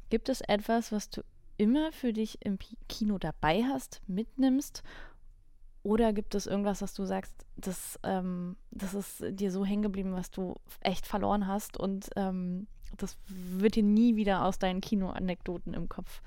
Gibt 0.09 0.29
es 0.29 0.41
etwas, 0.41 0.91
was 0.91 1.09
du 1.09 1.21
immer 1.57 1.91
für 1.91 2.13
dich 2.13 2.43
im 2.45 2.57
Kino 2.87 3.17
dabei 3.17 3.63
hast, 3.63 4.01
mitnimmst? 4.07 4.83
Oder 5.83 6.13
gibt 6.13 6.35
es 6.35 6.47
irgendwas, 6.47 6.81
was 6.81 6.93
du 6.93 7.05
sagst, 7.05 7.33
das, 7.55 7.99
ähm, 8.03 8.57
das 8.71 8.93
ist 8.93 9.23
dir 9.29 9.51
so 9.51 9.65
hängen 9.65 9.83
geblieben, 9.83 10.13
was 10.13 10.29
du 10.29 10.55
echt 10.81 11.05
verloren 11.05 11.47
hast 11.47 11.77
und 11.77 12.09
ähm, 12.15 12.67
das 12.97 13.17
wird 13.27 13.75
dir 13.75 13.83
nie 13.83 14.15
wieder 14.15 14.45
aus 14.45 14.59
deinen 14.59 14.81
Kinoanekdoten 14.81 15.73
im 15.73 15.87
Kopf 15.87 16.21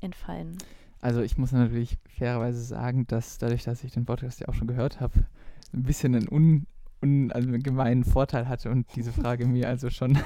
entfallen? 0.00 0.58
Also 1.04 1.20
ich 1.20 1.36
muss 1.36 1.52
natürlich 1.52 1.98
fairerweise 2.16 2.62
sagen, 2.62 3.06
dass 3.06 3.36
dadurch, 3.36 3.62
dass 3.64 3.84
ich 3.84 3.92
den 3.92 4.06
Podcast 4.06 4.40
ja 4.40 4.48
auch 4.48 4.54
schon 4.54 4.68
gehört 4.68 5.00
habe, 5.00 5.26
ein 5.74 5.82
bisschen 5.82 6.14
ein 6.14 6.26
un 6.30 6.66
un, 7.02 7.30
also 7.30 7.46
einen 7.46 7.62
gemeinen 7.62 8.04
Vorteil 8.04 8.48
hatte 8.48 8.70
und 8.70 8.86
diese 8.96 9.12
Frage 9.12 9.44
mir 9.44 9.68
also 9.68 9.90
schon 9.90 10.16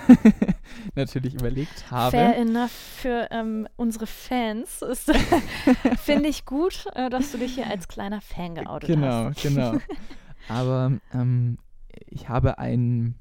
natürlich 0.94 1.34
überlegt 1.34 1.90
habe. 1.90 2.12
Fair 2.12 2.36
enough 2.36 2.70
für 2.70 3.26
ähm, 3.32 3.66
unsere 3.74 4.06
Fans. 4.06 4.84
Finde 6.04 6.28
ich 6.28 6.44
gut, 6.44 6.86
äh, 6.94 7.10
dass 7.10 7.32
du 7.32 7.38
dich 7.38 7.56
hier 7.56 7.66
als 7.66 7.88
kleiner 7.88 8.20
Fan 8.20 8.54
geoutet 8.54 8.88
genau, 8.88 9.30
hast. 9.30 9.42
Genau, 9.42 9.72
genau. 9.72 9.82
Aber 10.48 10.92
ähm, 11.12 11.58
ich 12.06 12.28
habe 12.28 12.60
ein, 12.60 13.16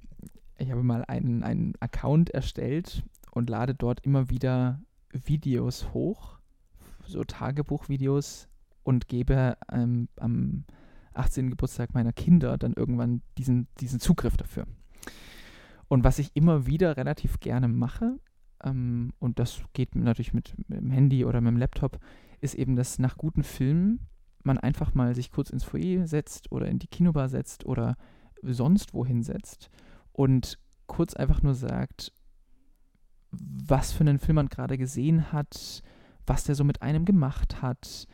ich 0.59 0.69
habe 0.69 0.83
mal 0.83 1.03
einen, 1.05 1.41
einen 1.41 1.73
Account 1.79 2.29
erstellt 2.29 3.01
und 3.31 3.49
lade 3.49 3.73
dort 3.73 4.05
immer 4.05 4.29
wieder 4.29 4.79
Videos 5.11 5.91
hoch, 5.91 6.36
so 7.07 7.23
Tagebuchvideos 7.23 8.47
und 8.83 9.07
gebe 9.07 9.57
ähm, 9.71 10.07
am 10.17 10.65
18. 11.13 11.49
Geburtstag 11.49 11.93
meiner 11.93 12.13
Kinder 12.13 12.57
dann 12.57 12.73
irgendwann 12.73 13.21
diesen, 13.37 13.67
diesen 13.79 13.99
Zugriff 13.99 14.37
dafür. 14.37 14.65
Und 15.87 16.03
was 16.03 16.19
ich 16.19 16.35
immer 16.35 16.67
wieder 16.67 16.97
relativ 16.97 17.39
gerne 17.39 17.67
mache, 17.67 18.19
ähm, 18.63 19.13
und 19.19 19.39
das 19.39 19.61
geht 19.73 19.95
natürlich 19.95 20.33
mit, 20.33 20.53
mit, 20.69 20.79
dem 20.79 20.91
Handy 20.91 21.25
oder 21.25 21.41
mit 21.41 21.51
dem 21.51 21.57
Laptop, 21.57 21.99
ist 22.41 22.55
eben, 22.55 22.75
dass 22.75 22.99
nach 22.99 23.17
guten 23.17 23.43
Filmen 23.43 23.99
man 24.43 24.57
einfach 24.57 24.93
mal 24.93 25.15
sich 25.15 25.31
kurz 25.31 25.49
ins 25.49 25.63
Foyer 25.63 26.07
setzt 26.07 26.51
oder 26.51 26.67
in 26.67 26.79
die 26.79 26.87
Kinobar 26.87 27.29
setzt 27.29 27.65
oder 27.65 27.95
sonst 28.41 28.93
wohin 28.93 29.23
setzt 29.23 29.69
und 30.11 30.59
kurz 30.85 31.13
einfach 31.15 31.41
nur 31.41 31.53
sagt, 31.53 32.13
was 33.31 33.91
für 33.91 34.01
einen 34.01 34.19
Film 34.19 34.35
man 34.35 34.47
gerade 34.47 34.77
gesehen 34.77 35.31
hat, 35.31 35.83
was 36.27 36.43
der 36.43 36.55
so 36.55 36.63
mit 36.63 36.81
einem 36.81 37.05
gemacht 37.05 37.61
hat, 37.61 38.07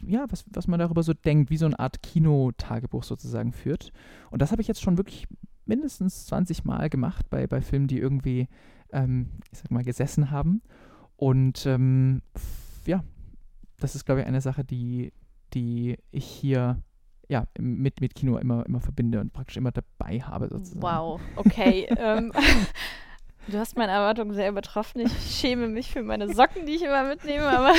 ja, 0.00 0.26
was, 0.28 0.44
was 0.52 0.66
man 0.66 0.80
darüber 0.80 1.02
so 1.02 1.14
denkt, 1.14 1.50
wie 1.50 1.56
so 1.56 1.66
eine 1.66 1.78
Art 1.78 2.02
Kinotagebuch 2.02 3.04
sozusagen 3.04 3.52
führt. 3.52 3.92
Und 4.30 4.42
das 4.42 4.50
habe 4.52 4.62
ich 4.62 4.68
jetzt 4.68 4.82
schon 4.82 4.98
wirklich 4.98 5.26
mindestens 5.64 6.26
20 6.26 6.64
Mal 6.64 6.90
gemacht 6.90 7.30
bei, 7.30 7.46
bei 7.46 7.62
Filmen, 7.62 7.86
die 7.86 7.98
irgendwie, 7.98 8.48
ähm, 8.92 9.30
ich 9.52 9.58
sag 9.58 9.70
mal, 9.70 9.84
gesessen 9.84 10.30
haben. 10.30 10.62
Und 11.16 11.66
ähm, 11.66 12.22
ja, 12.84 13.04
das 13.78 13.94
ist, 13.94 14.04
glaube 14.04 14.22
ich, 14.22 14.26
eine 14.26 14.40
Sache, 14.40 14.64
die, 14.64 15.12
die 15.54 15.98
ich 16.10 16.24
hier 16.24 16.82
ja, 17.28 17.46
mit, 17.58 18.00
mit 18.00 18.16
Kino 18.16 18.38
immer, 18.38 18.66
immer 18.66 18.80
verbinde 18.80 19.20
und 19.20 19.32
praktisch 19.32 19.56
immer 19.56 19.70
dabei 19.70 20.20
habe 20.20 20.48
sozusagen. 20.48 20.82
Wow, 20.82 21.20
okay. 21.36 21.86
ähm, 21.96 22.32
Du 23.48 23.58
hast 23.58 23.76
meine 23.76 23.92
Erwartungen 23.92 24.34
sehr 24.34 24.48
übertroffen. 24.48 25.00
Ich 25.00 25.12
schäme 25.40 25.68
mich 25.68 25.90
für 25.90 26.02
meine 26.02 26.32
Socken, 26.32 26.66
die 26.66 26.74
ich 26.74 26.82
immer 26.82 27.04
mitnehme. 27.04 27.48
Aber 27.48 27.72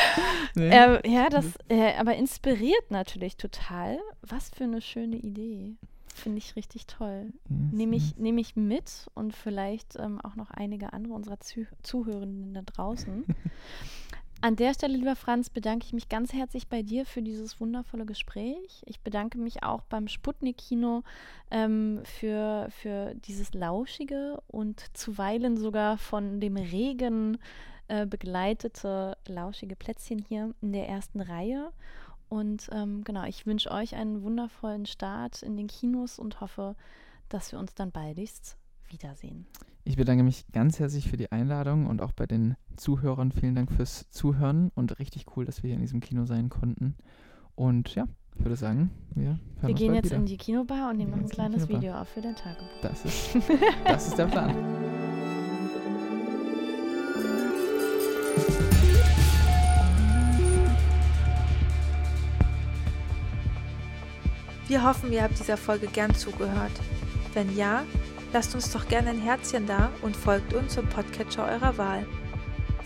nee. 0.54 0.68
äh, 0.68 1.10
ja, 1.10 1.28
das 1.28 1.54
äh, 1.68 1.94
aber 1.96 2.14
inspiriert 2.16 2.90
natürlich 2.90 3.36
total. 3.36 3.98
Was 4.22 4.50
für 4.50 4.64
eine 4.64 4.80
schöne 4.80 5.16
Idee. 5.16 5.76
Finde 6.14 6.38
ich 6.38 6.56
richtig 6.56 6.86
toll. 6.86 7.32
Yes, 7.48 7.58
Nehme 7.72 7.96
ich, 7.96 8.08
yes. 8.10 8.18
nehm 8.18 8.38
ich 8.38 8.56
mit 8.56 9.06
und 9.14 9.34
vielleicht 9.36 9.96
ähm, 9.96 10.20
auch 10.20 10.34
noch 10.34 10.50
einige 10.50 10.92
andere 10.92 11.14
unserer 11.14 11.38
Zuh 11.40 11.66
Zuhörenden 11.82 12.54
da 12.54 12.62
draußen. 12.62 13.24
An 14.40 14.54
der 14.54 14.72
Stelle, 14.72 14.96
lieber 14.96 15.16
Franz, 15.16 15.50
bedanke 15.50 15.84
ich 15.84 15.92
mich 15.92 16.08
ganz 16.08 16.32
herzlich 16.32 16.68
bei 16.68 16.82
dir 16.82 17.04
für 17.04 17.22
dieses 17.22 17.58
wundervolle 17.60 18.06
Gespräch. 18.06 18.82
Ich 18.86 19.00
bedanke 19.00 19.36
mich 19.36 19.64
auch 19.64 19.82
beim 19.82 20.06
Sputnik-Kino 20.06 21.02
ähm, 21.50 22.00
für, 22.04 22.68
für 22.70 23.14
dieses 23.16 23.52
lauschige 23.52 24.40
und 24.46 24.96
zuweilen 24.96 25.56
sogar 25.56 25.98
von 25.98 26.38
dem 26.40 26.56
Regen 26.56 27.38
äh, 27.88 28.06
begleitete 28.06 29.16
lauschige 29.26 29.74
Plätzchen 29.74 30.20
hier 30.20 30.54
in 30.60 30.72
der 30.72 30.88
ersten 30.88 31.20
Reihe. 31.20 31.72
Und 32.28 32.68
ähm, 32.70 33.02
genau, 33.02 33.24
ich 33.24 33.44
wünsche 33.44 33.72
euch 33.72 33.96
einen 33.96 34.22
wundervollen 34.22 34.86
Start 34.86 35.42
in 35.42 35.56
den 35.56 35.66
Kinos 35.66 36.20
und 36.20 36.40
hoffe, 36.40 36.76
dass 37.28 37.50
wir 37.50 37.58
uns 37.58 37.74
dann 37.74 37.90
baldigst 37.90 38.56
wiedersehen. 38.88 39.48
Ich 39.88 39.96
bedanke 39.96 40.22
mich 40.22 40.44
ganz 40.52 40.78
herzlich 40.78 41.08
für 41.08 41.16
die 41.16 41.32
Einladung 41.32 41.86
und 41.86 42.02
auch 42.02 42.12
bei 42.12 42.26
den 42.26 42.56
Zuhörern 42.76 43.32
vielen 43.32 43.54
Dank 43.54 43.72
fürs 43.72 44.10
Zuhören 44.10 44.70
und 44.74 44.98
richtig 44.98 45.24
cool, 45.34 45.46
dass 45.46 45.62
wir 45.62 45.68
hier 45.68 45.76
in 45.76 45.80
diesem 45.80 46.00
Kino 46.00 46.26
sein 46.26 46.50
konnten. 46.50 46.94
Und 47.54 47.94
ja, 47.94 48.06
ich 48.36 48.44
würde 48.44 48.56
sagen, 48.56 48.90
wir, 49.14 49.38
wir 49.62 49.72
gehen 49.72 49.94
jetzt 49.94 50.10
wieder. 50.10 50.16
in 50.16 50.26
die 50.26 50.36
Kinobar 50.36 50.90
und 50.90 50.98
nehmen 50.98 51.12
noch 51.12 51.18
ein 51.18 51.28
kleines 51.30 51.70
Video 51.70 51.94
auf 51.94 52.06
für 52.06 52.20
den 52.20 52.36
Tagebuch. 52.36 52.66
Das 52.82 53.02
ist, 53.06 53.38
das 53.86 54.08
ist 54.08 54.18
der 54.18 54.24
Plan. 54.26 54.54
Wir 64.66 64.84
hoffen, 64.84 65.10
ihr 65.14 65.22
habt 65.22 65.38
dieser 65.38 65.56
Folge 65.56 65.86
gern 65.86 66.14
zugehört. 66.14 66.72
Wenn 67.32 67.56
ja, 67.56 67.84
lasst 68.32 68.54
uns 68.54 68.72
doch 68.72 68.88
gerne 68.88 69.10
ein 69.10 69.20
Herzchen 69.20 69.66
da 69.66 69.90
und 70.02 70.16
folgt 70.16 70.52
uns 70.54 70.76
im 70.76 70.86
Podcatcher 70.88 71.46
eurer 71.46 71.78
Wahl. 71.78 72.06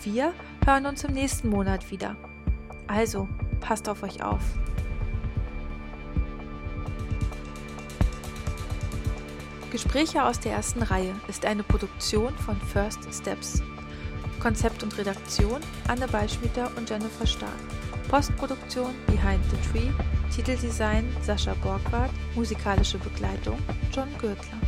Wir 0.02 0.32
hören 0.64 0.86
uns 0.86 1.04
im 1.04 1.12
nächsten 1.14 1.48
Monat 1.48 1.90
wieder. 1.90 2.16
Also, 2.86 3.28
passt 3.60 3.88
auf 3.88 4.02
euch 4.02 4.22
auf. 4.22 4.42
Gespräche 9.70 10.22
aus 10.22 10.38
der 10.38 10.52
ersten 10.52 10.82
Reihe 10.82 11.14
ist 11.28 11.46
eine 11.46 11.62
Produktion 11.62 12.36
von 12.36 12.60
First 12.60 13.00
Steps. 13.10 13.62
Konzept 14.38 14.82
und 14.82 14.98
Redaktion 14.98 15.60
Anne 15.88 16.06
Beischmieter 16.08 16.70
und 16.76 16.90
Jennifer 16.90 17.26
Stark. 17.26 17.50
Postproduktion 18.08 18.92
Behind 19.06 19.40
the 19.50 19.70
Tree. 19.70 19.90
Titeldesign 20.34 21.04
Sascha 21.22 21.54
Borgward. 21.62 22.10
Musikalische 22.34 22.98
Begleitung 22.98 23.56
John 23.92 24.08
Gürtler. 24.18 24.58